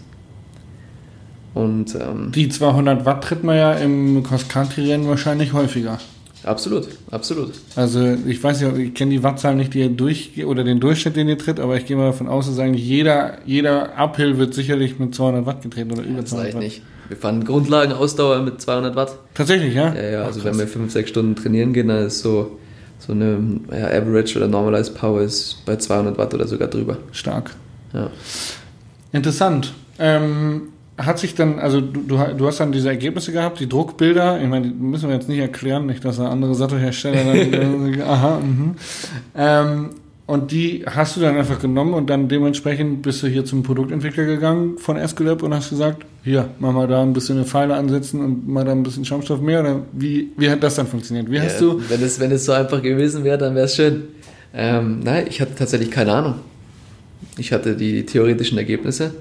Und 1.54 1.94
ähm, 1.94 2.30
Die 2.34 2.48
200 2.48 3.04
Watt 3.04 3.24
tritt 3.24 3.42
man 3.42 3.56
ja 3.56 3.72
im 3.72 4.22
Cross-Country-Rennen 4.22 5.08
wahrscheinlich 5.08 5.52
häufiger. 5.52 5.98
absolut, 6.44 6.88
absolut. 7.10 7.52
Also 7.74 8.14
ich 8.26 8.42
weiß 8.42 8.60
nicht, 8.60 8.78
ich 8.78 8.94
kenne 8.94 9.10
die 9.12 9.22
Wattzahl 9.22 9.56
nicht, 9.56 9.74
die 9.74 9.80
ihr 9.80 9.88
durch 9.88 10.44
oder 10.46 10.62
den 10.62 10.78
Durchschnitt, 10.78 11.16
den 11.16 11.28
ihr 11.28 11.38
tritt, 11.38 11.58
aber 11.58 11.76
ich 11.76 11.86
gehe 11.86 11.96
mal 11.96 12.06
davon 12.06 12.28
aus, 12.28 12.46
dass 12.46 12.58
eigentlich 12.58 12.86
jeder, 12.86 13.38
jeder 13.44 13.96
Uphill 13.98 14.38
wird 14.38 14.54
sicherlich 14.54 14.98
mit 14.98 15.14
200 15.14 15.46
Watt 15.46 15.62
getreten 15.62 15.92
oder 15.92 16.02
über 16.02 16.20
Das 16.20 16.30
200 16.30 16.44
reicht 16.46 16.56
Watt. 16.56 16.62
nicht. 16.62 16.82
Wir 17.08 17.16
fahren 17.16 17.42
Grundlagenausdauer 17.44 18.42
mit 18.42 18.60
200 18.60 18.94
Watt. 18.94 19.18
Tatsächlich, 19.34 19.74
ja? 19.74 19.94
Ja, 19.94 20.02
ja, 20.10 20.22
also 20.24 20.40
Ach, 20.40 20.44
wenn 20.44 20.52
krass. 20.52 20.60
wir 20.60 20.68
5, 20.68 20.92
6 20.92 21.08
Stunden 21.10 21.34
trainieren 21.34 21.72
gehen, 21.72 21.88
dann 21.88 22.06
ist 22.06 22.20
so, 22.20 22.58
so 22.98 23.12
eine 23.12 23.38
ja, 23.72 23.86
Average 23.86 24.36
oder 24.36 24.46
Normalized 24.46 24.94
Power 24.94 25.22
ist 25.22 25.64
bei 25.64 25.76
200 25.76 26.18
Watt 26.18 26.34
oder 26.34 26.46
sogar 26.46 26.68
drüber. 26.68 26.98
Stark. 27.12 27.52
Ja. 27.92 28.10
Interessant. 29.12 29.72
Ähm, 29.98 30.68
hat 30.98 31.18
sich 31.18 31.34
dann, 31.34 31.58
also 31.58 31.80
du, 31.80 32.00
du, 32.00 32.46
hast 32.46 32.58
dann 32.58 32.72
diese 32.72 32.88
Ergebnisse 32.88 33.32
gehabt, 33.32 33.60
die 33.60 33.68
Druckbilder, 33.68 34.40
ich 34.40 34.48
meine, 34.48 34.68
die 34.68 34.74
müssen 34.74 35.08
wir 35.08 35.14
jetzt 35.14 35.28
nicht 35.28 35.38
erklären, 35.38 35.86
nicht, 35.86 36.04
dass 36.04 36.16
da 36.16 36.28
andere 36.28 36.54
Sattelhersteller 36.54 37.24
dann, 37.24 38.02
aha, 38.06 38.40
mhm. 38.40 38.74
ähm, 39.36 39.90
und 40.26 40.50
die 40.50 40.84
hast 40.84 41.16
du 41.16 41.20
dann 41.20 41.38
einfach 41.38 41.58
genommen 41.58 41.94
und 41.94 42.10
dann 42.10 42.28
dementsprechend 42.28 43.00
bist 43.00 43.22
du 43.22 43.28
hier 43.28 43.46
zum 43.46 43.62
Produktentwickler 43.62 44.24
gegangen 44.24 44.76
von 44.76 44.98
Esculap 44.98 45.42
und 45.42 45.54
hast 45.54 45.70
gesagt, 45.70 46.04
hier, 46.22 46.50
mach 46.58 46.72
mal 46.72 46.86
da 46.86 47.00
ein 47.00 47.14
bisschen 47.14 47.36
eine 47.38 47.46
Pfeile 47.46 47.74
ansetzen 47.76 48.22
und 48.22 48.46
mal 48.46 48.64
da 48.64 48.72
ein 48.72 48.82
bisschen 48.82 49.06
Schaumstoff 49.06 49.40
mehr 49.40 49.60
oder 49.60 49.80
wie, 49.92 50.32
wie 50.36 50.50
hat 50.50 50.62
das 50.62 50.74
dann 50.74 50.86
funktioniert? 50.86 51.30
Wie 51.30 51.40
hast 51.40 51.60
Ja, 51.60 51.68
du, 51.68 51.82
Wenn 51.88 52.02
es, 52.02 52.20
wenn 52.20 52.30
es 52.30 52.44
so 52.44 52.52
einfach 52.52 52.82
gewesen 52.82 53.24
wäre, 53.24 53.38
dann 53.38 53.54
wäre 53.54 53.64
es 53.64 53.76
schön. 53.76 54.02
Ähm, 54.52 55.00
nein, 55.02 55.26
ich 55.30 55.40
hatte 55.40 55.54
tatsächlich 55.54 55.90
keine 55.90 56.12
Ahnung. 56.12 56.34
Ich 57.38 57.52
hatte 57.52 57.76
die 57.76 58.04
theoretischen 58.04 58.58
Ergebnisse 58.58 59.14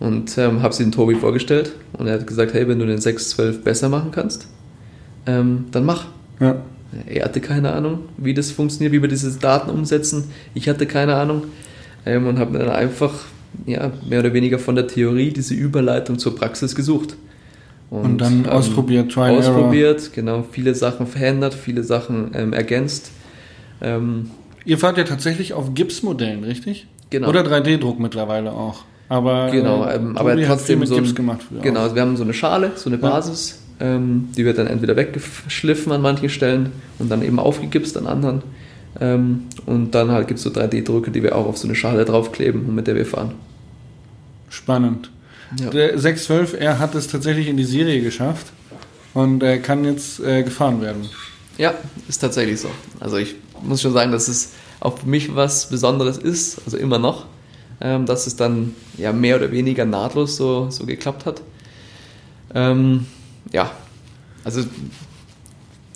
und 0.00 0.36
ähm, 0.36 0.62
habe 0.62 0.74
sie 0.74 0.82
dem 0.82 0.92
Tobi 0.92 1.14
vorgestellt 1.14 1.72
und 1.92 2.06
er 2.08 2.14
hat 2.14 2.26
gesagt, 2.26 2.54
hey, 2.54 2.66
wenn 2.68 2.78
du 2.78 2.86
den 2.86 2.98
612 2.98 3.62
besser 3.62 3.88
machen 3.88 4.10
kannst, 4.10 4.48
ähm, 5.26 5.66
dann 5.70 5.84
mach. 5.84 6.06
ja, 6.40 6.56
Er 7.06 7.24
hatte 7.24 7.40
keine 7.40 7.72
Ahnung, 7.72 8.00
wie 8.16 8.34
das 8.34 8.50
funktioniert, 8.50 8.92
wie 8.92 9.00
wir 9.00 9.08
diese 9.08 9.38
Daten 9.38 9.70
umsetzen. 9.70 10.24
Ich 10.54 10.68
hatte 10.68 10.86
keine 10.86 11.14
Ahnung 11.14 11.44
ähm, 12.04 12.26
und 12.26 12.38
habe 12.38 12.58
dann 12.58 12.68
einfach 12.68 13.12
ja, 13.66 13.92
mehr 14.08 14.20
oder 14.20 14.32
weniger 14.32 14.58
von 14.58 14.74
der 14.74 14.88
Theorie 14.88 15.30
diese 15.30 15.54
Überleitung 15.54 16.18
zur 16.18 16.34
Praxis 16.34 16.74
gesucht. 16.74 17.16
und, 17.90 18.18
dann 18.20 18.44
ähm, 18.44 18.50
ausprobiert, 18.50 19.12
Try 19.12 19.20
and 19.20 19.44
Error. 19.44 19.56
ausprobiert, 19.56 20.12
genau, 20.12 20.44
viele 20.50 20.74
Sachen 20.74 21.06
verändert, 21.06 21.54
viele 21.54 21.84
Sachen 21.84 22.32
ähm, 22.34 22.52
ergänzt. 22.52 23.12
Ähm, 23.80 24.30
Ihr 24.64 24.78
fahrt 24.78 24.96
ja 24.96 25.04
tatsächlich 25.04 25.52
auf 25.54 25.74
Gipsmodellen, 25.74 26.44
richtig? 26.44 26.86
Genau. 27.12 27.28
Oder 27.28 27.42
3D-Druck 27.42 28.00
mittlerweile 28.00 28.52
auch. 28.52 28.84
Aber, 29.10 29.50
genau, 29.50 29.84
äh, 29.84 29.96
ähm, 29.96 30.16
aber 30.16 30.34
trotzdem 30.42 30.84
so 30.86 30.96
Gips 30.96 31.10
ein, 31.10 31.14
gemacht. 31.14 31.40
Genau, 31.60 31.86
auch. 31.86 31.94
wir 31.94 32.00
haben 32.00 32.16
so 32.16 32.22
eine 32.22 32.32
Schale, 32.32 32.72
so 32.74 32.88
eine 32.88 32.96
Ja. 32.96 33.10
Basis, 33.10 33.60
ähm, 33.80 34.30
die 34.34 34.46
wird 34.46 34.56
dann 34.56 34.66
entweder 34.66 34.96
weggeschliffen 34.96 35.92
an 35.92 36.00
manchen 36.00 36.30
Stellen 36.30 36.72
und 36.98 37.10
dann 37.10 37.22
eben 37.22 37.38
aufgegipst 37.38 37.98
an 37.98 38.06
anderen. 38.06 38.42
Ähm, 38.98 39.42
und 39.66 39.90
dann 39.94 40.10
halt 40.10 40.26
gibt 40.28 40.38
es 40.38 40.44
so 40.44 40.48
3D-Drücke, 40.50 41.10
die 41.10 41.22
wir 41.22 41.36
auch 41.36 41.46
auf 41.46 41.58
so 41.58 41.68
eine 41.68 41.74
Schale 41.74 42.06
draufkleben 42.06 42.64
und 42.64 42.74
mit 42.74 42.86
der 42.86 42.94
wir 42.94 43.04
fahren. 43.04 43.32
Spannend. 44.48 45.10
Ja. 45.60 45.68
Der 45.68 45.98
612, 45.98 46.56
er 46.58 46.78
hat 46.78 46.94
es 46.94 47.08
tatsächlich 47.08 47.46
in 47.48 47.58
die 47.58 47.64
Serie 47.64 48.00
geschafft 48.00 48.46
und 49.12 49.42
er 49.42 49.58
kann 49.58 49.84
jetzt 49.84 50.20
äh, 50.20 50.42
gefahren 50.42 50.80
werden. 50.80 51.10
Ja, 51.58 51.74
ist 52.08 52.20
tatsächlich 52.20 52.58
so. 52.58 52.68
Also 53.00 53.18
ich 53.18 53.34
muss 53.62 53.82
schon 53.82 53.92
sagen, 53.92 54.12
dass 54.12 54.28
es 54.28 54.52
auch 54.82 54.98
für 54.98 55.06
mich 55.06 55.34
was 55.34 55.68
Besonderes 55.68 56.18
ist, 56.18 56.60
also 56.64 56.76
immer 56.76 56.98
noch, 56.98 57.26
ähm, 57.80 58.04
dass 58.04 58.26
es 58.26 58.36
dann 58.36 58.74
ja 58.98 59.12
mehr 59.12 59.36
oder 59.36 59.52
weniger 59.52 59.84
nahtlos 59.84 60.36
so, 60.36 60.70
so 60.70 60.84
geklappt 60.86 61.24
hat. 61.24 61.42
Ähm, 62.54 63.06
ja, 63.52 63.70
also 64.44 64.62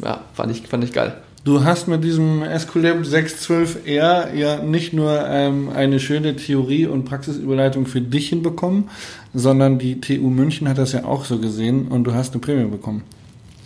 ja, 0.03 0.21
fand 0.35 0.53
ich, 0.53 0.67
fand 0.69 0.85
ich 0.85 0.93
geil. 0.93 1.21
Du 1.45 1.63
hast 1.63 1.87
mit 1.87 2.03
diesem 2.03 2.43
Esculap 2.43 3.03
612R 3.03 4.35
ja 4.35 4.63
nicht 4.63 4.93
nur 4.93 5.25
ähm, 5.29 5.69
eine 5.69 6.01
schöne 6.01 6.35
Theorie- 6.35 6.87
und 6.87 7.05
Praxisüberleitung 7.05 7.87
für 7.87 8.01
dich 8.01 8.31
hinbekommen, 8.31 8.89
sondern 9.33 9.79
die 9.79 10.01
TU 10.01 10.29
München 10.29 10.69
hat 10.69 10.79
das 10.79 10.93
ja 10.93 11.05
auch 11.05 11.25
so 11.25 11.39
gesehen 11.39 11.89
und 11.89 12.05
du 12.05 12.15
hast 12.15 12.33
eine 12.33 12.41
Prämie 12.41 12.69
bekommen. 12.69 13.03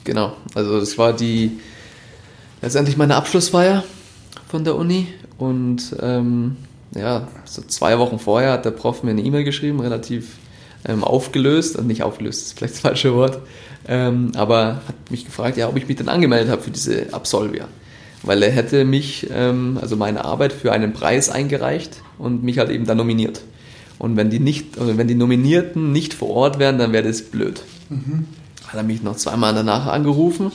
Genau, 0.04 0.34
also 0.54 0.78
das 0.78 0.98
war 0.98 1.14
die 1.14 1.52
letztendlich 2.60 2.98
meine 2.98 3.16
Abschlussfeier 3.16 3.82
von 4.48 4.64
der 4.64 4.76
Uni 4.76 5.06
und 5.38 5.96
ähm, 6.00 6.56
ja, 6.94 7.28
so 7.44 7.62
zwei 7.62 7.98
Wochen 7.98 8.18
vorher 8.18 8.52
hat 8.52 8.64
der 8.64 8.72
Prof 8.72 9.02
mir 9.02 9.10
eine 9.10 9.22
E-Mail 9.22 9.44
geschrieben, 9.44 9.80
relativ 9.80 10.38
ähm, 10.86 11.04
aufgelöst, 11.04 11.76
und 11.76 11.86
nicht 11.86 12.02
aufgelöst, 12.02 12.46
ist 12.46 12.58
vielleicht 12.58 12.74
das 12.74 12.80
falsche 12.80 13.14
Wort, 13.14 13.38
ähm, 13.86 14.32
aber 14.34 14.80
hat 14.86 15.10
mich 15.10 15.24
gefragt, 15.24 15.56
ja, 15.56 15.68
ob 15.68 15.76
ich 15.76 15.86
mich 15.86 15.96
denn 15.96 16.08
angemeldet 16.08 16.50
habe 16.50 16.62
für 16.62 16.70
diese 16.70 17.12
Absolvia. 17.12 17.68
Weil 18.22 18.42
er 18.42 18.50
hätte 18.50 18.84
mich, 18.84 19.28
ähm, 19.32 19.78
also 19.80 19.96
meine 19.96 20.24
Arbeit 20.24 20.52
für 20.52 20.72
einen 20.72 20.92
Preis 20.92 21.30
eingereicht 21.30 22.02
und 22.18 22.42
mich 22.42 22.58
halt 22.58 22.70
eben 22.70 22.86
dann 22.86 22.98
nominiert. 22.98 23.40
Und 23.98 24.16
wenn 24.16 24.30
die 24.30 24.40
nicht, 24.40 24.78
also 24.78 24.96
wenn 24.98 25.08
die 25.08 25.14
Nominierten 25.14 25.92
nicht 25.92 26.14
vor 26.14 26.30
Ort 26.30 26.58
wären, 26.58 26.78
dann 26.78 26.92
wäre 26.92 27.06
das 27.06 27.22
blöd. 27.22 27.62
Hat 28.66 28.74
er 28.74 28.82
mich 28.82 29.02
noch 29.02 29.16
zweimal 29.16 29.54
danach 29.54 29.86
angerufen, 29.86 30.52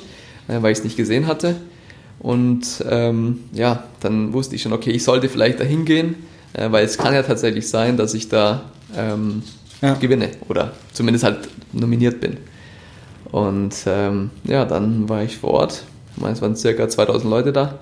äh, 0.47 0.61
weil 0.61 0.71
ich 0.71 0.79
es 0.79 0.83
nicht 0.83 0.97
gesehen 0.97 1.27
hatte. 1.27 1.55
Und 2.19 2.83
ähm, 2.89 3.39
ja, 3.53 3.83
dann 3.99 4.33
wusste 4.33 4.55
ich 4.55 4.61
schon, 4.61 4.73
okay, 4.73 4.91
ich 4.91 5.03
sollte 5.03 5.29
vielleicht 5.29 5.59
da 5.59 5.63
hingehen, 5.63 6.15
äh, 6.53 6.71
weil 6.71 6.85
es 6.85 6.97
kann 6.97 7.13
ja 7.13 7.23
tatsächlich 7.23 7.69
sein, 7.69 7.97
dass 7.97 8.13
ich 8.13 8.29
da 8.29 8.63
ähm, 8.95 9.43
Ja. 9.81 9.93
gewinne 9.95 10.29
oder 10.47 10.71
zumindest 10.93 11.23
halt 11.25 11.49
nominiert 11.73 12.21
bin. 12.21 12.37
Und 13.31 13.75
ähm, 13.85 14.29
ja, 14.45 14.65
dann 14.65 15.09
war 15.09 15.23
ich 15.23 15.37
vor 15.37 15.51
Ort. 15.51 15.83
Ich 16.15 16.21
meine, 16.21 16.33
es 16.33 16.41
waren 16.41 16.55
circa 16.55 16.87
2000 16.87 17.29
Leute 17.29 17.51
da. 17.51 17.79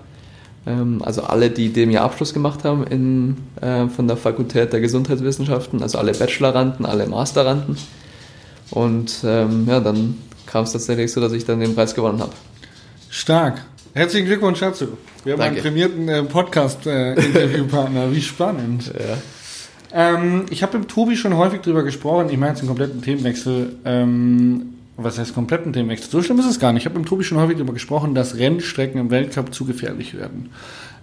Ähm, 0.65 1.02
also 1.04 1.22
alle, 1.24 1.50
die 1.52 1.72
dem 1.72 1.91
Jahr 1.91 2.06
Abschluss 2.06 2.34
gemacht 2.34 2.63
haben 2.63 2.86
in, 2.88 3.38
äh, 3.62 3.88
von 3.88 4.08
der 4.08 4.17
Fakultät 4.17 4.74
der 4.74 4.80
Gesundheitswissenschaften, 4.82 5.82
also 5.84 6.00
alle 6.00 6.13
Bacheloranden, 6.13 6.86
alle 6.86 7.06
Masteranden. 7.06 7.77
Und 8.71 9.17
ähm, 9.23 9.65
ja, 9.67 9.79
dann 9.79 10.17
kam 10.48 10.63
es 10.63 10.71
tatsächlich 10.71 11.12
so, 11.12 11.21
dass 11.21 11.34
ich 11.34 11.46
dann 11.46 11.60
den 11.60 11.75
Preis 11.75 11.94
gewonnen 11.94 12.19
habe. 12.19 12.31
Stark. 13.10 13.63
Herzlichen 13.96 14.25
Glückwunsch 14.25 14.60
dazu. 14.60 14.98
Wir 15.23 15.33
haben 15.33 15.39
Danke. 15.39 15.56
einen 15.58 15.62
prämierten 15.62 16.10
äh, 16.10 16.23
Podcast-Interviewpartner. 16.23 18.12
Wie 18.12 18.21
spannend. 18.23 18.91
Ja. 18.91 20.15
Ähm, 20.15 20.48
ich 20.50 20.63
habe 20.63 20.79
mit 20.79 20.87
Tobi 20.87 21.15
schon 21.15 21.37
häufig 21.37 21.62
drüber 21.62 21.83
gesprochen. 21.83 22.29
Ich 22.31 22.37
meine 22.37 22.54
jetzt 22.54 22.62
einen 22.62 22.69
kompletten 22.69 23.04
Themenwechsel. 23.04 23.75
Ähm, 23.85 24.73
was 24.98 25.19
heißt 25.19 25.35
kompletten 25.35 25.73
Themenwechsel? 25.73 26.10
So 26.10 26.23
schlimm 26.23 26.39
ist 26.39 26.48
es 26.48 26.60
gar 26.60 26.73
nicht. 26.73 26.81
Ich 26.81 26.85
habe 26.87 26.98
mit 26.98 27.08
Tobi 27.08 27.23
schon 27.23 27.37
häufig 27.37 27.58
darüber 27.58 27.73
gesprochen, 27.73 28.15
dass 28.15 28.37
Rennstrecken 28.37 29.00
im 29.00 29.12
Weltcup 29.12 29.54
zu 29.54 29.65
gefährlich 29.65 30.17
werden. 30.17 30.50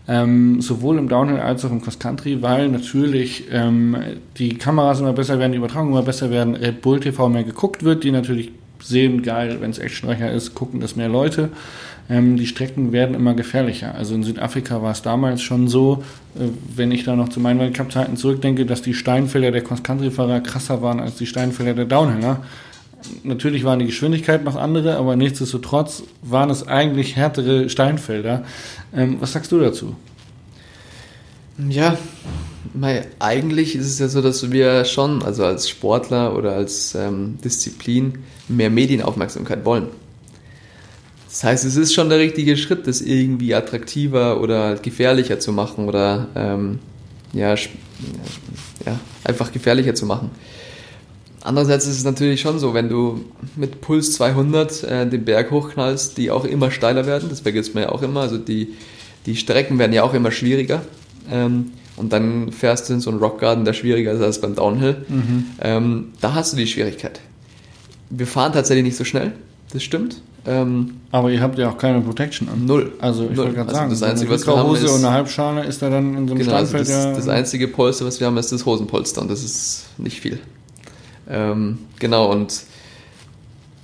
Ähm, 0.08 0.60
sowohl 0.60 0.98
im 0.98 1.08
Downhill 1.08 1.38
als 1.38 1.64
auch 1.64 1.70
im 1.70 1.82
Cross-Country, 1.82 2.42
weil 2.42 2.70
natürlich 2.70 3.44
ähm, 3.52 3.96
die 4.36 4.58
Kameras 4.58 4.98
immer 4.98 5.12
besser 5.12 5.38
werden, 5.38 5.52
die 5.52 5.58
Übertragungen 5.58 5.92
immer 5.92 6.02
besser 6.02 6.30
werden, 6.30 6.56
Red 6.56 6.82
Bull 6.82 6.98
TV 6.98 7.28
mehr 7.28 7.44
geguckt 7.44 7.84
wird, 7.84 8.02
die 8.02 8.10
natürlich 8.10 8.50
sehen, 8.82 9.22
geil, 9.22 9.58
wenn 9.60 9.70
es 9.70 9.78
actionreicher 9.78 10.32
ist, 10.32 10.54
gucken 10.54 10.80
das 10.80 10.96
mehr 10.96 11.08
Leute. 11.08 11.50
Ähm, 12.10 12.36
die 12.36 12.46
Strecken 12.46 12.92
werden 12.92 13.14
immer 13.14 13.34
gefährlicher. 13.34 13.94
Also 13.94 14.14
in 14.14 14.24
Südafrika 14.24 14.82
war 14.82 14.90
es 14.90 15.02
damals 15.02 15.42
schon 15.42 15.68
so, 15.68 16.02
äh, 16.34 16.48
wenn 16.74 16.90
ich 16.90 17.04
da 17.04 17.14
noch 17.14 17.28
zu 17.28 17.38
meinen 17.38 17.60
Weltcup-Zeiten 17.60 18.16
zurückdenke, 18.16 18.66
dass 18.66 18.82
die 18.82 18.94
Steinfelder 18.94 19.52
der 19.52 19.62
Cross-Country-Fahrer 19.62 20.40
krasser 20.40 20.82
waren 20.82 20.98
als 20.98 21.16
die 21.16 21.26
Steinfelder 21.26 21.74
der 21.74 21.84
Downhiller. 21.84 22.42
Natürlich 23.22 23.64
waren 23.64 23.78
die 23.78 23.86
Geschwindigkeiten 23.86 24.44
noch 24.44 24.56
andere, 24.56 24.96
aber 24.96 25.16
nichtsdestotrotz 25.16 26.02
waren 26.22 26.50
es 26.50 26.66
eigentlich 26.66 27.16
härtere 27.16 27.70
Steinfelder. 27.70 28.44
Ähm, 28.94 29.16
was 29.20 29.32
sagst 29.32 29.52
du 29.52 29.60
dazu? 29.60 29.94
Ja, 31.68 31.96
mei, 32.74 33.06
eigentlich 33.18 33.76
ist 33.76 33.86
es 33.86 33.98
ja 34.00 34.08
so, 34.08 34.20
dass 34.20 34.50
wir 34.50 34.84
schon, 34.84 35.22
also 35.22 35.44
als 35.44 35.68
Sportler 35.68 36.36
oder 36.36 36.54
als 36.54 36.94
ähm, 36.94 37.38
Disziplin, 37.44 38.18
mehr 38.48 38.70
Medienaufmerksamkeit 38.70 39.64
wollen. 39.64 39.88
Das 41.30 41.44
heißt, 41.44 41.64
es 41.64 41.76
ist 41.76 41.94
schon 41.94 42.08
der 42.08 42.18
richtige 42.18 42.56
Schritt, 42.56 42.88
das 42.88 43.00
irgendwie 43.00 43.54
attraktiver 43.54 44.40
oder 44.40 44.74
gefährlicher 44.74 45.38
zu 45.38 45.52
machen 45.52 45.86
oder 45.86 46.26
ähm, 46.34 46.80
ja, 47.32 47.54
ja, 47.54 48.98
einfach 49.22 49.52
gefährlicher 49.52 49.94
zu 49.94 50.06
machen. 50.06 50.32
Andererseits 51.42 51.86
ist 51.86 51.98
es 51.98 52.04
natürlich 52.04 52.40
schon 52.40 52.58
so, 52.58 52.74
wenn 52.74 52.88
du 52.88 53.24
mit 53.54 53.80
Puls 53.80 54.12
200 54.14 54.82
äh, 54.82 55.08
den 55.08 55.24
Berg 55.24 55.52
hochknallst, 55.52 56.18
die 56.18 56.32
auch 56.32 56.44
immer 56.44 56.72
steiler 56.72 57.06
werden, 57.06 57.28
das 57.30 57.40
vergisst 57.40 57.74
man 57.74 57.84
ja 57.84 57.90
auch 57.90 58.02
immer, 58.02 58.22
also 58.22 58.36
die, 58.36 58.74
die 59.24 59.36
Strecken 59.36 59.78
werden 59.78 59.92
ja 59.92 60.02
auch 60.02 60.14
immer 60.14 60.32
schwieriger. 60.32 60.82
Ähm, 61.30 61.70
und 61.96 62.12
dann 62.12 62.50
fährst 62.50 62.88
du 62.88 62.94
in 62.94 63.00
so 63.00 63.10
einen 63.10 63.20
Rockgarden, 63.20 63.64
der 63.64 63.72
schwieriger 63.72 64.12
ist 64.12 64.20
als 64.20 64.40
beim 64.40 64.56
Downhill. 64.56 65.04
Mhm. 65.08 65.44
Ähm, 65.60 66.08
da 66.20 66.34
hast 66.34 66.52
du 66.52 66.56
die 66.56 66.66
Schwierigkeit. 66.66 67.20
Wir 68.10 68.26
fahren 68.26 68.52
tatsächlich 68.52 68.84
nicht 68.84 68.96
so 68.96 69.04
schnell, 69.04 69.32
das 69.70 69.82
stimmt. 69.82 70.22
Ähm, 70.46 70.94
aber 71.10 71.30
ihr 71.30 71.40
habt 71.40 71.58
ja 71.58 71.68
auch 71.70 71.76
keine 71.76 72.00
Protection 72.00 72.48
an. 72.48 72.64
Null. 72.64 72.92
Also 72.98 73.28
ich 73.30 73.36
wollte 73.36 73.52
gerade 73.52 73.68
also 73.68 73.74
sagen, 73.74 73.90
das 73.90 74.02
Einzige, 74.02 74.30
was 74.30 74.46
wir 74.46 74.56
haben 74.56 74.74
ist, 74.74 74.88
und 74.88 75.04
eine 75.04 75.10
Halbschale 75.10 75.64
ist 75.64 75.82
da 75.82 75.90
dann 75.90 76.16
in 76.16 76.28
so 76.28 76.34
einem 76.34 76.42
genau, 76.42 76.56
also 76.56 76.68
Steinfeld 76.68 76.88
das, 76.88 77.04
ja... 77.04 77.12
das 77.12 77.28
einzige 77.28 77.68
Polster, 77.68 78.06
was 78.06 78.20
wir 78.20 78.26
haben, 78.26 78.36
ist 78.38 78.50
das 78.50 78.64
Hosenpolster 78.64 79.20
und 79.20 79.30
das 79.30 79.44
ist 79.44 79.86
nicht 79.98 80.20
viel. 80.20 80.38
Ähm, 81.28 81.78
genau, 81.98 82.30
und 82.32 82.62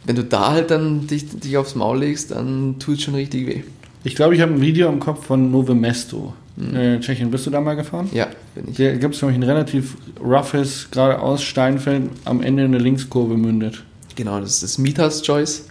wenn 0.07 0.16
du 0.16 0.24
da 0.24 0.53
halt 0.53 0.70
dann 0.70 1.07
dich, 1.07 1.28
dich 1.28 1.57
aufs 1.59 1.74
Maul 1.74 1.99
legst, 1.99 2.30
dann 2.30 2.78
tut 2.78 2.97
es 2.97 3.03
schon 3.03 3.14
richtig 3.14 3.47
weh. 3.47 3.62
Ich 4.05 4.14
glaube, 4.14 4.34
ich 4.34 4.41
habe 4.41 4.53
ein 4.53 4.61
Video 4.61 4.89
im 4.89 5.01
Kopf 5.01 5.26
von 5.26 5.51
Nove 5.51 5.74
Mesto. 5.74 6.32
Mhm. 6.57 6.74
Äh, 6.74 7.01
Tschechien, 7.01 7.30
bist 7.30 7.45
du 7.47 7.51
da 7.51 7.61
mal 7.61 7.74
gefahren? 7.74 8.09
Ja, 8.12 8.28
bin 8.55 8.68
ich. 8.70 8.76
Da 8.76 8.95
gibt 8.95 9.14
es 9.14 9.20
nämlich 9.20 9.39
ein 9.39 9.43
relativ 9.43 9.97
roughes, 10.24 10.89
geradeaus 10.91 11.43
Steinfeld, 11.43 12.09
am 12.24 12.41
Ende 12.41 12.64
in 12.64 12.74
eine 12.74 12.82
Linkskurve 12.82 13.37
mündet. 13.37 13.82
Genau, 14.14 14.41
das 14.41 14.55
ist 14.55 14.62
das 14.62 14.78
Mieters 14.78 15.22
Choice. 15.22 15.66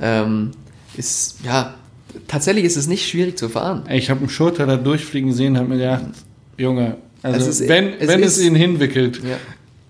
Ähm, 0.00 0.52
ist, 0.96 1.38
ja, 1.44 1.74
tatsächlich 2.26 2.64
ist 2.64 2.76
es 2.76 2.86
nicht 2.86 3.08
schwierig 3.08 3.38
zu 3.38 3.48
fahren. 3.48 3.84
Ich 3.90 4.10
habe 4.10 4.20
einen 4.20 4.28
Schurter 4.28 4.66
da 4.66 4.76
durchfliegen 4.76 5.32
sehen, 5.32 5.56
habe 5.56 5.68
mir 5.68 5.78
gedacht, 5.78 6.04
Junge, 6.56 6.96
also 7.22 7.40
es 7.40 7.60
ist, 7.60 7.68
wenn, 7.68 7.94
es, 7.94 8.08
wenn 8.08 8.22
ist, 8.22 8.36
es 8.36 8.44
ihn 8.44 8.54
hinwickelt, 8.54 9.22
ja. 9.24 9.36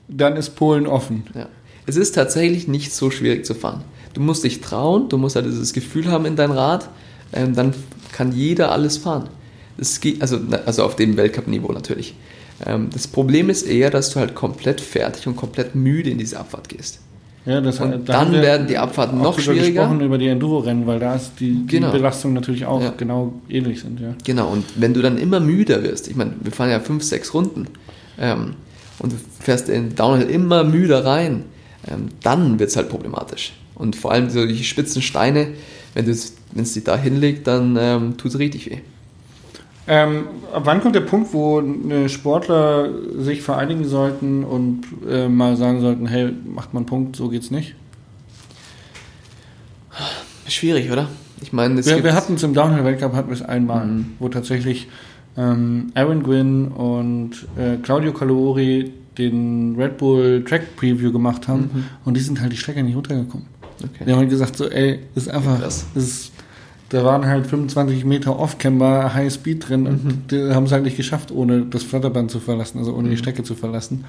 dann 0.08 0.36
ist 0.36 0.50
Polen 0.50 0.86
offen. 0.86 1.24
Ja. 1.34 1.48
Es 1.86 1.96
ist 1.96 2.14
tatsächlich 2.14 2.68
nicht 2.68 2.92
so 2.92 3.10
schwierig 3.10 3.44
zu 3.44 3.54
fahren. 3.54 3.82
Du 4.14 4.20
musst 4.20 4.44
dich 4.44 4.60
trauen, 4.60 5.08
du 5.08 5.18
musst 5.18 5.36
halt 5.36 5.46
dieses 5.46 5.72
Gefühl 5.72 6.06
haben 6.06 6.24
in 6.24 6.36
dein 6.36 6.52
Rad, 6.52 6.88
ähm, 7.32 7.54
dann 7.54 7.74
kann 8.12 8.32
jeder 8.32 8.70
alles 8.70 8.96
fahren. 8.96 9.28
Das 9.76 10.00
geht, 10.00 10.22
also, 10.22 10.38
also 10.64 10.84
auf 10.84 10.94
dem 10.96 11.16
Weltcup-Niveau 11.16 11.72
natürlich. 11.72 12.14
Ähm, 12.64 12.88
das 12.92 13.08
Problem 13.08 13.50
ist 13.50 13.64
eher, 13.64 13.90
dass 13.90 14.10
du 14.10 14.20
halt 14.20 14.34
komplett 14.34 14.80
fertig 14.80 15.26
und 15.26 15.36
komplett 15.36 15.74
müde 15.74 16.10
in 16.10 16.18
diese 16.18 16.38
Abfahrt 16.38 16.68
gehst. 16.68 17.00
Ja, 17.46 17.60
das, 17.60 17.78
und 17.78 18.08
da 18.08 18.24
dann 18.24 18.32
werden 18.32 18.66
die 18.66 18.78
Abfahrten 18.78 19.18
noch 19.20 19.38
schwieriger. 19.38 19.82
gesprochen 19.82 20.00
über 20.00 20.16
die 20.16 20.28
Enduro-Rennen, 20.28 20.86
weil 20.86 20.98
da 20.98 21.14
ist 21.14 21.32
die, 21.40 21.52
die 21.52 21.66
genau. 21.66 21.90
Belastung 21.90 22.32
natürlich 22.32 22.64
auch 22.64 22.80
ja. 22.80 22.94
genau 22.96 23.34
ähnlich 23.50 23.80
sind. 23.80 24.00
Ja. 24.00 24.14
Genau, 24.24 24.48
und 24.48 24.64
wenn 24.76 24.94
du 24.94 25.02
dann 25.02 25.18
immer 25.18 25.40
müder 25.40 25.82
wirst, 25.82 26.08
ich 26.08 26.16
meine, 26.16 26.32
wir 26.40 26.52
fahren 26.52 26.70
ja 26.70 26.80
fünf, 26.80 27.02
sechs 27.02 27.34
Runden 27.34 27.66
ähm, 28.18 28.54
und 28.98 29.12
du 29.12 29.16
fährst 29.40 29.68
in 29.68 29.94
Downhill 29.94 30.28
immer 30.30 30.64
müder 30.64 31.04
rein, 31.04 31.44
ähm, 31.86 32.08
dann 32.22 32.58
wird 32.58 32.70
es 32.70 32.76
halt 32.76 32.88
problematisch. 32.88 33.52
Und 33.74 33.94
vor 33.94 34.12
allem 34.12 34.28
die 34.32 34.64
spitzen 34.64 35.02
Steine, 35.02 35.48
wenn 35.92 36.08
es 36.08 36.34
dich 36.54 36.84
da 36.84 36.96
hinlegt, 36.96 37.46
dann 37.46 37.76
ähm, 37.78 38.16
tut 38.16 38.30
es 38.30 38.38
richtig 38.38 38.70
weh. 38.70 38.78
Ähm, 39.86 40.28
wann 40.52 40.80
kommt 40.80 40.94
der 40.94 41.00
Punkt, 41.00 41.34
wo 41.34 41.62
Sportler 42.08 42.88
sich 43.18 43.42
vereinigen 43.42 43.84
sollten 43.84 44.44
und 44.44 44.82
äh, 45.08 45.28
mal 45.28 45.56
sagen 45.56 45.80
sollten, 45.80 46.06
hey, 46.06 46.32
macht 46.46 46.72
mal 46.72 46.80
einen 46.80 46.86
Punkt, 46.86 47.16
so 47.16 47.28
geht's 47.28 47.50
nicht? 47.50 47.74
Schwierig, 50.48 50.90
oder? 50.90 51.08
Ich 51.42 51.52
meine, 51.52 51.84
wir, 51.84 52.04
wir 52.04 52.14
hatten 52.14 52.34
es 52.34 52.42
im 52.42 52.54
Downhill-Weltcup 52.54 53.12
hatten 53.12 53.28
wir 53.28 53.34
es 53.34 53.42
einmal, 53.42 53.84
mhm. 53.84 54.12
wo 54.18 54.28
tatsächlich 54.28 54.88
ähm, 55.36 55.92
Aaron 55.94 56.22
Gwynn 56.22 56.68
und 56.68 57.46
äh, 57.58 57.76
Claudio 57.82 58.12
Calori 58.12 58.92
den 59.18 59.76
Red 59.78 59.98
Bull 59.98 60.44
Track 60.44 60.76
Preview 60.76 61.12
gemacht 61.12 61.46
haben 61.46 61.70
mhm. 61.72 61.84
und 62.04 62.16
die 62.16 62.20
sind 62.20 62.40
halt 62.40 62.52
die 62.52 62.56
Strecke 62.56 62.82
nicht 62.82 62.96
runtergekommen. 62.96 63.46
Okay. 63.82 64.04
Die 64.06 64.12
haben 64.12 64.20
halt 64.20 64.30
gesagt 64.30 64.56
so, 64.56 64.68
ey, 64.68 65.00
ist 65.14 65.28
einfach, 65.28 65.60
das 65.60 65.84
ist 65.94 66.32
da 66.94 67.04
waren 67.04 67.26
halt 67.26 67.48
25 67.48 68.04
Meter 68.04 68.38
Off-Camber 68.38 69.14
High 69.14 69.32
Speed 69.32 69.68
drin 69.68 69.88
und 69.88 70.04
mhm. 70.04 70.22
die 70.30 70.54
haben 70.54 70.64
es 70.64 70.72
halt 70.72 70.84
nicht 70.84 70.96
geschafft, 70.96 71.32
ohne 71.32 71.62
das 71.62 71.82
Flatterband 71.82 72.30
zu 72.30 72.38
verlassen, 72.38 72.78
also 72.78 72.94
ohne 72.94 73.08
mhm. 73.08 73.10
die 73.10 73.16
Strecke 73.16 73.42
zu 73.42 73.56
verlassen. 73.56 74.04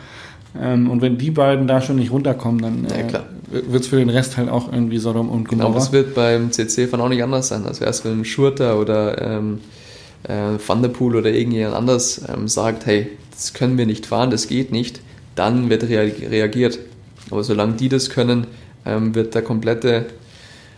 Ähm, 0.59 0.91
und 0.91 1.01
wenn 1.01 1.17
die 1.17 1.31
beiden 1.31 1.65
da 1.65 1.81
schon 1.81 1.95
nicht 1.95 2.11
runterkommen, 2.11 2.61
dann 2.61 2.85
äh, 2.85 3.11
ja, 3.11 3.23
wird 3.49 3.81
es 3.81 3.87
für 3.87 3.97
den 3.97 4.09
Rest 4.09 4.37
halt 4.37 4.49
auch 4.49 4.71
irgendwie 4.71 4.99
Sodom 4.99 5.29
und 5.29 5.47
Gomorra. 5.47 5.69
Genau, 5.69 5.79
das 5.79 5.91
wird 5.91 6.13
beim 6.13 6.51
CC 6.51 6.85
von 6.85 7.01
auch 7.01 7.09
nicht 7.09 7.23
anders 7.23 7.47
sein. 7.47 7.65
Also 7.65 7.83
erst 7.83 8.05
wenn 8.05 8.19
ein 8.19 8.25
Schurter 8.25 8.79
oder 8.79 9.19
ähm, 9.19 9.61
äh, 10.21 10.59
Van 10.65 10.83
der 10.83 10.89
Poel 10.89 11.15
oder 11.15 11.31
irgendjemand 11.31 11.75
anders 11.75 12.21
ähm, 12.31 12.47
sagt, 12.47 12.85
hey, 12.85 13.07
das 13.31 13.53
können 13.53 13.79
wir 13.79 13.87
nicht 13.87 14.05
fahren, 14.05 14.29
das 14.29 14.47
geht 14.47 14.71
nicht, 14.71 15.01
dann 15.33 15.71
wird 15.71 15.89
reagiert. 15.89 16.77
Aber 17.31 17.43
solange 17.43 17.73
die 17.73 17.89
das 17.89 18.11
können, 18.11 18.45
ähm, 18.85 19.15
wird 19.15 19.33
der 19.33 19.41
komplette 19.41 20.05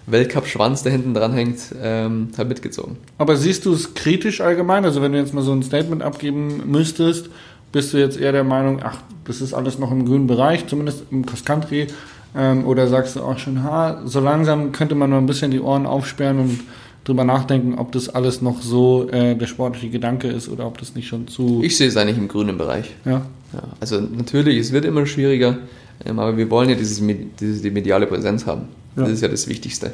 Weltcup-Schwanz, 0.07 0.83
der 0.83 0.93
hinten 0.93 1.13
dran 1.13 1.33
hängt, 1.33 1.59
ähm, 1.81 2.29
halt 2.37 2.47
mitgezogen. 2.47 2.97
Aber 3.17 3.35
siehst 3.35 3.65
du 3.65 3.73
es 3.73 3.93
kritisch 3.93 4.41
allgemein? 4.41 4.85
Also 4.85 5.01
wenn 5.01 5.11
du 5.11 5.19
jetzt 5.19 5.33
mal 5.33 5.43
so 5.43 5.51
ein 5.51 5.63
Statement 5.63 6.01
abgeben 6.01 6.63
müsstest, 6.65 7.29
bist 7.71 7.93
du 7.93 7.97
jetzt 7.97 8.17
eher 8.17 8.31
der 8.31 8.45
Meinung, 8.45 8.79
ach, 8.81 8.99
das 9.25 9.41
ist 9.41 9.53
alles 9.53 9.77
noch 9.77 9.91
im 9.91 10.05
grünen 10.05 10.27
Bereich, 10.27 10.65
zumindest 10.67 11.03
im 11.11 11.25
Cross-Country, 11.25 11.87
ähm, 12.35 12.65
oder 12.65 12.87
sagst 12.87 13.17
du 13.17 13.21
auch 13.21 13.37
schon, 13.37 13.63
ha, 13.63 14.01
so 14.05 14.19
langsam 14.21 14.71
könnte 14.71 14.95
man 14.95 15.09
noch 15.09 15.17
ein 15.17 15.25
bisschen 15.25 15.51
die 15.51 15.59
Ohren 15.59 15.85
aufsperren 15.85 16.39
und 16.39 16.59
drüber 17.03 17.23
nachdenken, 17.23 17.75
ob 17.75 17.91
das 17.91 18.09
alles 18.09 18.41
noch 18.41 18.61
so 18.61 19.09
äh, 19.09 19.35
der 19.35 19.47
sportliche 19.47 19.89
Gedanke 19.89 20.27
ist 20.27 20.49
oder 20.49 20.67
ob 20.67 20.77
das 20.77 20.95
nicht 20.95 21.07
schon 21.07 21.27
zu... 21.27 21.61
Ich 21.63 21.77
sehe 21.77 21.87
es 21.87 21.97
eigentlich 21.97 22.17
im 22.17 22.27
grünen 22.27 22.57
Bereich. 22.57 22.93
Ja. 23.05 23.21
ja 23.53 23.63
also 23.79 23.99
natürlich, 23.99 24.57
es 24.57 24.71
wird 24.71 24.85
immer 24.85 25.05
schwieriger, 25.05 25.57
aber 26.05 26.37
wir 26.37 26.49
wollen 26.49 26.69
ja 26.69 26.75
dieses, 26.75 27.01
diese, 27.39 27.61
die 27.61 27.71
mediale 27.71 28.07
Präsenz 28.07 28.45
haben. 28.45 28.69
Ja. 28.95 29.03
Das 29.03 29.11
ist 29.11 29.21
ja 29.21 29.27
das 29.27 29.47
Wichtigste. 29.47 29.91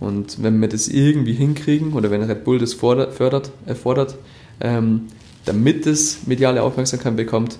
Und 0.00 0.42
wenn 0.42 0.60
wir 0.60 0.68
das 0.68 0.88
irgendwie 0.88 1.34
hinkriegen 1.34 1.92
oder 1.92 2.10
wenn 2.10 2.22
Red 2.22 2.44
Bull 2.44 2.58
das 2.58 2.72
fordert, 2.72 3.14
fördert, 3.14 3.50
erfordert, 3.66 4.16
ähm, 4.60 5.08
damit 5.44 5.86
es 5.86 6.26
mediale 6.26 6.62
Aufmerksamkeit 6.62 7.16
bekommt, 7.16 7.58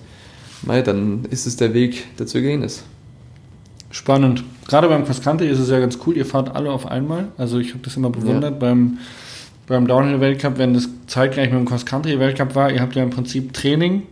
mei, 0.63 0.83
dann 0.83 1.27
ist 1.31 1.47
es 1.47 1.57
der 1.57 1.75
Weg, 1.75 2.07
der 2.19 2.27
zu 2.27 2.41
gehen 2.41 2.63
ist. 2.63 2.85
Spannend. 3.91 4.45
Gerade 4.69 4.89
beim 4.89 5.05
Cross 5.05 5.21
Country 5.21 5.49
ist 5.49 5.59
es 5.59 5.69
ja 5.69 5.81
ganz 5.81 5.99
cool, 6.07 6.17
ihr 6.17 6.27
fahrt 6.27 6.55
alle 6.55 6.71
auf 6.71 6.87
einmal. 6.87 7.29
Also 7.37 7.59
ich 7.59 7.71
habe 7.71 7.81
das 7.83 7.97
immer 7.97 8.11
bewundert 8.11 8.53
ja. 8.53 8.59
beim, 8.59 8.99
beim 9.67 9.87
Downhill-Weltcup, 9.87 10.59
wenn 10.59 10.75
das 10.75 10.89
zeitgleich 11.09 11.51
mit 11.51 11.59
dem 11.59 11.67
Cross 11.67 11.87
Country-Weltcup 11.87 12.55
war. 12.55 12.71
Ihr 12.71 12.81
habt 12.81 12.95
ja 12.95 13.03
im 13.03 13.11
Prinzip 13.11 13.53
Training, 13.53 14.03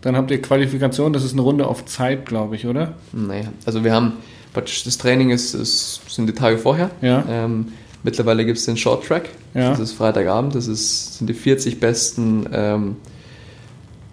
dann 0.00 0.16
habt 0.16 0.30
ihr 0.30 0.40
Qualifikation, 0.40 1.12
das 1.12 1.24
ist 1.24 1.32
eine 1.32 1.42
Runde 1.42 1.66
auf 1.66 1.84
Zeit, 1.86 2.26
glaube 2.26 2.56
ich, 2.56 2.66
oder? 2.66 2.94
Naja, 3.12 3.52
also 3.66 3.84
wir 3.84 3.92
haben 3.92 4.14
das 4.54 4.98
Training 4.98 5.30
ist, 5.30 5.54
ist, 5.54 6.00
sind 6.08 6.26
die 6.26 6.32
Tage 6.32 6.58
vorher. 6.58 6.90
Ja. 7.00 7.24
Ähm, 7.28 7.72
mittlerweile 8.02 8.44
gibt 8.44 8.58
es 8.58 8.64
den 8.64 8.76
Short 8.76 9.04
Track. 9.04 9.30
Ja. 9.54 9.70
Das 9.70 9.80
ist 9.80 9.92
Freitagabend. 9.92 10.54
Das 10.54 10.66
ist, 10.66 11.18
sind 11.18 11.28
die 11.28 11.34
40 11.34 11.80
besten, 11.80 12.46
ähm, 12.52 12.96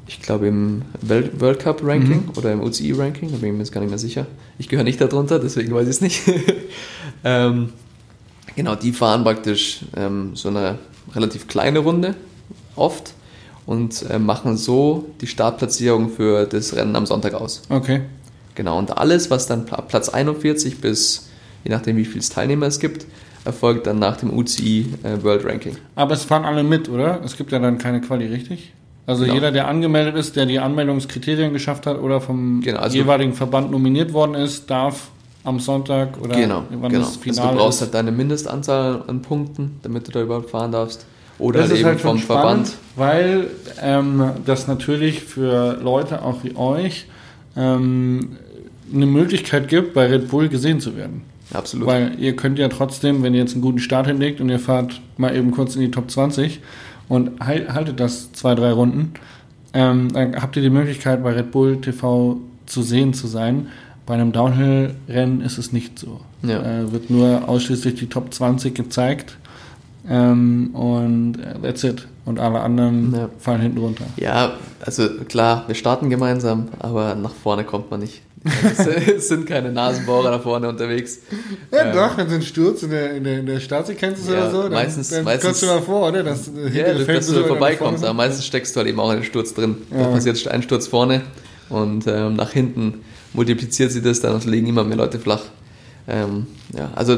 ich 0.07 0.21
glaube, 0.21 0.47
im 0.47 0.83
World, 1.01 1.59
Cup 1.59 1.81
Ranking 1.83 2.25
mhm. 2.25 2.38
oder 2.38 2.51
im 2.51 2.61
UCI 2.61 2.91
Ranking. 2.93 3.31
Da 3.31 3.38
bin 3.38 3.49
ich 3.49 3.53
mir 3.53 3.59
jetzt 3.59 3.71
gar 3.71 3.81
nicht 3.81 3.89
mehr 3.89 3.99
sicher. 3.99 4.27
Ich 4.59 4.69
gehöre 4.69 4.83
nicht 4.83 5.01
darunter, 5.01 5.39
deswegen 5.39 5.73
weiß 5.73 5.83
ich 5.83 5.95
es 5.95 6.01
nicht. 6.01 6.21
ähm, 7.23 7.69
genau, 8.55 8.75
die 8.75 8.91
fahren 8.91 9.23
praktisch 9.23 9.79
ähm, 9.95 10.36
so 10.36 10.49
eine 10.49 10.77
relativ 11.13 11.47
kleine 11.47 11.79
Runde 11.79 12.15
oft 12.75 13.13
und 13.66 14.09
äh, 14.09 14.20
machen 14.20 14.57
so 14.57 15.05
die 15.22 15.28
Startplatzierung 15.28 16.09
für 16.09 16.45
das 16.45 16.76
Rennen 16.76 16.95
am 16.95 17.05
Sonntag 17.05 17.34
aus. 17.34 17.63
Okay. 17.70 18.01
Genau, 18.55 18.78
und 18.78 18.97
alles, 18.97 19.30
was 19.30 19.47
dann 19.47 19.66
Platz 19.66 20.09
41 20.09 20.80
bis, 20.80 21.30
je 21.63 21.72
nachdem 21.72 21.97
wie 21.97 22.05
viele 22.05 22.24
Teilnehmer 22.24 22.68
es 22.68 22.80
gibt, 22.80 23.05
erfolgt 23.43 23.86
dann 23.86 23.99
nach 23.99 24.18
dem 24.18 24.36
UCI 24.36 24.88
äh, 25.03 25.24
World 25.24 25.45
Ranking. 25.45 25.78
Aber 25.95 26.13
es 26.13 26.24
fahren 26.24 26.45
alle 26.45 26.63
mit, 26.63 26.89
oder? 26.89 27.22
Es 27.24 27.38
gibt 27.38 27.51
ja 27.51 27.59
dann 27.59 27.78
keine 27.78 28.01
Quali, 28.01 28.26
richtig? 28.28 28.74
Also 29.07 29.24
genau. 29.24 29.36
jeder, 29.36 29.51
der 29.51 29.68
angemeldet 29.68 30.16
ist, 30.16 30.36
der 30.36 30.45
die 30.47 30.59
Anmeldungskriterien 30.59 31.53
geschafft 31.53 31.86
hat 31.86 31.99
oder 31.99 32.22
vom 32.22 32.61
genau, 32.61 32.80
also 32.80 32.97
jeweiligen 32.97 33.34
Verband 33.34 33.70
nominiert 33.70 34.13
worden 34.13 34.34
ist, 34.34 34.70
darf 34.70 35.09
am 35.43 35.59
Sonntag 35.59 36.20
oder 36.20 36.36
genau, 36.36 36.63
wann 36.72 36.91
genau. 36.91 37.03
das 37.03 37.09
Also 37.09 37.20
Finale 37.20 37.51
du 37.51 37.57
brauchst 37.57 37.78
ist. 37.78 37.82
halt 37.84 37.93
deine 37.93 38.11
Mindestanzahl 38.11 39.03
an 39.05 39.22
Punkten, 39.22 39.80
damit 39.84 40.07
du 40.07 40.11
da 40.11 40.24
überhaupt 40.24 40.49
fahren 40.49 40.72
darfst. 40.72 41.05
Oder 41.39 41.61
das 41.61 41.71
ist 41.71 41.79
eben 41.79 41.88
halt 41.89 41.99
schon 42.01 42.11
vom 42.11 42.19
spannend, 42.19 42.67
Verband. 42.69 42.77
weil 42.95 43.47
ähm, 43.81 44.31
das 44.45 44.67
natürlich 44.67 45.21
für 45.23 45.77
Leute 45.81 46.21
auch 46.23 46.43
wie 46.43 46.55
euch 46.55 47.07
ähm, 47.57 48.38
eine 48.93 49.05
Möglichkeit 49.05 49.67
gibt, 49.67 49.93
bei 49.93 50.07
Red 50.07 50.29
Bull 50.29 50.47
gesehen 50.49 50.79
zu 50.79 50.95
werden. 50.95 51.21
Absolut. 51.53 51.88
Weil 51.88 52.19
ihr 52.19 52.36
könnt 52.36 52.57
ja 52.59 52.67
trotzdem, 52.69 53.21
wenn 53.23 53.33
ihr 53.33 53.41
jetzt 53.41 53.53
einen 53.53 53.61
guten 53.61 53.79
Start 53.79 54.07
hinlegt 54.07 54.41
und 54.41 54.49
ihr 54.49 54.59
fahrt 54.59 55.01
mal 55.17 55.36
eben 55.36 55.51
kurz 55.51 55.75
in 55.75 55.81
die 55.81 55.91
Top 55.91 56.09
20 56.09 56.59
und 57.07 57.39
hal- 57.39 57.71
haltet 57.73 57.99
das 57.99 58.31
zwei, 58.33 58.55
drei 58.55 58.71
Runden, 58.71 59.13
ähm, 59.73 60.11
dann 60.13 60.41
habt 60.41 60.55
ihr 60.55 60.61
die 60.61 60.69
Möglichkeit, 60.69 61.21
bei 61.23 61.33
Red 61.33 61.51
Bull 61.51 61.81
TV 61.81 62.38
zu 62.65 62.81
sehen 62.81 63.13
zu 63.13 63.27
sein. 63.27 63.67
Bei 64.05 64.13
einem 64.15 64.31
Downhill-Rennen 64.31 65.41
ist 65.41 65.57
es 65.57 65.71
nicht 65.71 65.99
so. 65.99 66.21
Ja. 66.43 66.61
Äh, 66.61 66.91
wird 66.91 67.09
nur 67.09 67.47
ausschließlich 67.49 67.95
die 67.95 68.07
Top 68.07 68.33
20 68.33 68.73
gezeigt. 68.73 69.38
Ähm, 70.10 70.70
und 70.76 71.36
äh, 71.39 71.60
that's 71.62 71.84
it. 71.84 72.08
Und 72.26 72.39
alle 72.39 72.60
anderen 72.62 73.14
Ja. 73.14 73.30
fallen 73.39 73.62
hinten 73.62 73.78
runter. 73.80 74.06
Ja, 74.18 74.53
also 74.84 75.08
klar, 75.28 75.64
wir 75.68 75.76
starten 75.76 76.10
gemeinsam, 76.10 76.68
aber 76.80 77.16
nach 77.16 77.34
vorne 77.34 77.64
kommt 77.64 77.91
man 77.91 77.99
nicht. 78.01 78.22
Es 78.64 78.80
es 79.18 79.28
sind 79.28 79.47
keine 79.47 79.72
Nasenbohrer 79.72 80.30
da 80.32 80.39
vorne 80.39 80.70
unterwegs. 80.70 81.20
Ja, 81.72 81.86
Ähm, 81.86 81.95
doch, 81.95 82.18
wenn 82.18 82.30
so 82.30 82.36
ein 82.36 82.41
Sturz 82.43 82.84
in 82.84 82.91
der, 82.91 83.16
in 83.16 83.24
der, 83.24 83.39
in 83.39 83.45
der 83.47 83.60
Startsequenz 83.60 84.20
ist 84.20 84.30
Ja, 84.30 84.41
oder 84.41 84.51
so, 84.51 84.64
dann, 84.64 84.74
meistens- 84.74 85.10
dann 85.10 85.24
meistens- 85.24 85.43
kommst 85.45 85.64
du 85.64 85.66
mal 85.68 85.82
vor, 85.82 86.10
oder? 86.10 86.24
Dass, 86.24 86.49
Ja, 86.72 86.93
dass, 86.93 87.06
dass 87.08 87.28
du 87.28 87.43
vorbeikommst, 87.45 88.03
aber 88.03 88.14
meistens 88.14 88.45
steckst 88.45 88.76
du 88.76 88.80
halt 88.80 88.89
eben 88.89 88.99
auch 88.99 89.10
in 89.12 89.18
den 89.18 89.24
Sturz 89.24 89.53
drin. 89.56 89.78
Da 89.89 90.01
Ja. 90.01 90.08
passiert 90.10 90.47
ein 90.47 90.62
Sturz 90.62 90.86
vorne 90.88 91.22
und 91.70 92.06
ähm, 92.08 92.36
nach 92.36 92.51
hinten 92.51 93.01
multipliziert 93.34 93.91
sich 93.91 94.03
das 94.03 94.20
dann 94.22 94.34
und 94.36 94.45
legen 94.45 94.68
immer 94.68 94.84
mehr 94.84 94.97
Leute 94.97 95.18
flach. 95.20 95.41
Ähm, 96.08 96.45
ja, 96.78 96.91
also 96.95 97.18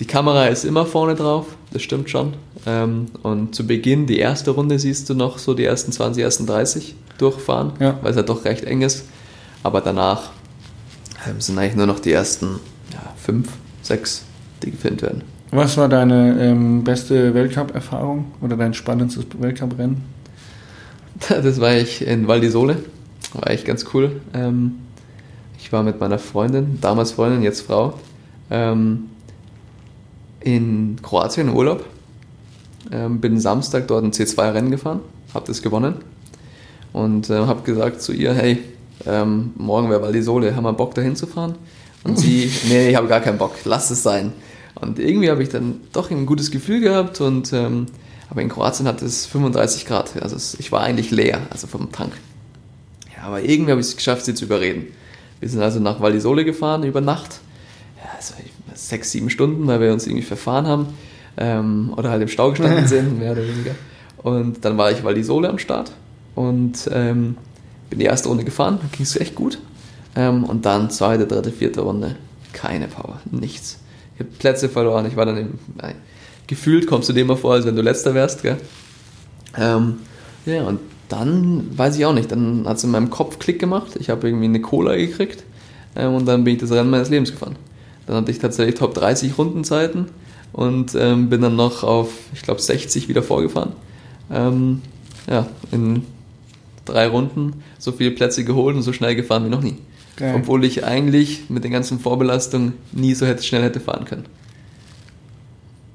die 0.00 0.06
Kamera 0.06 0.46
ist 0.46 0.64
immer 0.64 0.86
vorne 0.86 1.14
drauf, 1.14 1.46
das 1.72 1.82
stimmt 1.82 2.10
schon. 2.10 2.34
Ähm, 2.66 3.06
und 3.22 3.54
zu 3.54 3.66
Beginn, 3.66 4.06
die 4.06 4.18
erste 4.18 4.50
Runde 4.50 4.78
siehst 4.78 5.08
du 5.10 5.14
noch 5.14 5.38
so 5.38 5.54
die 5.54 5.64
ersten 5.64 5.92
20, 5.92 6.22
ersten 6.22 6.46
30 6.46 6.94
durchfahren, 7.18 7.72
Ja. 7.80 7.98
weil 8.02 8.10
es 8.10 8.16
halt 8.16 8.28
doch 8.28 8.44
recht 8.44 8.64
eng 8.64 8.82
ist. 8.82 9.04
Aber 9.62 9.80
danach 9.80 10.30
ähm, 11.28 11.40
sind 11.40 11.58
eigentlich 11.58 11.76
nur 11.76 11.86
noch 11.86 12.00
die 12.00 12.12
ersten 12.12 12.58
ja, 12.92 13.00
fünf, 13.22 13.48
sechs, 13.82 14.24
die 14.62 14.70
gefilmt 14.70 15.02
werden. 15.02 15.22
Was 15.52 15.76
war 15.76 15.88
deine 15.88 16.38
ähm, 16.40 16.84
beste 16.84 17.34
Weltcup-Erfahrung 17.34 18.26
oder 18.40 18.56
dein 18.56 18.72
spannendstes 18.74 19.26
Weltcup-Rennen? 19.38 20.02
Das 21.28 21.60
war 21.60 21.74
ich 21.76 22.06
in 22.06 22.26
Val 22.28 22.40
di 22.40 22.48
Sole. 22.48 22.78
War 23.34 23.50
echt 23.50 23.66
ganz 23.66 23.84
cool. 23.92 24.22
Ähm, 24.32 24.76
ich 25.58 25.70
war 25.70 25.82
mit 25.82 26.00
meiner 26.00 26.18
Freundin, 26.18 26.78
damals 26.80 27.12
Freundin, 27.12 27.42
jetzt 27.42 27.60
Frau, 27.60 27.94
ähm, 28.50 29.10
in 30.40 30.96
Kroatien 31.02 31.48
im 31.48 31.56
Urlaub. 31.56 31.84
Ähm, 32.92 33.20
bin 33.20 33.38
Samstag 33.38 33.86
dort 33.88 34.04
ein 34.04 34.12
C2-Rennen 34.12 34.70
gefahren, 34.70 35.00
habe 35.34 35.46
das 35.46 35.60
gewonnen 35.62 35.96
und 36.92 37.28
äh, 37.30 37.34
habe 37.46 37.62
gesagt 37.62 38.00
zu 38.02 38.12
ihr, 38.12 38.32
hey, 38.34 38.58
ähm, 39.06 39.52
morgen 39.56 39.90
wäre 39.90 40.02
Val 40.02 40.12
di 40.12 40.22
Sole, 40.22 40.56
haben 40.56 40.64
wir 40.64 40.72
Bock 40.72 40.94
dahin 40.94 41.14
zu 41.14 41.26
fahren? 41.26 41.54
Und 42.04 42.18
sie, 42.18 42.50
nee, 42.68 42.88
ich 42.90 42.96
habe 42.96 43.06
gar 43.06 43.20
keinen 43.20 43.38
Bock, 43.38 43.54
lass 43.64 43.90
es 43.90 44.02
sein. 44.02 44.32
Und 44.74 44.98
irgendwie 44.98 45.30
habe 45.30 45.42
ich 45.42 45.50
dann 45.50 45.80
doch 45.92 46.10
ein 46.10 46.24
gutes 46.26 46.50
Gefühl 46.50 46.80
gehabt 46.80 47.20
und 47.20 47.52
ähm, 47.52 47.86
aber 48.30 48.40
in 48.42 48.48
Kroatien 48.48 48.86
hat 48.86 49.02
es 49.02 49.26
35 49.26 49.86
Grad, 49.86 50.20
also 50.22 50.36
es, 50.36 50.54
ich 50.58 50.72
war 50.72 50.80
eigentlich 50.80 51.10
leer, 51.10 51.40
also 51.50 51.66
vom 51.66 51.92
Tank. 51.92 52.12
Ja, 53.14 53.24
aber 53.24 53.42
irgendwie 53.42 53.72
habe 53.72 53.80
ich 53.80 53.88
es 53.88 53.96
geschafft, 53.96 54.24
sie 54.24 54.34
zu 54.34 54.46
überreden. 54.46 54.86
Wir 55.40 55.48
sind 55.48 55.60
also 55.60 55.80
nach 55.80 56.00
Val 56.00 56.12
di 56.12 56.20
Sole 56.20 56.44
gefahren 56.44 56.82
über 56.84 57.00
Nacht. 57.02 57.40
Ja, 57.98 58.10
also 58.16 58.34
ich- 58.42 58.52
sechs, 58.88 59.10
sieben 59.10 59.30
Stunden, 59.30 59.66
weil 59.66 59.80
wir 59.80 59.92
uns 59.92 60.06
irgendwie 60.06 60.24
verfahren 60.24 60.66
haben. 60.66 60.86
Ähm, 61.36 61.92
oder 61.96 62.10
halt 62.10 62.22
im 62.22 62.28
Stau 62.28 62.50
gestanden 62.50 62.86
sind, 62.86 63.18
mehr 63.18 63.32
oder 63.32 63.42
weniger. 63.42 63.74
Und 64.18 64.64
dann 64.64 64.76
war 64.76 64.90
ich 64.90 65.02
Val 65.04 65.14
di 65.14 65.22
Sole 65.22 65.48
am 65.48 65.58
Start 65.58 65.92
und 66.34 66.90
ähm, 66.92 67.36
bin 67.88 67.98
die 67.98 68.04
erste 68.04 68.28
Runde 68.28 68.44
gefahren, 68.44 68.78
ging 68.92 69.02
es 69.02 69.16
echt 69.16 69.34
gut. 69.34 69.58
Ähm, 70.16 70.44
und 70.44 70.66
dann 70.66 70.90
zweite, 70.90 71.26
dritte, 71.26 71.50
vierte 71.50 71.80
Runde, 71.82 72.16
keine 72.52 72.88
Power, 72.88 73.20
nichts. 73.30 73.78
Ich 74.14 74.20
habe 74.20 74.30
Plätze 74.38 74.68
verloren, 74.68 75.06
ich 75.06 75.16
war 75.16 75.24
dann 75.24 75.36
im, 75.36 75.58
nein, 75.80 75.94
gefühlt 76.46 76.86
kommst 76.86 77.08
du 77.08 77.12
dir 77.12 77.22
immer 77.22 77.36
vor, 77.36 77.54
als 77.54 77.64
wenn 77.64 77.76
du 77.76 77.82
letzter 77.82 78.14
wärst, 78.14 78.42
gell? 78.42 78.58
Ähm, 79.56 79.98
ja, 80.46 80.62
und 80.64 80.80
dann 81.08 81.66
weiß 81.76 81.96
ich 81.96 82.06
auch 82.06 82.12
nicht, 82.12 82.30
dann 82.30 82.66
hat 82.66 82.76
es 82.76 82.84
in 82.84 82.90
meinem 82.90 83.10
Kopf 83.10 83.38
Klick 83.38 83.58
gemacht. 83.58 83.96
Ich 83.98 84.10
habe 84.10 84.28
irgendwie 84.28 84.46
eine 84.46 84.60
Cola 84.60 84.96
gekriegt 84.96 85.44
ähm, 85.96 86.14
und 86.14 86.26
dann 86.26 86.44
bin 86.44 86.54
ich 86.54 86.60
das 86.60 86.70
Rennen 86.70 86.90
meines 86.90 87.08
Lebens 87.08 87.32
gefahren. 87.32 87.56
Dann 88.06 88.16
hatte 88.16 88.30
ich 88.30 88.38
tatsächlich 88.38 88.74
Top 88.76 88.94
30 88.94 89.36
Rundenzeiten 89.38 90.06
und 90.52 90.94
ähm, 90.94 91.28
bin 91.28 91.40
dann 91.40 91.56
noch 91.56 91.84
auf, 91.84 92.12
ich 92.34 92.42
glaube, 92.42 92.60
60 92.60 93.08
wieder 93.08 93.22
vorgefahren. 93.22 93.72
Ähm, 94.30 94.82
ja, 95.28 95.46
in 95.70 96.04
drei 96.84 97.06
Runden 97.06 97.62
so 97.78 97.92
viele 97.92 98.10
Plätze 98.10 98.44
geholt 98.44 98.76
und 98.76 98.82
so 98.82 98.92
schnell 98.92 99.14
gefahren 99.14 99.44
wie 99.44 99.50
noch 99.50 99.62
nie. 99.62 99.76
Geil. 100.16 100.34
Obwohl 100.36 100.64
ich 100.64 100.84
eigentlich 100.84 101.48
mit 101.48 101.64
den 101.64 101.72
ganzen 101.72 101.98
Vorbelastungen 101.98 102.74
nie 102.92 103.14
so 103.14 103.26
hätte, 103.26 103.42
schnell 103.42 103.62
hätte 103.62 103.80
fahren 103.80 104.04
können. 104.04 104.26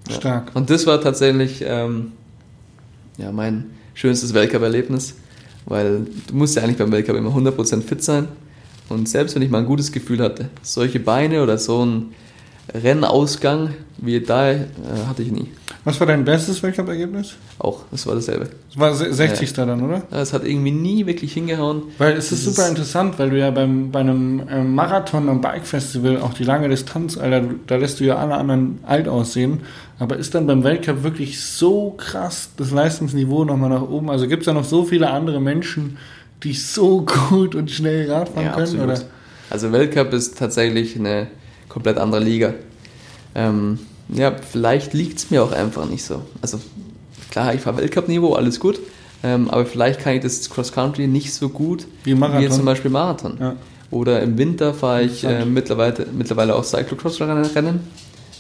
Ja. 0.10 0.16
Stark. 0.16 0.51
Und 0.56 0.70
das 0.70 0.86
war 0.88 1.01
tatsächlich 1.01 1.64
ähm, 1.66 2.14
ja, 3.18 3.32
mein 3.32 3.66
schönstes 3.93 4.34
Weltcup-Erlebnis, 4.34 5.16
weil 5.66 6.06
du 6.28 6.36
musst 6.36 6.56
ja 6.56 6.64
eigentlich 6.64 6.78
beim 6.78 6.91
Weltcup 6.91 7.16
immer 7.16 7.32
100% 7.32 7.82
fit 7.82 8.03
sein. 8.03 8.28
Und 8.90 9.10
selbst 9.10 9.36
wenn 9.36 9.42
ich 9.42 9.50
mal 9.50 9.60
ein 9.60 9.66
gutes 9.66 9.92
Gefühl 9.92 10.20
hatte, 10.22 10.50
solche 10.62 11.00
Beine 11.00 11.42
oder 11.44 11.58
so 11.58 11.86
ein 11.86 12.14
Rennausgang 12.74 13.70
wie 13.98 14.20
da 14.20 14.52
äh, 14.52 14.58
hatte 15.08 15.22
ich 15.22 15.32
nie. 15.32 15.48
Was 15.86 16.00
war 16.00 16.08
dein 16.08 16.26
bestes 16.26 16.62
Weltcup-Ergebnis? 16.62 17.36
Auch, 17.60 17.84
das 17.92 18.06
war 18.08 18.16
dasselbe. 18.16 18.50
Das 18.70 18.78
war 18.80 18.94
se- 18.94 19.14
60. 19.14 19.54
dann, 19.54 19.82
oder? 19.84 20.02
Es 20.12 20.34
hat 20.34 20.44
irgendwie 20.44 20.72
nie 20.72 21.06
wirklich 21.06 21.32
hingehauen. 21.34 21.84
Weil 21.98 22.14
es 22.14 22.32
ist 22.32 22.46
Das 22.46 22.56
super 22.56 22.68
interessant, 22.68 23.18
weil 23.20 23.30
du 23.30 23.40
ja 23.40 23.52
beim, 23.52 23.92
bei 23.92 24.00
einem 24.02 24.44
ähm, 24.50 24.74
Marathon 24.76 25.30
am 25.30 25.40
Bike-Festival 25.42 26.20
auch 26.20 26.34
die 26.34 26.44
lange 26.44 26.68
Distanz, 26.68 27.18
Alter, 27.18 27.48
da 27.68 27.76
lässt 27.78 28.00
du 28.00 28.04
ja 28.04 28.16
alle 28.18 28.34
anderen 28.36 28.80
alt 28.84 29.08
aussehen. 29.08 29.62
Aber 30.00 30.18
ist 30.18 30.36
dann 30.36 30.46
beim 30.48 30.64
Weltcup 30.64 31.04
wirklich 31.04 31.40
so 31.42 31.92
krass 31.92 32.50
das 32.58 32.72
Leistungsniveau 32.72 33.46
nochmal 33.46 33.70
nach 33.70 33.84
oben? 33.84 34.10
Also 34.10 34.28
gibt 34.28 34.42
es 34.42 34.46
da 34.48 34.54
noch 34.54 34.66
so 34.66 34.84
viele 34.84 35.10
andere 35.12 35.40
Menschen, 35.40 35.98
die 36.44 36.54
so 36.54 37.02
gut 37.30 37.56
und 37.56 37.72
schnell 37.72 38.12
Rad 38.12 38.30
fahren 38.30 38.46
Ja, 38.46 38.52
können? 38.52 38.64
absolut. 38.64 38.86
Oder? 38.86 39.02
Also 39.50 39.72
Weltcup 39.72 40.14
ist 40.14 40.38
tatsächlich 40.38 40.96
eine 40.98 41.28
komplett 41.70 41.98
andere 41.98 42.24
Liga. 42.24 42.54
Ähm, 43.36 43.80
ja, 44.10 44.34
vielleicht 44.36 44.94
liegt 44.94 45.18
es 45.20 45.32
mir 45.32 45.44
auch 45.44 45.52
einfach 45.52 45.88
nicht 45.90 46.04
so. 46.04 46.22
Also 46.42 46.60
klar, 47.32 47.54
ich 47.54 47.62
fahre 47.62 47.78
Weltcup-Niveau, 47.78 48.34
alles 48.34 48.60
gut. 48.60 48.80
Ähm, 49.24 49.50
aber 49.50 49.66
vielleicht 49.66 50.02
kann 50.02 50.14
ich 50.16 50.22
das 50.22 50.50
Cross-Country 50.50 51.08
nicht 51.08 51.34
so 51.34 51.50
gut 51.50 51.88
Wie 52.04 52.14
Marathon. 52.14 52.44
wie 52.44 52.50
zum 52.50 52.66
Beispiel 52.66 52.92
Marathon. 52.92 53.38
Ja. 53.40 53.56
Oder 53.92 54.22
im 54.22 54.38
Winter 54.38 54.74
fahre 54.74 55.04
ich 55.04 55.24
äh, 55.24 55.46
mittlerweile, 55.46 56.06
mittlerweile 56.16 56.56
auch 56.56 56.64
Cyclocross-Rennen. 56.64 57.80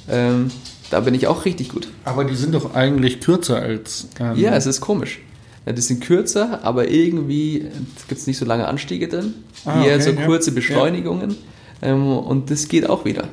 Ähm, 0.09 0.51
da 0.91 0.99
bin 0.99 1.13
ich 1.15 1.27
auch 1.27 1.45
richtig 1.45 1.69
gut. 1.69 1.87
Aber 2.03 2.23
die 2.25 2.35
sind 2.35 2.53
doch 2.53 2.75
eigentlich 2.75 3.21
kürzer 3.21 3.57
als. 3.57 4.07
ähm, 4.19 4.35
Ja, 4.35 4.55
es 4.55 4.65
ist 4.65 4.81
komisch. 4.81 5.19
Ja, 5.65 5.73
die 5.73 5.81
sind 5.81 6.01
kürzer, 6.01 6.63
aber 6.63 6.89
irgendwie 6.89 7.65
gibt 8.07 8.21
es 8.21 8.27
nicht 8.27 8.37
so 8.37 8.45
lange 8.45 8.67
Anstiege 8.67 9.07
drin. 9.07 9.33
Ah, 9.65 9.83
Eher 9.83 9.95
okay, 9.95 10.03
so 10.03 10.11
ja. 10.11 10.25
kurze 10.25 10.51
Beschleunigungen. 10.51 11.35
Ähm, 11.81 12.07
und 12.07 12.51
das 12.51 12.67
geht 12.67 12.87
auch 12.87 13.05
wieder. 13.05 13.29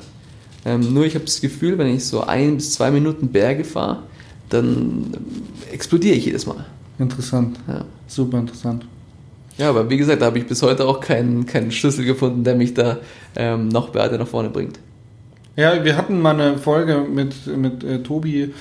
Ähm, 0.65 0.93
nur 0.93 1.05
ich 1.05 1.15
habe 1.15 1.25
das 1.25 1.41
Gefühl, 1.41 1.77
wenn 1.77 1.87
ich 1.87 2.05
so 2.05 2.21
ein 2.21 2.55
bis 2.55 2.73
zwei 2.73 2.89
Minuten 2.89 3.27
Berge 3.27 3.63
fahre, 3.63 4.03
dann 4.49 5.11
ähm, 5.13 5.43
explodiere 5.71 6.15
ich 6.15 6.25
jedes 6.25 6.45
Mal. 6.45 6.65
Interessant. 6.99 7.57
Ja. 7.67 7.85
Super 8.07 8.39
interessant. 8.39 8.85
ja, 9.57 9.69
aber 9.69 9.89
wie 9.89 9.97
gesagt, 9.97 10.21
da 10.21 10.27
habe 10.27 10.39
ich 10.39 10.47
bis 10.47 10.61
heute 10.61 10.85
auch 10.85 10.99
keinen, 10.99 11.45
keinen 11.45 11.71
Schlüssel 11.71 12.05
gefunden, 12.05 12.43
der 12.43 12.55
mich 12.55 12.73
da 12.73 12.99
ähm, 13.35 13.67
noch 13.69 13.93
weiter 13.93 14.17
nach 14.17 14.27
vorne 14.27 14.49
bringt. 14.49 14.79
Ja, 15.55 15.83
wir 15.83 15.97
hatten 15.97 16.19
mal 16.19 16.39
eine 16.39 16.57
Folge 16.57 17.05
mit, 17.11 17.45
mit 17.45 17.83
äh, 17.83 18.01
Tobi. 18.01 18.53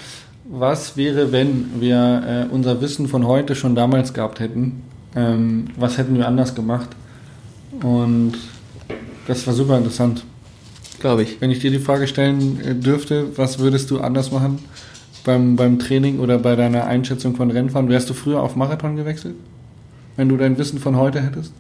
Was 0.45 0.97
wäre, 0.97 1.31
wenn 1.31 1.81
wir 1.81 2.49
äh, 2.51 2.53
unser 2.53 2.81
Wissen 2.81 3.07
von 3.07 3.27
heute 3.27 3.55
schon 3.55 3.75
damals 3.75 4.13
gehabt 4.13 4.41
hätten? 4.41 4.83
Ähm, 5.15 5.67
was 5.77 5.99
hätten 5.99 6.17
wir 6.17 6.27
anders 6.27 6.55
gemacht? 6.55 6.89
Und 7.83 8.33
das 9.27 9.47
war 9.47 9.55
super 9.55 9.79
interessant. 9.79 10.25
Glaube 10.99 11.23
ich. 11.23 11.41
Wenn 11.41 11.51
ich 11.51 11.61
dir 11.61 11.71
die 11.71 11.79
Frage 11.79 12.09
stellen 12.09 12.61
äh, 12.61 12.75
dürfte, 12.75 13.37
was 13.37 13.61
würdest 13.61 13.91
du 13.91 14.01
anders 14.01 14.33
machen 14.33 14.59
beim, 15.25 15.55
beim 15.55 15.79
Training 15.79 16.19
oder 16.19 16.39
bei 16.39 16.57
deiner 16.57 16.87
Einschätzung 16.87 17.37
von 17.37 17.51
Rennfahren? 17.51 17.89
Wärst 17.89 18.11
du 18.11 18.15
früher 18.15 18.43
auf 18.43 18.57
Marathon 18.57 18.97
gewechselt? 18.97 19.37
Wenn 20.17 20.29
du 20.29 20.37
dein 20.37 20.59
Wissen 20.59 20.79
von 20.79 20.97
heute 20.97 21.23
hättest? 21.23 21.53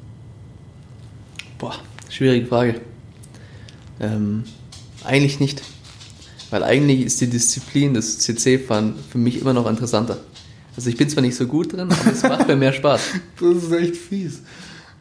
Boah, 1.58 1.74
schwierige 2.08 2.46
Frage. 2.46 2.80
Ähm, 4.00 4.44
eigentlich 5.04 5.38
nicht. 5.38 5.62
Weil 6.52 6.62
eigentlich 6.62 7.00
ist 7.00 7.20
die 7.20 7.26
Disziplin 7.28 7.94
des 7.94 8.18
CC-Fahren 8.20 8.94
für 9.10 9.16
mich 9.18 9.40
immer 9.40 9.54
noch 9.54 9.66
interessanter. 9.68 10.18
Also 10.76 10.88
ich 10.90 10.96
bin 10.98 11.08
zwar 11.08 11.22
nicht 11.22 11.34
so 11.34 11.46
gut 11.46 11.72
drin, 11.72 11.80
aber 11.90 12.12
es 12.12 12.22
macht 12.22 12.46
mir 12.46 12.56
mehr 12.56 12.72
Spaß. 12.72 13.00
Das 13.40 13.64
ist 13.64 13.72
echt 13.72 13.96
fies. 13.96 14.42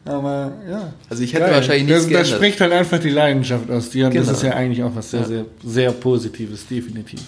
Aber 0.04 0.52
ja. 0.68 0.92
Also 1.08 1.22
ich 1.22 1.32
hätte 1.34 1.44
Geil. 1.44 1.54
wahrscheinlich 1.54 1.84
nichts 1.84 2.02
das, 2.04 2.04
das 2.04 2.10
geändert. 2.22 2.36
spricht 2.38 2.60
halt 2.62 2.72
einfach 2.72 2.98
die 2.98 3.10
Leidenschaft 3.10 3.70
aus 3.70 3.90
dir 3.90 4.06
und 4.06 4.14
das 4.16 4.24
Genau. 4.26 4.36
ist 4.36 4.42
ja 4.42 4.52
eigentlich 4.54 4.82
auch 4.82 4.90
was 4.96 5.10
sehr, 5.10 5.20
Ja. 5.20 5.26
sehr, 5.26 5.44
sehr 5.64 5.92
Positives, 5.92 6.66
definitiv. 6.66 7.20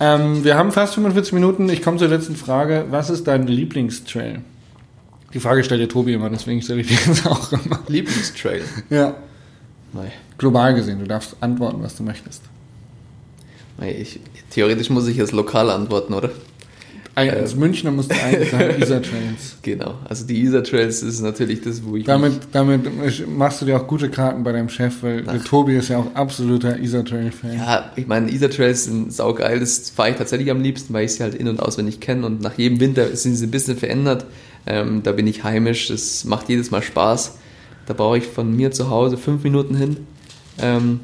Ähm, 0.00 0.44
wir 0.44 0.56
haben 0.56 0.70
fast 0.70 0.94
45 0.94 1.32
Minuten. 1.32 1.68
Ich 1.70 1.80
komme 1.82 1.96
zur 1.98 2.08
letzten 2.08 2.36
Frage. 2.36 2.84
Was 2.90 3.08
ist 3.10 3.26
dein 3.26 3.46
Lieblingstrail? 3.46 4.40
Die 5.32 5.40
Frage 5.40 5.64
stellt 5.64 5.80
der 5.80 5.88
Tobi 5.88 6.12
immer, 6.12 6.30
deswegen 6.30 6.60
stelle 6.62 6.82
ich 6.82 6.88
die 6.88 6.94
jetzt 6.94 7.26
auch 7.26 7.50
immer. 7.52 7.80
Lieblingstrail. 7.88 8.62
Ja, 8.90 9.14
Mei. 9.92 10.12
global 10.38 10.74
gesehen. 10.74 11.00
Du 11.00 11.06
darfst 11.06 11.36
antworten, 11.40 11.82
was 11.82 11.96
du 11.96 12.02
möchtest. 12.04 12.42
Ich, 13.82 14.20
theoretisch 14.50 14.88
muss 14.90 15.06
ich 15.08 15.16
jetzt 15.16 15.32
lokal 15.32 15.70
antworten, 15.70 16.14
oder? 16.14 16.30
Ein- 17.16 17.30
Als 17.30 17.54
Münchner 17.54 17.92
musst 17.92 18.10
du 18.10 18.16
eigentlich 18.20 18.50
sagen, 18.50 18.74
Isar 18.82 19.00
Trails. 19.02 19.56
Genau. 19.62 19.94
Also 20.08 20.26
die 20.26 20.40
Isar 20.42 20.64
Trails 20.64 21.00
ist 21.02 21.20
natürlich 21.20 21.60
das, 21.60 21.84
wo 21.84 21.94
ich 21.94 22.04
Damit, 22.04 22.40
damit 22.50 22.88
machst 23.28 23.60
du 23.62 23.66
dir 23.66 23.76
auch 23.76 23.86
gute 23.86 24.08
Karten 24.10 24.42
bei 24.42 24.50
deinem 24.50 24.68
Chef, 24.68 24.94
weil 25.02 25.22
der 25.22 25.34
Ach. 25.40 25.44
Tobi 25.44 25.76
ist 25.76 25.88
ja 25.90 25.98
auch 25.98 26.12
absoluter 26.14 26.76
Isar 26.78 27.04
Trail-Fan. 27.04 27.56
Ja, 27.56 27.92
ich 27.94 28.08
meine, 28.08 28.30
Isar 28.32 28.50
Trails 28.50 28.84
sind 28.84 29.12
saugeil, 29.12 29.60
das 29.60 29.90
fahre 29.90 30.10
ich 30.10 30.16
tatsächlich 30.16 30.50
am 30.50 30.60
liebsten, 30.60 30.92
weil 30.92 31.04
ich 31.04 31.12
sie 31.14 31.22
halt 31.22 31.36
in- 31.36 31.46
und 31.46 31.60
auswendig 31.60 32.00
kenne 32.00 32.26
und 32.26 32.40
nach 32.40 32.58
jedem 32.58 32.80
Winter 32.80 33.14
sind 33.16 33.36
sie 33.36 33.46
ein 33.46 33.50
bisschen 33.52 33.76
verändert. 33.76 34.24
Ähm, 34.66 35.02
da 35.04 35.12
bin 35.12 35.26
ich 35.28 35.44
heimisch, 35.44 35.88
das 35.88 36.24
macht 36.24 36.48
jedes 36.48 36.70
Mal 36.72 36.82
Spaß. 36.82 37.38
Da 37.86 37.92
brauche 37.94 38.18
ich 38.18 38.24
von 38.26 38.56
mir 38.56 38.72
zu 38.72 38.90
Hause 38.90 39.18
fünf 39.18 39.44
Minuten 39.44 39.76
hin. 39.76 39.98
Ähm, 40.58 41.00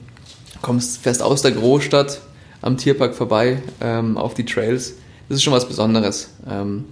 kommst 0.63 0.99
fest 1.03 1.23
aus 1.23 1.43
der 1.43 1.53
Großstadt 1.53 2.21
am 2.63 2.77
Tierpark 2.77 3.15
vorbei 3.15 3.63
ähm, 3.81 4.17
auf 4.17 4.35
die 4.35 4.45
Trails. 4.45 4.95
Das 5.29 5.37
ist 5.37 5.43
schon 5.43 5.53
was 5.53 5.67
Besonderes. 5.69 6.31
Ähm, 6.49 6.85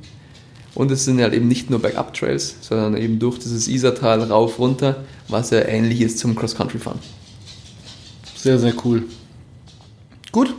und 0.74 0.90
es 0.90 1.04
sind 1.04 1.20
halt 1.20 1.34
eben 1.34 1.48
nicht 1.48 1.70
nur 1.70 1.80
Bergab-Trails, 1.80 2.56
sondern 2.60 2.96
eben 2.96 3.18
durch 3.18 3.38
dieses 3.38 3.66
Isartal 3.66 4.22
rauf, 4.22 4.58
runter, 4.58 5.04
was 5.26 5.50
ja 5.50 5.60
ähnlich 5.60 6.00
ist 6.00 6.18
zum 6.18 6.36
Cross-Country-Fahren. 6.36 7.00
Sehr, 8.36 8.58
sehr 8.58 8.74
cool. 8.84 9.04
Gut. 10.30 10.54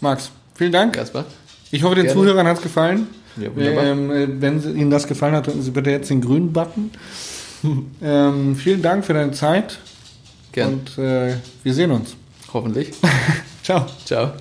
Max, 0.00 0.30
vielen 0.54 0.72
Dank. 0.72 0.96
Jasper? 0.96 1.24
Ich 1.70 1.82
hoffe, 1.82 1.94
den 1.94 2.04
Gerne. 2.04 2.20
Zuhörern 2.20 2.46
hat 2.46 2.58
es 2.58 2.62
gefallen. 2.62 3.06
Ja, 3.40 3.54
wunderbar. 3.54 3.84
Ähm, 3.84 4.10
äh, 4.10 4.40
wenn 4.40 4.76
Ihnen 4.76 4.90
das 4.90 5.06
gefallen 5.06 5.34
hat, 5.34 5.46
drücken 5.46 5.62
Sie 5.62 5.70
bitte 5.70 5.90
jetzt 5.90 6.10
den 6.10 6.20
grünen 6.20 6.52
Button. 6.52 6.90
ähm, 8.02 8.56
vielen 8.56 8.82
Dank 8.82 9.06
für 9.06 9.14
deine 9.14 9.32
Zeit 9.32 9.78
Gern. 10.52 10.74
und 10.74 10.98
äh, 10.98 11.36
wir 11.62 11.72
sehen 11.74 11.90
uns. 11.90 12.14
Hoffentlich. 12.52 12.90
Ciao. 13.64 13.86
Ciao. 14.04 14.36